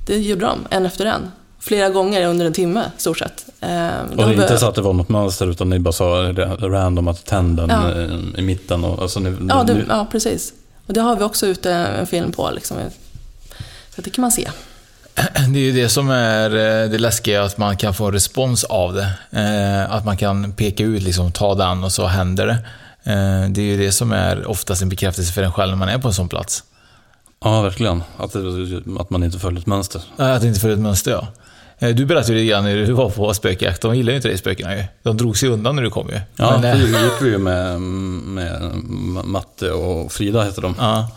det 0.08 0.18
gjorde 0.18 0.46
de, 0.46 0.60
en 0.70 0.86
efter 0.86 1.06
en. 1.06 1.32
Flera 1.62 1.90
gånger 1.90 2.26
under 2.28 2.46
en 2.46 2.54
timme, 2.54 2.84
stort 2.98 3.18
sett. 3.20 3.46
Och 3.48 4.16
de 4.16 4.16
det 4.16 4.24
är 4.24 4.32
inte 4.42 4.58
så 4.58 4.66
att 4.68 4.76
det 4.76 4.82
var 4.82 4.94
något 4.94 5.10
mönster 5.10 5.48
utan 5.48 5.70
ni 5.70 5.80
bara 5.80 5.92
sa 5.92 6.06
random 6.60 7.08
att 7.08 7.26
tända 7.26 7.66
Ja. 7.70 8.02
i 8.40 8.42
mitten. 8.42 8.84
Och, 8.84 9.02
alltså 9.02 9.20
ni, 9.20 9.38
Ja, 9.50 9.64
det, 9.64 9.86
ja, 9.90 10.08
precis. 10.12 10.54
Och 10.88 10.94
det 10.94 11.02
har 11.02 11.16
vi 11.16 11.24
också 11.24 11.46
ute 11.48 11.72
en 11.72 12.08
film 12.08 12.32
på. 12.32 12.52
Liksom. 12.52 12.78
Så 13.96 14.02
det 14.02 14.10
kan 14.10 14.22
man 14.22 14.32
se. 14.32 14.50
Det 15.54 15.60
är 15.60 15.64
ju 15.64 15.72
det 15.72 15.90
som 15.90 16.10
är 16.10 16.50
eh, 16.84 16.90
det 16.90 16.98
läskiga, 16.98 17.44
att 17.44 17.58
man 17.58 17.78
kan 17.78 17.94
få 17.94 18.06
en 18.06 18.12
respons 18.14 18.64
av 18.64 18.94
det. 18.94 19.12
Eh, 19.40 19.92
Att 19.96 20.06
man 20.06 20.18
kan 20.18 20.52
peka 20.52 20.84
ut, 20.84 21.04
liksom, 21.04 21.32
ta 21.32 21.56
den 21.56 21.84
och 21.84 21.92
så 21.92 22.08
händer 22.08 22.46
det. 22.48 22.54
Eh, 23.12 23.50
Det 23.50 23.62
är 23.62 23.66
ju 23.66 23.78
det 23.78 23.92
som 23.92 24.12
är 24.12 24.48
oftast 24.50 24.82
en 24.82 24.90
bekräftelse 24.90 25.34
för 25.34 25.44
en 25.44 25.52
själv 25.52 25.70
när 25.70 25.78
man 25.78 25.90
är 25.90 25.98
på 25.98 26.08
en 26.08 26.14
sån 26.14 26.30
plats. 26.30 26.64
Ja, 27.44 27.62
verkligen. 27.62 28.04
Att, 28.18 28.36
att 29.00 29.10
man 29.10 29.24
inte 29.24 29.40
följer 29.40 29.60
ett 29.60 29.68
mönster. 29.68 30.02
Att 30.18 30.44
inte 30.44 30.60
följer 30.60 30.78
ett 30.78 30.84
mönster, 30.84 31.12
ja. 31.12 31.28
Du 31.94 32.06
berättade 32.06 32.34
ju 32.34 32.40
lite 32.40 32.52
grann 32.52 32.64
när 32.64 32.76
du 32.76 32.92
var 32.94 33.10
på 33.10 33.34
spökjakt. 33.34 33.82
De 33.82 33.96
gillade 33.96 34.12
ju 34.12 34.16
inte 34.16 34.28
dig, 34.28 34.38
spökena 34.38 34.76
ju. 34.78 34.84
De 35.04 35.18
drog 35.18 35.38
sig 35.38 35.50
undan 35.50 35.76
när 35.76 35.84
du 35.84 35.90
kom 35.90 36.10
ju. 36.10 36.20
Ja, 36.36 36.52
Men, 36.52 36.62
det 36.62 36.78
gick 36.88 37.22
vi 37.22 37.30
ju 37.30 37.38
med, 37.38 37.82
med 37.82 38.62
Matte 39.26 39.72
och 39.72 40.12
Frida 40.12 40.44
heter 40.44 40.62
de. 40.62 40.76
ja. 40.80 41.08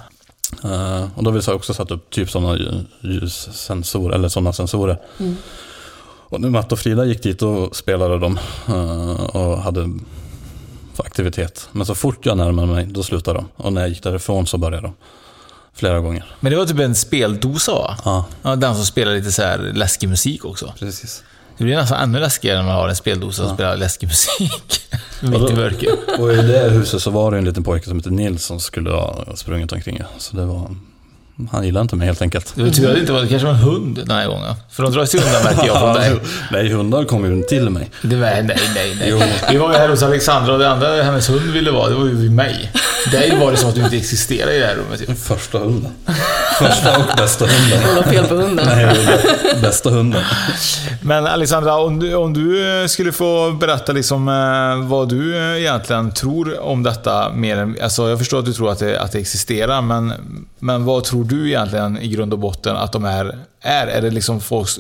Eh, 0.64 1.04
och 1.14 1.24
då 1.24 1.30
har 1.30 1.36
vi 1.36 1.42
så 1.42 1.52
också 1.54 1.74
satt 1.74 1.90
upp 1.90 2.10
typ 2.10 2.30
sådana 2.30 2.58
ljussensorer, 3.00 4.14
eller 4.14 4.28
sådana 4.28 4.52
sensorer. 4.52 4.98
Mm. 5.18 5.36
Och 6.28 6.40
när 6.40 6.50
Matte 6.50 6.74
och 6.74 6.78
Frida 6.78 7.04
gick 7.04 7.22
dit 7.22 7.42
och 7.42 7.76
spelade 7.76 8.18
de 8.18 8.38
eh, 8.68 9.24
och 9.36 9.58
hade 9.58 9.88
aktivitet. 10.96 11.68
Men 11.72 11.86
så 11.86 11.94
fort 11.94 12.26
jag 12.26 12.36
närmade 12.36 12.68
mig, 12.68 12.86
då 12.86 13.02
slutade 13.02 13.38
de. 13.38 13.48
Och 13.64 13.72
när 13.72 13.80
jag 13.80 13.90
gick 13.90 14.02
därifrån 14.02 14.46
så 14.46 14.58
började 14.58 14.82
de. 14.86 14.94
Flera 15.74 16.00
gånger. 16.00 16.36
Men 16.40 16.52
det 16.52 16.58
var 16.58 16.66
typ 16.66 16.78
en 16.78 16.94
speldosa 16.94 17.72
va? 17.74 17.96
Ja, 18.04 18.24
Ja, 18.42 18.56
den 18.56 18.74
som 18.74 18.84
spelar 18.84 19.14
lite 19.14 19.32
så 19.32 19.42
här 19.42 19.58
läskig 19.58 20.08
musik 20.08 20.44
också. 20.44 20.72
precis. 20.78 21.22
Det 21.62 21.66
blir 21.66 21.77
nästan 21.77 22.03
ännu 22.03 22.18
läskigare 22.18 22.59
när 22.59 22.64
man 22.64 22.75
har 22.75 22.88
en 22.88 22.96
speldosa 22.96 23.46
som 23.46 23.55
spelar 23.55 23.77
läskig 23.77 24.07
musik. 24.07 24.81
Mitt 25.20 25.51
i 25.51 25.55
mörkret. 25.55 26.18
Och 26.18 26.33
i 26.33 26.37
det 26.37 26.70
huset 26.70 27.03
så 27.03 27.11
var 27.11 27.31
det 27.31 27.38
en 27.38 27.44
liten 27.44 27.64
pojke 27.64 27.88
som 27.88 27.96
hette 27.96 28.11
Nils 28.11 28.44
som 28.44 28.61
skulle 28.61 28.90
ha 28.90 29.37
sprungit 29.37 29.72
omkring. 29.72 30.03
Så 30.18 30.37
det 30.37 30.44
var... 30.44 30.77
Han 31.52 31.64
gillade 31.64 31.83
inte 31.83 31.96
mig 31.96 32.07
helt 32.07 32.22
enkelt. 32.22 32.46
Att 32.46 32.57
det 32.57 32.98
inte 33.00 33.12
var, 33.12 33.20
det 33.20 33.28
kanske 33.28 33.46
var 33.46 33.55
en 33.55 33.61
hund 33.61 33.96
den 33.96 34.16
här 34.16 34.26
gången. 34.26 34.55
För 34.70 34.83
de 34.83 34.92
drar 34.92 35.05
sig 35.05 35.20
undan 35.20 35.44
märker 35.44 35.66
jag 35.66 35.81
från 35.81 35.94
dig. 35.94 36.20
Nej, 36.52 36.72
hundar 36.72 37.05
kom 37.05 37.24
ju 37.24 37.42
till 37.42 37.70
mig. 37.70 37.90
Det 38.02 38.16
var, 38.16 38.26
nej, 38.26 38.44
nej, 38.74 38.96
nej. 39.00 39.40
Vi 39.50 39.57
var 39.59 39.72
ju 39.72 39.78
här 39.78 39.88
hos 39.88 40.02
Alexandra 40.02 40.52
och 40.52 40.59
det 40.59 40.70
andra 40.70 41.02
hennes 41.02 41.31
hund 41.31 41.50
ville 41.52 41.70
vara, 41.70 41.88
det 41.88 41.94
var 41.94 42.07
ju 42.07 42.14
vid 42.14 42.33
mig. 42.33 42.72
Där 43.11 43.40
var 43.40 43.50
det 43.50 43.57
som 43.57 43.68
att 43.68 43.74
du 43.74 43.83
inte 43.83 43.96
existerade 43.96 44.57
i 44.57 44.59
det 44.61 44.66
här 44.66 44.74
rummet. 44.74 45.00
ju. 45.00 45.14
Första 45.14 45.59
hunden. 45.59 45.92
Första 46.59 46.98
och 46.98 47.16
bästa 47.16 47.46
hunden. 47.46 47.88
Det 47.88 47.94
var 47.94 48.02
fel 48.02 48.24
på 48.24 48.35
hunden. 48.35 48.66
Nej, 48.66 48.96
bästa 49.62 49.90
hunden. 49.90 50.22
Men 51.02 51.26
Alexandra, 51.26 51.76
om 51.76 51.98
du, 51.98 52.14
om 52.14 52.33
du 52.33 52.81
eh, 52.83 52.87
skulle 52.87 53.12
få 53.12 53.52
berätta 53.52 53.92
liksom, 53.92 54.28
eh, 54.28 54.88
vad 54.88 55.09
du 55.09 55.37
eh, 55.37 55.61
egentligen 55.61 56.12
tror 56.12 56.61
om 56.61 56.83
detta 56.83 57.33
mer 57.33 57.57
än... 57.57 57.76
Alltså 57.83 58.09
jag 58.09 58.18
förstår 58.18 58.38
att 58.38 58.44
du 58.44 58.52
tror 58.52 58.70
att 58.70 58.78
det, 58.78 59.00
att 59.00 59.12
det 59.12 59.18
existerar, 59.18 59.83
men, 59.83 60.12
men 60.59 60.85
vad 60.85 61.05
tror 61.05 61.24
du 61.24 61.32
egentligen 61.37 61.99
i 61.99 62.09
grund 62.09 62.33
och 62.33 62.38
botten 62.38 62.77
att 62.77 62.92
de 62.92 63.05
är? 63.05 63.38
Är, 63.61 63.87
är 63.87 64.03
det 64.03 64.11
liksom 64.11 64.40
folks 64.40 64.79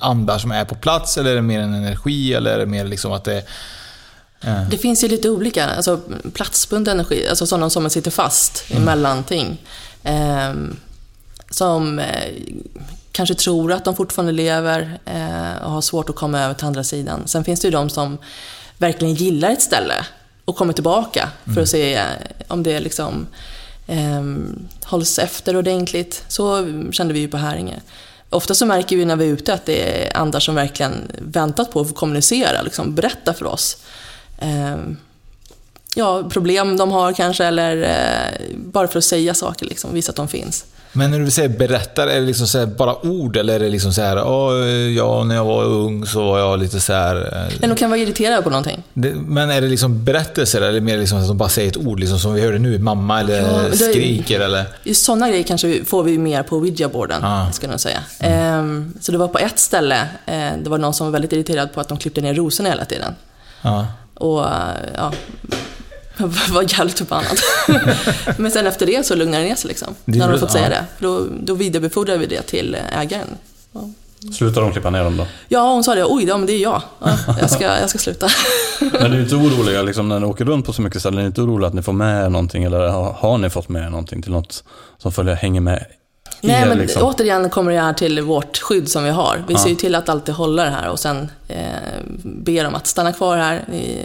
andar 0.00 0.38
som 0.38 0.50
är 0.50 0.64
på 0.64 0.74
plats, 0.74 1.18
eller 1.18 1.30
är 1.30 1.34
det 1.34 1.42
mer 1.42 1.60
en 1.60 1.74
energi, 1.74 2.34
eller 2.34 2.54
är 2.54 2.58
det 2.58 2.66
mer 2.66 2.84
liksom 2.84 3.12
att 3.12 3.24
det... 3.24 3.36
eh, 4.40 4.68
Det 4.70 4.78
finns 4.78 5.04
ju 5.04 5.08
lite 5.08 5.30
olika, 5.30 5.66
alltså 5.68 6.00
platsbunden 6.32 6.94
energi, 6.94 7.28
alltså 7.28 7.46
sådana 7.46 7.70
som 7.70 7.90
sitter 7.90 8.10
fast 8.10 8.64
i 8.70 8.78
mellanting. 8.78 9.62
Ehm, 10.02 10.76
som 11.50 11.98
eh, 11.98 12.32
kanske 13.12 13.34
tror 13.34 13.72
att 13.72 13.84
de 13.84 13.96
fortfarande 13.96 14.32
lever 14.32 14.98
eh, 15.04 15.64
och 15.64 15.70
har 15.70 15.80
svårt 15.80 16.10
att 16.10 16.16
komma 16.16 16.40
över 16.40 16.54
till 16.54 16.66
andra 16.66 16.84
sidan. 16.84 17.22
Sen 17.26 17.44
finns 17.44 17.60
det 17.60 17.66
ju 17.66 17.72
de 17.72 17.90
som 17.90 18.18
verkligen 18.78 19.14
gillar 19.14 19.50
ett 19.50 19.62
ställe 19.62 19.94
och 20.44 20.56
kommer 20.56 20.72
tillbaka 20.72 21.28
för 21.54 21.60
att 21.62 21.68
se 21.68 21.94
eh, 21.94 22.04
om 22.48 22.62
det 22.62 22.80
liksom 22.80 23.26
eh, 23.88 24.22
hålls 24.84 25.18
efter 25.18 25.56
ordentligt. 25.56 26.24
Så 26.28 26.66
kände 26.92 27.14
vi 27.14 27.20
ju 27.20 27.28
på 27.28 27.36
Häringe. 27.36 27.80
Ofta 28.30 28.54
så 28.54 28.66
märker 28.66 28.96
vi 28.96 29.04
när 29.04 29.16
vi 29.16 29.28
är 29.28 29.32
ute 29.32 29.54
att 29.54 29.66
det 29.66 30.04
är 30.04 30.16
andar 30.16 30.40
som 30.40 30.54
verkligen 30.54 31.12
väntat 31.18 31.72
på 31.72 31.80
att 31.80 31.88
få 31.88 31.94
kommunicera, 31.94 32.62
liksom 32.62 32.94
berätta 32.94 33.34
för 33.34 33.44
oss. 33.46 33.76
Eh, 34.38 34.76
ja, 35.94 36.22
problem 36.30 36.76
de 36.76 36.90
har 36.90 37.12
kanske, 37.12 37.44
eller 37.44 37.82
eh, 37.82 38.56
bara 38.56 38.88
för 38.88 38.98
att 38.98 39.04
säga 39.04 39.34
saker, 39.34 39.66
liksom, 39.66 39.94
visa 39.94 40.10
att 40.10 40.16
de 40.16 40.28
finns. 40.28 40.64
Men 40.92 41.10
när 41.10 41.18
du 41.18 41.30
säger 41.30 41.48
berättar, 41.48 42.06
är 42.06 42.20
det 42.20 42.26
liksom 42.26 42.74
bara 42.78 43.06
ord 43.06 43.36
eller 43.36 43.54
är 43.54 43.58
det 43.60 43.68
liksom 43.68 43.92
så 43.92 44.02
här, 44.02 44.24
"Åh, 44.28 44.66
ja, 44.96 45.24
när 45.24 45.34
jag 45.34 45.44
var 45.44 45.64
ung 45.64 46.06
så 46.06 46.24
var 46.24 46.38
jag 46.38 46.58
lite 46.58 46.80
så 46.80 46.92
här... 46.92 47.16
eh, 47.16 47.52
Men 47.60 47.70
de 47.70 47.76
kan 47.76 47.90
vara 47.90 48.00
irriterade 48.00 48.42
på 48.42 48.50
någonting. 48.50 48.82
Det, 48.94 49.14
men 49.14 49.50
är 49.50 49.60
det 49.60 49.68
liksom 49.68 50.04
berättelser 50.04 50.60
eller 50.62 50.80
mer 50.80 50.98
liksom 50.98 51.18
att 51.18 51.28
de 51.28 51.38
bara 51.38 51.48
säger 51.48 51.68
ett 51.68 51.76
ord, 51.76 52.00
liksom 52.00 52.18
som 52.18 52.34
vi 52.34 52.40
hörde 52.40 52.58
nu, 52.58 52.78
mamma 52.78 53.20
eller 53.20 53.42
Ja, 53.42 53.72
skriker 53.76 54.40
eller... 54.40 54.64
Just 54.84 55.04
sådana 55.04 55.28
grejer 55.28 55.42
kanske 55.44 55.84
får 55.84 56.02
vi 56.02 56.18
mer 56.18 56.42
på 56.42 56.56
Ouija-boarden, 56.56 57.24
Ah. 57.24 57.50
ska 57.52 57.66
jag 57.70 57.80
säga. 57.80 57.98
Ehm, 58.20 58.94
så 59.00 59.12
det 59.12 59.18
var 59.18 59.28
på 59.28 59.38
ett 59.38 59.58
ställe, 59.58 60.00
eh, 60.26 60.50
det 60.64 60.70
var 60.70 60.78
någon 60.78 60.94
som 60.94 61.06
var 61.06 61.12
väldigt 61.12 61.32
irriterad 61.32 61.72
på 61.74 61.80
att 61.80 61.88
de 61.88 61.98
klippte 61.98 62.20
ner 62.20 62.34
rosorna 62.34 62.68
hela 62.68 62.84
tiden. 62.84 63.14
Ja. 63.62 63.86
Och 64.14 64.44
eh, 64.44 65.10
ja, 66.18 66.26
var 66.50 66.62
jävligt 66.78 66.98
förbannad. 66.98 67.38
Men 68.36 68.50
sen 68.50 68.66
efter 68.66 68.86
det 68.86 69.06
så 69.06 69.14
lugnade 69.14 69.42
det 69.42 69.48
ner 69.48 69.56
sig 69.56 69.68
liksom. 69.68 69.94
Det 70.04 70.18
när 70.18 70.26
de 70.26 70.30
gjorde- 70.32 70.38
fått 70.40 70.52
säga 70.52 70.64
ja. 70.64 70.70
det. 70.70 70.84
Då, 70.98 71.26
då 71.42 71.54
vidarebefordrade 71.54 72.18
vi 72.18 72.26
det 72.26 72.42
till 72.42 72.76
ägaren. 72.92 73.28
Slutar 74.38 74.60
de 74.60 74.72
klippa 74.72 74.90
ner 74.90 75.04
dem 75.04 75.16
då? 75.16 75.26
Ja, 75.48 75.72
hon 75.72 75.84
sa 75.84 75.94
det. 75.94 76.04
Oj, 76.04 76.24
ja, 76.28 76.36
men 76.36 76.46
det 76.46 76.52
är 76.52 76.58
jag. 76.62 76.82
Ja, 77.00 77.10
jag, 77.40 77.50
ska, 77.50 77.64
jag 77.64 77.90
ska 77.90 77.98
sluta. 77.98 78.28
Men 79.00 79.10
ni 79.10 79.16
är 79.16 79.20
inte 79.22 79.34
oroliga 79.34 79.82
liksom, 79.82 80.08
när 80.08 80.20
ni 80.20 80.26
åker 80.26 80.44
runt 80.44 80.66
på 80.66 80.72
så 80.72 80.82
mycket 80.82 81.00
ställen? 81.00 81.18
Är 81.18 81.22
ni 81.22 81.26
inte 81.26 81.40
oroliga 81.40 81.68
att 81.68 81.74
ni 81.74 81.82
får 81.82 81.92
med 81.92 82.24
er 82.24 82.28
någonting? 82.28 82.64
Eller 82.64 82.88
har, 82.88 83.12
har 83.12 83.38
ni 83.38 83.50
fått 83.50 83.68
med 83.68 83.82
er 83.86 83.90
någonting 83.90 84.22
till 84.22 84.32
något 84.32 84.64
som 84.98 85.12
följer, 85.12 85.34
hänger 85.34 85.60
med 85.60 85.84
Nej, 86.40 86.66
men 86.68 86.78
liksom? 86.78 87.02
återigen 87.02 87.50
kommer 87.50 87.72
det 87.72 87.80
här 87.80 87.92
till 87.92 88.20
vårt 88.20 88.58
skydd 88.58 88.88
som 88.88 89.04
vi 89.04 89.10
har. 89.10 89.44
Vi 89.48 89.54
Ja. 89.54 89.60
ser 89.60 89.70
ju 89.70 89.76
till 89.76 89.94
att 89.94 90.08
alltid 90.08 90.34
hålla 90.34 90.64
det 90.64 90.70
här 90.70 90.88
och 90.88 90.98
sen 91.00 91.30
eh, 91.48 91.64
ber 92.22 92.64
dem 92.64 92.74
att 92.74 92.86
stanna 92.86 93.12
kvar 93.12 93.36
här. 93.36 93.64
Ni, 93.68 94.04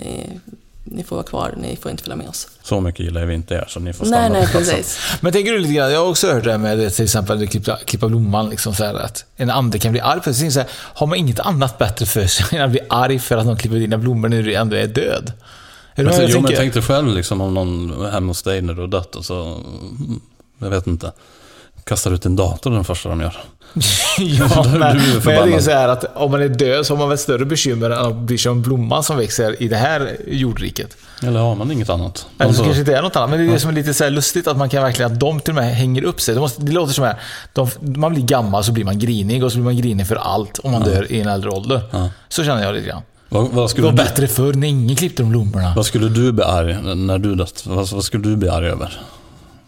ni 0.84 1.04
får 1.04 1.16
vara 1.16 1.26
kvar, 1.26 1.54
ni 1.58 1.76
får 1.76 1.92
inte 1.92 2.04
följa 2.04 2.16
med 2.16 2.30
oss. 2.30 2.48
Så 2.64 2.82
mycket 2.82 3.00
gillar 3.06 3.26
vi 3.26 3.34
inte 3.34 3.54
er, 3.54 3.66
så 3.68 3.80
ni 3.80 3.94
får 3.94 4.06
stanna 4.06 4.22
Nej, 4.22 4.30
nej, 4.32 4.46
på 4.46 4.52
platsen. 4.52 4.76
precis. 4.76 5.00
Men 5.22 5.34
tänker 5.34 5.52
du 5.52 5.60
lite 5.60 5.74
grann, 5.74 5.92
jag 5.92 6.00
har 6.00 6.10
också 6.10 6.32
hört 6.34 6.44
det 6.44 6.52
här 6.52 6.58
med 6.58 6.94
till 6.94 7.04
exempel 7.06 7.48
klippa, 7.48 7.78
klippa 7.86 8.08
blomman, 8.08 8.50
liksom 8.50 8.76
så 8.76 8.84
här, 8.84 8.94
att 8.94 9.26
en 9.36 9.50
ande 9.50 9.80
kan 9.80 9.92
bli 9.92 10.02
arg 10.02 10.22
på 10.22 10.34
sig. 10.34 10.52
Så 10.52 10.60
här, 10.60 10.70
Har 10.74 11.08
man 11.08 11.18
inget 11.18 11.40
annat 11.40 11.78
bättre 11.78 12.06
för 12.06 12.28
sig 12.28 12.58
än 12.58 12.66
att 12.66 12.72
bli 12.72 12.80
arg 12.90 13.20
för 13.20 13.38
att 13.38 13.46
någon 13.46 13.58
klipper 13.58 13.78
dina 13.80 13.98
blommor 13.98 14.30
när 14.30 14.44
du 14.44 14.54
ändå 14.54 14.76
är 14.76 14.88
död? 14.88 15.32
Är 15.96 16.04
Men, 16.04 16.14
så, 16.14 16.22
jo, 16.22 16.28
jag 16.28 16.34
men 16.34 16.44
tänker? 16.44 16.58
tänk 16.62 16.74
dig 16.74 16.84
själv 16.84 17.08
liksom 17.16 17.42
om 17.42 17.54
någon 17.54 18.06
är 18.06 18.12
hemma 18.12 18.28
hos 18.28 18.44
dig 18.44 18.62
när 18.62 18.74
du 18.74 18.82
har 18.82 18.88
dött 18.88 19.16
och 19.16 19.26
så, 19.26 19.62
jag 20.60 20.70
vet 20.70 20.88
inte, 20.88 21.12
kastar 21.84 22.12
ut 22.12 22.22
din 22.22 22.36
dator 22.36 22.72
den 22.72 22.84
första 22.84 23.10
de 23.10 23.22
gör. 23.22 23.38
Ja, 24.17 24.63
Du- 24.63 24.69
du 24.71 24.76
är 24.76 24.80
men, 24.80 24.97
men 25.26 25.34
jag 25.36 25.43
tänker 25.43 25.59
så 25.59 25.71
här 25.71 25.88
att 25.88 26.05
om 26.17 26.32
man 26.32 26.41
är 26.41 26.49
död 26.49 26.86
så 26.86 26.93
har 26.93 26.99
man 26.99 27.09
väl 27.09 27.17
större 27.17 27.45
bekymmer 27.45 27.89
än 27.89 28.05
att 28.05 28.15
bry 28.15 28.38
sig 28.38 28.51
om 28.51 28.61
blomman 28.61 29.03
som 29.03 29.17
växer 29.17 29.63
i 29.63 29.67
det 29.67 29.76
här 29.76 30.17
jordriket. 30.28 30.97
Eller 31.24 31.39
har 31.39 31.55
man 31.55 31.71
inget 31.71 31.89
annat? 31.89 32.26
Eller 32.39 32.43
så 32.45 32.47
Alltså, 32.47 32.63
kanske 32.63 32.80
inte 32.80 32.95
är 32.97 33.01
något 33.01 33.15
annat. 33.15 33.30
Men 33.30 33.39
det 33.39 33.45
är 33.45 33.53
det 33.53 33.59
som 33.59 33.69
är 33.69 33.74
lite 33.74 33.93
så 33.93 34.09
lustigt 34.09 34.47
att 34.47 34.57
man 34.57 34.69
kan 34.69 34.84
verkligen, 34.84 35.11
att 35.13 35.19
de 35.19 35.39
till 35.39 35.51
och 35.51 35.55
med 35.55 35.76
hänger 35.76 36.03
upp 36.03 36.21
sig. 36.21 36.36
Det, 36.36 36.41
måste, 36.41 36.61
det 36.61 36.71
låter 36.71 36.93
som 36.93 37.03
här, 37.03 37.15
de, 37.53 37.69
man 37.80 38.13
blir 38.13 38.24
gammal 38.24 38.63
så 38.63 38.71
blir 38.71 38.86
man 38.86 38.99
grinig 38.99 39.43
och 39.43 39.51
så 39.51 39.57
blir 39.57 39.65
man 39.65 39.78
grinig 39.78 40.07
för 40.07 40.15
allt 40.15 40.59
om 40.63 40.71
man 40.71 40.84
dör 40.84 41.11
i 41.11 41.21
en 41.21 41.28
äldre 41.28 41.49
ålder. 41.49 41.82
Så 42.30 42.43
känner 42.43 42.63
jag 42.63 42.74
lite 42.76 42.88
grann. 42.88 43.01
vad, 43.30 43.49
vad, 43.51 43.65
Det 43.65 43.69
skulle 43.69 43.86
var 43.86 43.91
du, 43.91 43.97
bättre 43.97 44.28
förr 44.28 44.53
när 44.53 44.67
ingen 44.67 44.95
klippte 44.95 45.24
de 45.24 45.30
blommorna. 45.30 45.74
vad 45.76 45.86
skulle 45.86 46.09
du 46.09 46.32
bli 46.32 46.43
arg 46.43 46.95
när 46.95 47.17
du 47.17 47.36
dött? 47.36 47.63
Vad, 47.67 47.89
vad 47.89 48.03
skulle 48.03 48.24
du 48.24 48.36
bli 48.36 48.49
arg 48.49 48.67
över? 48.67 48.99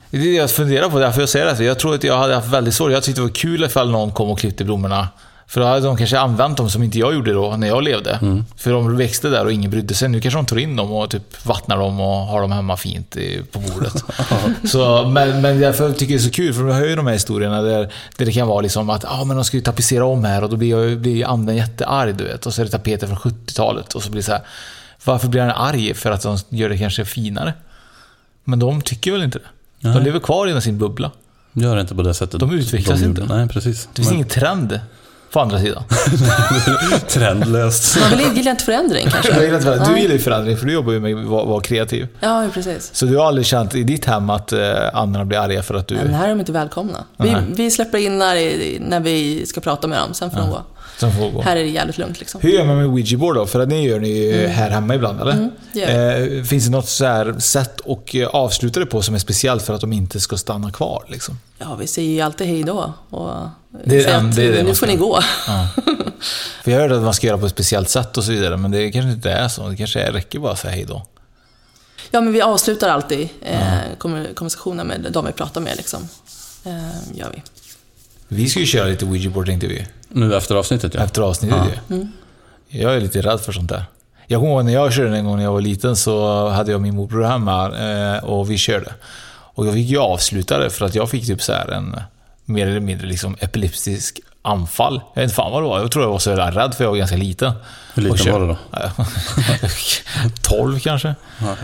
Det 0.09 0.17
är 0.17 0.21
det 0.21 0.31
jag 0.31 0.51
funderar 0.51 0.89
på, 0.89 0.99
därför 0.99 1.19
jag 1.19 1.29
säger 1.29 1.55
det. 1.55 1.63
Jag 1.63 1.79
tror 1.79 1.95
att 1.95 2.03
jag 2.03 2.17
hade 2.17 2.35
haft 2.35 2.47
väldigt 2.47 2.73
svårt. 2.73 2.91
Jag 2.91 3.03
tyckte 3.03 3.21
det 3.21 3.25
var 3.25 3.33
kul 3.33 3.63
ifall 3.63 3.91
någon 3.91 4.11
kom 4.11 4.29
och 4.29 4.39
klippte 4.39 4.63
blommorna. 4.63 5.07
För 5.47 5.61
då 5.61 5.67
hade 5.67 5.85
de 5.85 5.97
kanske 5.97 6.19
använt 6.19 6.57
dem 6.57 6.69
som 6.69 6.83
inte 6.83 6.99
jag 6.99 7.13
gjorde 7.13 7.33
då, 7.33 7.57
när 7.57 7.67
jag 7.67 7.83
levde. 7.83 8.43
För 8.57 8.71
de 8.71 8.97
växte 8.97 9.29
där 9.29 9.45
och 9.45 9.51
ingen 9.51 9.71
brydde 9.71 9.93
sig. 9.93 10.09
Nu 10.09 10.21
kanske 10.21 10.37
de 10.37 10.45
tar 10.45 10.57
in 10.57 10.75
dem 10.75 10.91
och 10.91 11.09
typ 11.09 11.45
vattnar 11.45 11.77
dem 11.77 11.99
och 11.99 12.15
har 12.15 12.41
dem 12.41 12.51
hemma 12.51 12.77
fint 12.77 13.17
på 13.51 13.59
bordet. 13.59 14.03
så, 14.71 15.07
men, 15.07 15.41
men 15.41 15.59
därför 15.59 15.91
tycker 15.91 16.13
jag 16.13 16.21
det 16.21 16.23
är 16.23 16.27
så 16.27 16.31
kul, 16.31 16.53
för 16.53 16.67
jag 16.67 16.73
hör 16.73 16.85
ju 16.87 16.95
de 16.95 17.07
här 17.07 17.13
historierna 17.13 17.61
där, 17.61 17.91
där 18.17 18.25
det 18.25 18.31
kan 18.31 18.47
vara 18.47 18.61
liksom 18.61 18.89
att 18.89 19.05
ah, 19.05 19.23
men 19.23 19.35
de 19.35 19.45
ska 19.45 19.57
ju 19.57 19.63
tapetsera 19.63 20.05
om 20.05 20.23
här 20.23 20.43
och 20.43 20.49
då 20.49 20.55
blir, 20.55 20.69
jag, 20.69 20.99
blir 20.99 21.25
anden 21.27 21.55
jättearg, 21.55 22.15
du 22.15 22.23
vet. 22.23 22.45
Och 22.45 22.53
så 22.53 22.61
är 22.61 22.65
det 22.65 22.71
tapeter 22.71 23.07
från 23.07 23.17
70-talet 23.17 23.93
och 23.93 24.03
så 24.03 24.09
blir 24.09 24.21
det 24.21 24.25
så 24.25 24.31
här. 24.31 24.41
Varför 25.03 25.27
blir 25.27 25.41
han 25.41 25.51
arg? 25.51 25.93
För 25.93 26.11
att 26.11 26.21
de 26.21 26.37
gör 26.49 26.69
det 26.69 26.77
kanske 26.77 27.05
finare. 27.05 27.53
Men 28.43 28.59
de 28.59 28.81
tycker 28.81 29.11
väl 29.11 29.23
inte 29.23 29.39
det? 29.39 29.45
De 29.81 29.87
Nej. 29.93 30.03
lever 30.03 30.19
kvar 30.19 30.57
i 30.57 30.61
sin 30.61 30.77
bubbla. 30.77 31.11
Gör 31.53 31.79
inte 31.79 31.95
på 31.95 32.01
det 32.01 32.13
sättet. 32.13 32.39
De 32.39 32.51
utvecklas 32.51 33.01
gjorde. 33.01 33.21
inte. 33.21 33.35
Nej, 33.35 33.47
precis. 33.47 33.83
Det 33.93 33.95
finns 33.95 34.07
Men- 34.07 34.15
ingen 34.15 34.27
trend 34.27 34.79
på 35.31 35.39
andra 35.39 35.59
sidan. 35.59 35.83
Trendlöst. 37.07 37.97
Man 37.99 38.17
vill 38.17 38.37
gillar 38.37 38.51
inte 38.51 38.63
förändring 38.63 39.07
kanske. 39.09 39.31
Jag 39.33 39.43
gillar 39.43 39.55
inte 39.57 39.65
förändring. 39.65 39.87
Du 39.87 39.93
Nej. 39.93 40.01
gillar 40.01 40.15
ju 40.15 40.21
förändring 40.21 40.57
för 40.57 40.65
du 40.65 40.73
jobbar 40.73 40.91
ju 40.93 40.99
med 40.99 41.15
att 41.17 41.25
vara, 41.25 41.45
vara 41.45 41.61
kreativ. 41.61 42.07
Ja, 42.19 42.47
precis. 42.53 42.89
Så 42.93 43.05
du 43.05 43.17
har 43.17 43.25
aldrig 43.25 43.45
känt 43.47 43.75
i 43.75 43.83
ditt 43.83 44.05
hem 44.05 44.29
att 44.29 44.51
eh, 44.53 44.59
andra 44.93 45.25
blir 45.25 45.37
arga 45.39 45.63
för 45.63 45.75
att 45.75 45.87
du... 45.87 45.95
Men 45.95 46.13
här 46.13 46.25
är 46.25 46.29
de 46.29 46.39
inte 46.39 46.51
välkomna. 46.51 47.03
Vi, 47.17 47.31
Nej. 47.31 47.43
vi 47.55 47.71
släpper 47.71 47.97
in 47.97 48.17
när, 48.17 48.35
när 48.89 48.99
vi 48.99 49.45
ska 49.45 49.61
prata 49.61 49.87
med 49.87 49.99
dem, 49.99 50.13
sen 50.13 50.31
får 50.31 50.37
de 50.39 50.49
gå. 50.49 50.61
Som 50.97 51.11
får 51.11 51.31
gå. 51.31 51.41
Här 51.41 51.55
är 51.55 51.63
det 51.63 51.69
jävligt 51.69 51.97
lugnt 51.97 52.19
liksom. 52.19 52.41
Hur 52.41 52.49
gör 52.49 52.65
man 52.65 52.77
med 52.77 52.85
Ouija 52.87 53.17
board 53.17 53.35
då? 53.35 53.45
För 53.47 53.59
att 53.59 53.69
det 53.69 53.79
gör 53.81 53.99
ni 53.99 54.09
ju 54.09 54.47
här 54.47 54.69
hemma 54.69 54.95
ibland, 54.95 55.21
eller? 55.21 55.31
Mm, 55.31 55.51
det 55.73 55.83
eh, 56.37 56.43
finns 56.43 56.65
det 56.65 56.71
något 56.71 56.87
så 56.89 57.05
här 57.05 57.39
sätt 57.39 57.81
att 57.87 58.13
eh, 58.15 58.27
avsluta 58.27 58.79
det 58.79 58.85
på 58.85 59.01
som 59.01 59.15
är 59.15 59.19
speciellt 59.19 59.63
för 59.63 59.73
att 59.73 59.81
de 59.81 59.93
inte 59.93 60.19
ska 60.19 60.37
stanna 60.37 60.71
kvar? 60.71 61.05
Liksom? 61.07 61.39
Ja, 61.57 61.75
vi 61.75 61.87
säger 61.87 62.09
ju 62.11 62.21
alltid 62.21 62.47
hej 62.47 62.63
då. 62.63 62.93
Och 63.09 63.31
Det 63.85 64.03
är 64.05 64.17
att, 64.17 64.35
det 64.35 64.43
är 64.47 64.51
det 64.51 64.63
nu 64.63 64.75
får 64.75 64.87
ni 64.87 64.95
gå. 64.95 65.19
Ja. 65.47 65.67
För 66.63 66.71
jag 66.71 66.79
hörde 66.79 66.95
att 66.97 67.03
man 67.03 67.13
ska 67.13 67.27
göra 67.27 67.37
på 67.37 67.45
ett 67.45 67.51
speciellt 67.51 67.89
sätt 67.89 68.17
och 68.17 68.23
så 68.23 68.31
vidare, 68.31 68.57
men 68.57 68.71
det 68.71 68.91
kanske 68.91 69.11
inte 69.11 69.31
är 69.31 69.47
så. 69.47 69.69
Det 69.69 69.75
kanske 69.75 70.11
räcker 70.11 70.39
bara 70.39 70.51
att 70.51 70.59
säga 70.59 70.73
hej 70.73 70.85
då. 70.87 71.05
Ja, 72.11 72.21
men 72.21 72.33
vi 72.33 72.41
avslutar 72.41 72.89
alltid 72.89 73.29
eh, 73.41 73.59
kommer- 73.97 74.33
konversationen 74.33 74.87
med 74.87 75.07
de 75.11 75.25
vi 75.25 75.31
pratar 75.31 75.61
med. 75.61 75.77
Liksom. 75.77 76.07
Eh, 76.65 77.17
gör 77.17 77.29
vi. 77.35 77.41
Vi 78.27 78.49
ska 78.49 78.59
ju 78.59 78.65
köra 78.65 78.87
lite 78.87 79.05
Ouija 79.05 79.29
board 79.29 79.45
tänkte 79.45 79.67
vi. 79.67 79.87
Nu 80.09 80.35
efter 80.35 80.55
avsnittet 80.55 80.93
ja. 80.93 81.03
Efter 81.03 81.21
avsnittet 81.21 81.57
ju. 81.89 81.95
Mm. 81.95 82.11
Jag 82.67 82.95
är 82.95 83.01
lite 83.01 83.21
rädd 83.21 83.41
för 83.41 83.51
sånt 83.51 83.69
där. 83.69 83.85
Jag 84.27 84.41
kommer 84.41 84.53
ihåg 84.53 84.65
när 84.65 84.73
jag 84.73 84.93
körde 84.93 85.17
en 85.17 85.25
gång 85.25 85.37
när 85.37 85.43
jag 85.43 85.51
var 85.51 85.61
liten 85.61 85.95
så 85.95 86.47
hade 86.49 86.71
jag 86.71 86.81
min 86.81 86.95
morbror 86.95 87.23
hemma 87.23 87.77
eh, 87.77 88.23
och 88.23 88.51
vi 88.51 88.57
körde. 88.57 88.93
Och 89.27 89.67
jag 89.67 89.73
fick 89.73 89.89
ju 89.89 89.97
avsluta 89.97 90.59
det 90.59 90.69
för 90.69 90.85
att 90.85 90.95
jag 90.95 91.09
fick 91.09 91.25
typ 91.25 91.41
så 91.41 91.53
här 91.53 91.71
en 91.71 91.95
mer 92.45 92.67
eller 92.67 92.79
mindre 92.79 93.07
liksom 93.07 93.37
epileptisk 93.39 94.19
anfall. 94.41 95.01
Jag 95.13 95.21
vet 95.21 95.23
inte 95.23 95.35
fan 95.35 95.51
vad 95.51 95.63
det 95.63 95.67
var. 95.67 95.79
Jag 95.79 95.91
tror 95.91 96.05
jag 96.05 96.11
var 96.11 96.19
så 96.19 96.35
rädd 96.35 96.73
för 96.73 96.83
jag 96.83 96.91
var 96.91 96.97
ganska 96.97 97.17
liten. 97.17 97.51
Hur 97.93 98.01
liten 98.01 98.33
var 98.33 98.39
du 98.39 98.47
då? 98.47 98.57
12 100.41 100.79
kanske. 100.79 101.15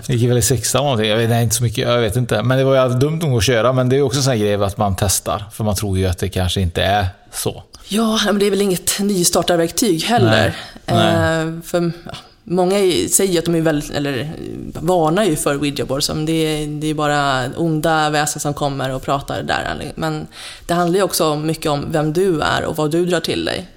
Jag 0.05 0.17
gick 0.17 0.29
väl 0.29 0.37
i 0.37 0.41
sexan 0.41 0.83
någonting. 0.83 1.09
Jag 1.09 1.17
vet 1.17 1.29
nej, 1.29 1.43
inte 1.43 1.55
så 1.55 1.63
mycket. 1.63 1.87
Jag 1.87 1.97
vet 1.97 2.15
inte. 2.15 2.43
Men 2.43 2.57
det 2.57 2.63
var 2.63 2.89
ju 2.89 2.93
dumt 2.93 3.19
nog 3.19 3.37
att 3.37 3.43
köra. 3.43 3.73
Men 3.73 3.89
det 3.89 3.97
är 3.97 4.01
också 4.01 4.17
en 4.17 4.23
sån 4.23 4.31
här 4.31 4.39
grej 4.39 4.53
att 4.53 4.77
man 4.77 4.95
testar. 4.95 5.43
För 5.51 5.63
man 5.63 5.75
tror 5.75 5.97
ju 5.97 6.07
att 6.07 6.17
det 6.17 6.29
kanske 6.29 6.61
inte 6.61 6.83
är 6.83 7.07
så. 7.31 7.63
Ja, 7.93 8.19
men 8.25 8.39
det 8.39 8.45
är 8.45 8.49
väl 8.49 8.61
inget 8.61 8.99
nystartarverktyg 8.99 10.03
heller. 10.03 10.55
Nej. 10.85 11.41
Eh, 11.45 11.61
för 11.63 11.91
ja, 12.05 12.11
Många 12.43 12.75
säger 13.09 13.39
att 13.39 13.45
de 13.45 13.55
är 13.55 13.61
väldigt, 13.61 13.89
eller 13.91 14.31
varnar 14.73 15.23
ju 15.23 15.35
för 15.35 15.55
Ouija 15.57 15.85
board, 15.85 16.03
som 16.03 16.25
det, 16.25 16.31
är- 16.33 16.67
det 16.81 16.87
är 16.87 16.93
bara 16.93 17.45
onda 17.57 18.09
väsen 18.09 18.39
som 18.39 18.53
kommer 18.53 18.89
och 18.95 19.01
pratar 19.01 19.43
där. 19.43 19.91
Men 19.95 20.27
det 20.67 20.73
handlar 20.73 20.97
ju 20.97 21.03
också 21.03 21.35
mycket 21.35 21.71
om 21.71 21.85
vem 21.91 22.13
du 22.13 22.41
är 22.41 22.65
och 22.65 22.77
vad 22.77 22.91
du 22.91 23.05
drar 23.05 23.19
till 23.19 23.45
dig. 23.45 23.67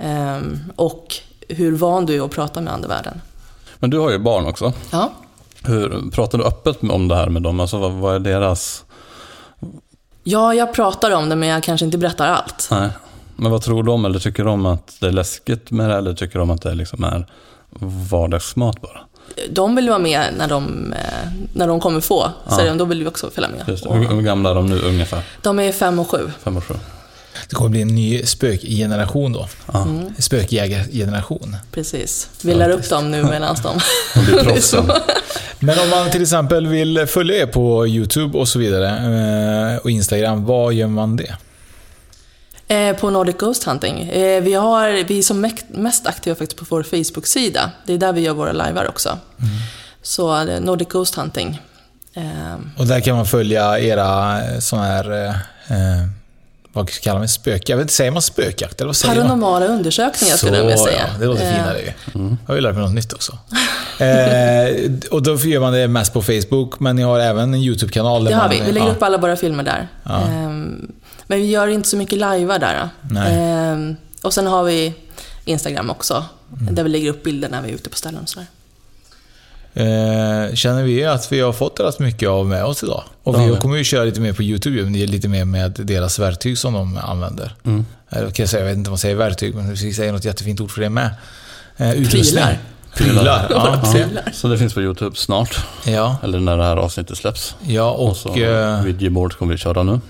Ehm, 0.00 0.58
och 0.76 1.16
hur 1.48 1.72
van 1.76 2.06
du 2.06 2.14
är 2.16 2.24
att 2.24 2.30
prata 2.30 2.60
med 2.60 2.72
andevärlden. 2.72 3.20
Men 3.78 3.90
du 3.90 3.98
har 3.98 4.10
ju 4.10 4.18
barn 4.18 4.46
också. 4.46 4.72
Ja. 4.90 5.12
Hur, 5.64 6.10
pratar 6.10 6.38
du 6.38 6.44
öppet 6.44 6.78
om 6.82 7.08
det 7.08 7.16
här 7.16 7.28
med 7.28 7.42
dem? 7.42 7.60
Alltså 7.60 7.78
vad, 7.78 7.92
vad 7.92 8.14
är 8.14 8.18
deras... 8.18 8.84
ja, 10.24 10.54
jag 10.54 10.72
pratar 10.74 11.10
om 11.10 11.28
det 11.28 11.36
men 11.36 11.48
jag 11.48 11.62
kanske 11.62 11.84
inte 11.86 11.98
berättar 11.98 12.28
allt. 12.28 12.68
Nej. 12.70 12.88
Men 13.40 13.50
vad 13.52 13.62
tror 13.62 13.82
de? 13.82 14.04
Eller 14.04 14.18
tycker 14.18 14.44
de 14.44 14.66
att 14.66 14.96
det 15.00 15.06
är 15.06 15.12
läskigt 15.12 15.70
med 15.70 15.90
det? 15.90 15.96
Eller 15.96 16.14
tycker 16.14 16.38
de 16.38 16.50
att 16.50 16.62
det 16.62 16.74
liksom 16.74 17.04
är 17.04 17.26
vardagsmat 18.10 18.80
bara? 18.80 19.00
De 19.50 19.76
vill 19.76 19.88
vara 19.88 19.98
med 19.98 20.22
när 20.38 20.48
de, 20.48 20.92
eh, 20.92 21.28
när 21.54 21.66
de 21.68 21.80
kommer 21.80 22.00
få, 22.00 22.30
så 22.48 22.60
Ja. 22.66 22.74
då 22.74 22.84
vill 22.84 23.02
vi 23.02 23.08
också 23.08 23.30
följa 23.30 23.48
med. 23.48 23.68
Just 23.68 23.84
det. 23.84 23.92
Hur, 23.94 24.08
hur 24.08 24.22
gamla 24.22 24.50
är 24.50 24.54
de 24.54 24.66
nu 24.66 24.80
ungefär? 24.80 25.22
De 25.42 25.58
är 25.60 25.72
fem 25.72 25.98
och 25.98 26.10
sju. 26.10 26.30
Fem 26.44 26.56
och 26.56 26.64
sju? 26.64 26.74
Det 27.48 27.54
kommer 27.54 27.70
bli 27.70 27.82
en 27.82 27.94
ny 27.94 28.22
spökgeneration 28.26 29.32
då. 29.32 29.48
Mm. 29.74 30.14
Spökjägargeneration. 30.18 31.56
Precis. 31.72 32.28
Vi 32.44 32.54
lär 32.54 32.70
upp 32.70 32.88
dem 32.88 33.10
nu 33.10 33.22
medan 33.24 33.56
de... 33.62 33.78
De. 34.72 34.92
Men 35.58 35.78
om 35.78 35.90
man 35.90 36.10
till 36.10 36.22
exempel 36.22 36.66
vill 36.66 37.06
följa 37.06 37.36
er 37.42 37.46
på 37.46 37.86
YouTube 37.86 38.38
och 38.38 38.48
så 38.48 38.58
vidare 38.58 38.88
eh, 39.72 39.76
och 39.78 39.90
Instagram, 39.90 40.44
vad 40.44 40.74
gör 40.74 40.86
man 40.86 41.16
det? 41.16 41.36
Eh, 42.70 42.96
på 42.96 43.10
Nordic 43.10 43.36
Ghost 43.38 43.64
Hunting. 43.64 44.00
Eh, 44.08 44.42
vi, 44.42 44.54
har, 44.54 45.04
vi 45.04 45.18
är 45.18 45.22
som 45.22 45.46
mest- 45.68 46.06
aktiva 46.06 46.36
faktiskt 46.36 46.56
på 46.58 46.64
vår 46.68 46.82
Facebook-sida. 46.82 47.70
Det 47.86 47.92
är 47.92 47.98
där 47.98 48.12
vi 48.12 48.20
gör 48.20 48.34
våra 48.34 48.52
livear 48.52 48.88
också. 48.88 49.08
Mm. 49.08 49.50
Så 50.02 50.36
eh, 50.48 50.60
Nordic 50.60 50.88
Ghost 50.88 51.14
Hunting. 51.14 51.62
Eh, 52.14 52.22
Och 52.78 52.86
där 52.86 53.00
kan 53.00 53.16
man 53.16 53.26
följa 53.26 53.78
era 53.78 54.40
sådana 54.60 54.86
här, 54.86 55.24
eh, 55.24 55.28
eh, 55.68 56.06
vad 56.72 56.90
kallar 56.90 57.14
man 57.14 57.22
det? 57.22 57.28
spök? 57.28 57.68
Jag 57.68 57.76
vet 57.76 57.82
inte, 57.84 57.94
säger 57.94 58.10
man 58.10 58.22
spökjakt 58.22 58.80
eller 58.80 58.86
vad 58.86 58.96
säger 58.96 59.14
man? 59.14 59.22
paranormala 59.24 59.66
undersökningar 59.66 60.36
skulle 60.36 60.56
jag 60.56 60.62
vilja 60.64 60.78
säga. 60.78 61.00
Ja, 61.12 61.18
det 61.20 61.26
låter 61.26 61.44
Eh, 61.46 61.52
finare 61.52 61.78
ju. 61.80 61.92
Jag 62.12 62.36
har 62.46 62.54
ju 62.54 62.60
lärt 62.60 62.74
mig 62.74 62.84
något 62.84 62.94
nytt 62.94 63.12
också. 63.12 63.32
eh, 63.98 64.90
och 65.10 65.22
då 65.22 65.36
gör 65.36 65.60
man 65.60 65.72
det 65.72 65.88
mest 65.88 66.12
på 66.12 66.22
Facebook, 66.22 66.80
men 66.80 66.96
ni 66.96 67.02
har 67.02 67.18
även 67.20 67.54
en 67.54 67.60
YouTube-kanal. 67.60 68.24
där 68.24 68.30
Det 68.30 68.36
har 68.36 68.42
man- 68.48 68.50
vi. 68.50 68.60
Vi 68.66 68.72
lägger 68.72 68.86
ja. 68.86 68.92
upp 68.92 69.02
alla 69.02 69.18
våra 69.18 69.36
filmer 69.36 69.62
där. 69.64 69.88
Ja. 70.04 70.20
Ehm, 70.20 70.92
men 71.30 71.38
vi 71.38 71.46
gör 71.46 71.68
inte 71.68 71.88
så 71.88 71.96
mycket 71.96 72.18
livear 72.18 72.58
där. 72.58 72.88
Ehm, 73.26 73.96
och 74.22 74.34
sen 74.34 74.46
har 74.46 74.64
vi 74.64 74.94
Instagram 75.44 75.90
också, 75.90 76.24
Mm. 76.60 76.74
där 76.74 76.82
vi 76.82 76.88
lägger 76.88 77.10
upp 77.10 77.22
bilder 77.22 77.48
när 77.48 77.62
vi 77.62 77.68
är 77.70 77.74
ute 77.74 77.90
på 77.90 77.96
ställen 77.96 78.20
och 78.22 78.28
sådär. 78.28 78.46
Eh, 79.74 80.54
känner 80.54 80.82
vi 80.82 81.04
att 81.04 81.32
vi 81.32 81.40
har 81.40 81.52
fått 81.52 81.80
rätt 81.80 81.98
mycket 81.98 82.28
av 82.28 82.46
med 82.46 82.64
oss 82.64 82.82
idag. 82.82 83.02
Och 83.22 83.40
vi 83.40 83.56
kommer 83.56 83.76
ju 83.76 83.84
köra 83.84 84.04
lite 84.04 84.20
mer 84.20 84.32
på 84.32 84.42
YouTube, 84.42 84.82
men 84.82 84.92
det 84.92 85.02
är 85.02 85.06
lite 85.06 85.28
mer 85.28 85.44
med 85.44 85.72
deras 85.72 86.18
verktyg 86.18 86.58
som 86.58 86.72
de 86.72 86.98
använder. 87.02 87.54
Mm. 87.64 87.86
Eller 88.10 88.30
kan 88.30 88.42
jag, 88.42 88.48
säga, 88.50 88.60
jag 88.62 88.68
vet 88.68 88.76
inte 88.76 88.88
om 88.88 88.92
man 88.92 88.98
säger 88.98 89.14
verktyg, 89.14 89.54
men 89.54 89.74
vi 89.74 89.92
säger 89.94 90.12
något 90.12 90.24
jättefint 90.24 90.60
ord 90.60 90.70
för 90.70 90.80
det 90.80 90.90
med. 90.90 91.10
Eh, 91.76 91.92
utrustning. 91.94 92.44
Prylar. 92.44 92.58
Prylar. 92.94 93.46
Ja, 93.50 93.82
så 94.32 94.48
det 94.48 94.58
finns 94.58 94.74
på 94.74 94.82
YouTube 94.82 95.16
snart. 95.16 95.66
ja. 95.86 96.16
Eller 96.22 96.40
när 96.40 96.56
det 96.56 96.64
här 96.64 96.76
avsnittet 96.76 97.16
släpps. 97.18 97.54
ja, 97.66 97.90
Och 97.90 98.08
och 98.08 98.16
så 98.16 98.34
eh, 98.36 98.82
videoboard 98.82 99.36
kommer 99.38 99.52
vi 99.52 99.58
köra 99.58 99.82
nu. 99.82 100.00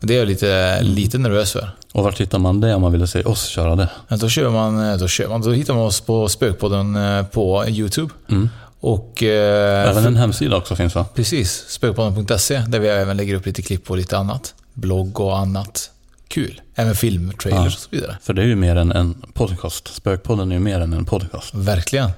Det 0.00 0.14
är 0.14 0.18
jag 0.18 0.28
lite, 0.28 0.82
lite 0.82 1.18
nervös 1.18 1.52
för. 1.52 1.70
Och 1.92 2.04
var 2.04 2.12
hittar 2.12 2.38
man 2.38 2.60
det 2.60 2.74
om 2.74 2.82
man 2.82 2.92
vill 2.92 3.06
se 3.06 3.22
oss 3.22 3.44
köra 3.46 3.76
det? 3.76 3.88
Men 4.08 4.18
då, 4.18 4.28
kör 4.28 4.50
man, 4.50 4.98
då, 4.98 5.08
kör 5.08 5.28
man, 5.28 5.40
då 5.42 5.52
hittar 5.52 5.74
man 5.74 5.82
oss 5.82 6.00
på 6.00 6.28
Spökpodden 6.28 6.96
eh, 6.96 7.22
på 7.26 7.64
YouTube. 7.68 8.12
Mm. 8.28 8.48
Och, 8.80 9.22
eh, 9.22 9.90
Även 9.90 10.06
en 10.06 10.16
hemsida 10.16 10.56
också 10.56 10.76
finns 10.76 10.94
va? 10.94 11.04
Precis, 11.14 11.64
spökpodden.se 11.68 12.58
där 12.68 12.78
vi 12.78 12.88
även 12.88 13.16
lägger 13.16 13.34
upp 13.34 13.46
lite 13.46 13.62
klipp 13.62 13.90
och 13.90 13.96
lite 13.96 14.18
annat. 14.18 14.54
Blogg 14.74 15.20
och 15.20 15.38
annat 15.38 15.90
kul. 16.28 16.60
Även 16.74 16.94
filmtrailers 16.94 17.58
Ja. 17.60 17.66
och 17.66 17.72
så 17.72 17.88
vidare. 17.90 18.16
För 18.22 18.34
det 18.34 18.42
är 18.42 18.46
ju 18.46 18.56
mer 18.56 18.76
än 18.76 18.92
en 18.92 19.14
podcast. 19.32 19.94
Spökpodden 19.94 20.50
är 20.50 20.54
ju 20.56 20.60
mer 20.60 20.80
än 20.80 20.92
en 20.92 21.04
podcast. 21.04 21.54
Verkligen. 21.54 22.10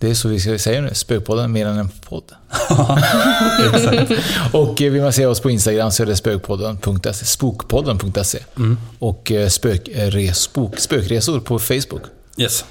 Det 0.00 0.10
är 0.10 0.14
så 0.14 0.28
vi 0.28 0.40
ska 0.40 0.58
säga 0.58 0.80
nu, 0.80 0.94
Spökpodden 0.94 1.52
mer 1.52 1.66
än 1.66 1.78
en 1.78 1.88
podd. 1.88 2.22
och 4.52 4.82
eh, 4.82 4.92
vill 4.92 5.02
man 5.02 5.12
se 5.12 5.26
oss 5.26 5.40
på 5.40 5.50
Instagram 5.50 5.90
så 5.90 6.02
är 6.02 6.06
det 6.06 6.16
spökpodden.se, 6.16 7.24
spokpodden.se. 7.24 8.38
Mm. 8.56 8.78
Och 8.98 9.32
eh, 9.32 9.48
spökres, 9.48 10.38
spok, 10.38 10.78
spökresor 10.78 11.40
på 11.40 11.58
Facebook. 11.58 12.02
Yes. 12.36 12.64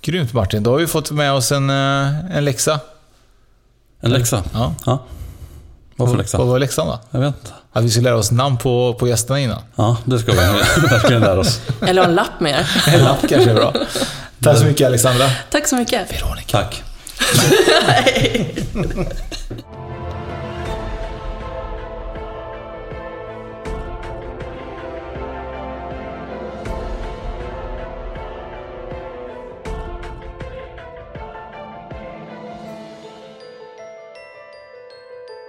Grymt 0.00 0.32
Martin, 0.32 0.62
då 0.62 0.70
har 0.70 0.78
vi 0.78 0.86
fått 0.86 1.10
med 1.10 1.32
oss 1.32 1.52
en, 1.52 1.70
eh, 1.70 2.36
en 2.36 2.44
läxa. 2.44 2.80
En 4.00 4.10
läxa? 4.10 4.42
Ja. 4.52 4.74
ja. 4.86 5.04
Vad 5.96 6.10
för 6.10 6.16
läxa? 6.16 6.38
Vad 6.38 6.46
var 6.46 6.58
läxan 6.58 6.86
då? 6.86 7.00
Jag 7.10 7.20
vet 7.20 7.34
inte. 7.34 7.54
Att 7.72 7.84
vi 7.84 7.90
ska 7.90 8.00
lära 8.00 8.16
oss 8.16 8.30
namn 8.30 8.56
på, 8.56 8.94
på 8.98 9.08
gästerna 9.08 9.40
innan. 9.40 9.62
Ja, 9.76 9.96
det 10.04 10.18
ska 10.18 10.32
vi 10.32 10.38
verkligen 10.88 11.22
lära 11.22 11.40
oss. 11.40 11.60
Eller 11.80 12.02
en 12.02 12.14
lapp 12.14 12.40
med 12.40 12.52
er. 12.60 12.94
En 12.94 13.04
lapp 13.04 13.28
kanske 13.28 13.50
är 13.50 13.54
bra. 13.54 13.74
Tack 14.44 14.58
så 14.58 14.64
mycket 14.64 14.86
Alexandra. 14.86 15.30
Tack 15.50 15.68
så 15.68 15.76
mycket. 15.76 16.12
Veronica. 16.12 16.58
Tack. 16.58 16.82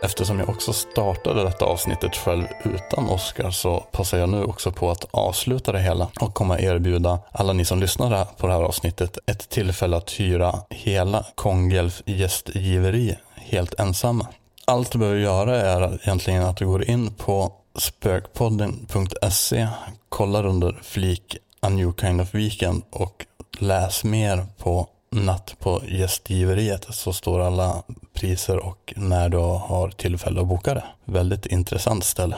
Eftersom 0.06 0.39
jag 0.39 0.49
också 0.49 0.74
startade 0.74 1.43
detta 1.43 1.66
avsnittet 1.66 2.16
själv 2.16 2.45
utan 2.64 3.10
Oscar 3.10 3.51
så 3.51 3.80
passar 3.80 4.18
jag 4.18 4.30
nu 4.30 4.43
också 4.43 4.72
på 4.72 4.91
att 4.91 5.06
avsluta 5.12 5.72
det 5.72 5.80
hela 5.80 6.08
och 6.20 6.34
kommer 6.34 6.62
erbjuda 6.62 7.20
alla 7.32 7.53
ni 7.53 7.66
som 7.66 7.80
lyssnar 7.80 8.26
på 8.38 8.47
det 8.47 8.53
här 8.53 8.64
avsnittet 8.64 9.18
ett 9.26 9.49
tillfälle 9.49 9.97
att 9.97 10.12
hyra 10.12 10.60
hela 10.70 11.26
Kongels 11.36 12.03
gästgiveri 12.06 13.16
helt 13.36 13.80
ensamma. 13.80 14.28
Allt 14.66 14.91
du 14.91 14.97
behöver 14.97 15.20
göra 15.20 15.56
är 15.56 15.99
egentligen 16.03 16.43
att 16.43 16.58
du 16.58 16.68
går 16.68 16.89
in 16.89 17.14
på 17.14 17.51
spökpodden.se, 17.76 19.68
kollar 20.10 20.45
under 20.45 20.80
flik 20.84 21.38
A 21.60 21.70
New 21.70 21.93
Kind 21.99 22.22
of 22.22 22.36
Weekend 22.36 22.84
och 22.89 23.26
läs 23.60 24.03
mer 24.03 24.45
på 24.58 24.88
natt 25.16 25.55
på 25.59 25.82
gästgiveriet 25.88 26.86
så 26.89 27.13
står 27.13 27.39
alla 27.39 27.84
priser 28.13 28.57
och 28.57 28.93
när 28.95 29.30
du 29.30 29.38
har 29.38 29.89
tillfälle 29.89 30.41
att 30.41 30.47
boka 30.47 30.74
det. 30.74 30.84
Väldigt 31.05 31.45
intressant 31.45 32.05
ställe. 32.05 32.38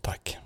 Tack. 0.00 0.38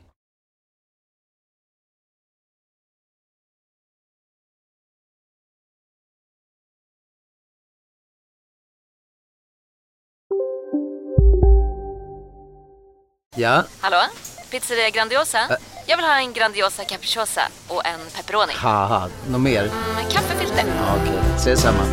Ja, 13.37 13.65
Hallå? 13.81 14.03
Pizzeria 14.51 14.91
Grandiosa? 14.91 15.59
Jag 15.91 15.97
vill 15.97 16.07
ha 16.07 16.21
en 16.21 16.33
Grandiosa 16.33 16.85
capriciosa 16.85 17.41
och 17.69 17.87
en 17.87 18.01
pepperoni. 18.17 18.53
haha, 18.57 19.09
något 19.31 19.41
mer? 19.41 19.63
Med 19.95 20.13
kaffefilter. 20.13 20.65
Ja, 20.77 20.97
Okej, 21.03 21.19
ses 21.37 21.61
samma. 21.61 21.85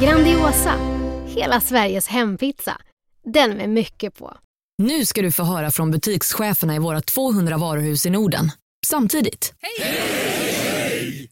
Grandiosa, 0.00 0.74
hela 1.26 1.60
Sveriges 1.60 2.08
hempizza. 2.08 2.76
Den 3.24 3.50
med 3.56 3.68
mycket 3.70 4.18
på. 4.18 4.36
Nu 4.82 5.06
ska 5.06 5.22
du 5.22 5.32
få 5.32 5.42
höra 5.42 5.70
från 5.70 5.90
butikscheferna 5.90 6.74
i 6.74 6.78
våra 6.78 7.00
200 7.00 7.56
varuhus 7.56 8.06
i 8.06 8.10
Norden. 8.10 8.50
Samtidigt. 8.86 9.54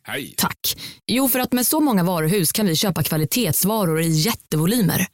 Hej! 0.05 0.35
Tack. 0.37 0.77
Jo, 1.07 1.29
för 1.29 1.39
att 1.39 1.53
med 1.53 1.67
så 1.67 1.81
många 1.81 2.03
varuhus 2.03 2.53
kan 2.53 2.67
vi 2.67 2.77
köpa 2.77 3.03
kvalitetsvaror 3.03 4.01
i 4.01 4.09
jättevolymer. 4.09 5.07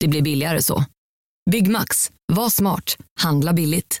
Det 0.00 0.08
blir 0.08 0.22
billigare 0.22 0.62
så. 0.62 0.84
Byggmax. 1.50 2.10
Var 2.32 2.50
smart. 2.50 2.96
Handla 3.20 3.52
billigt. 3.52 4.00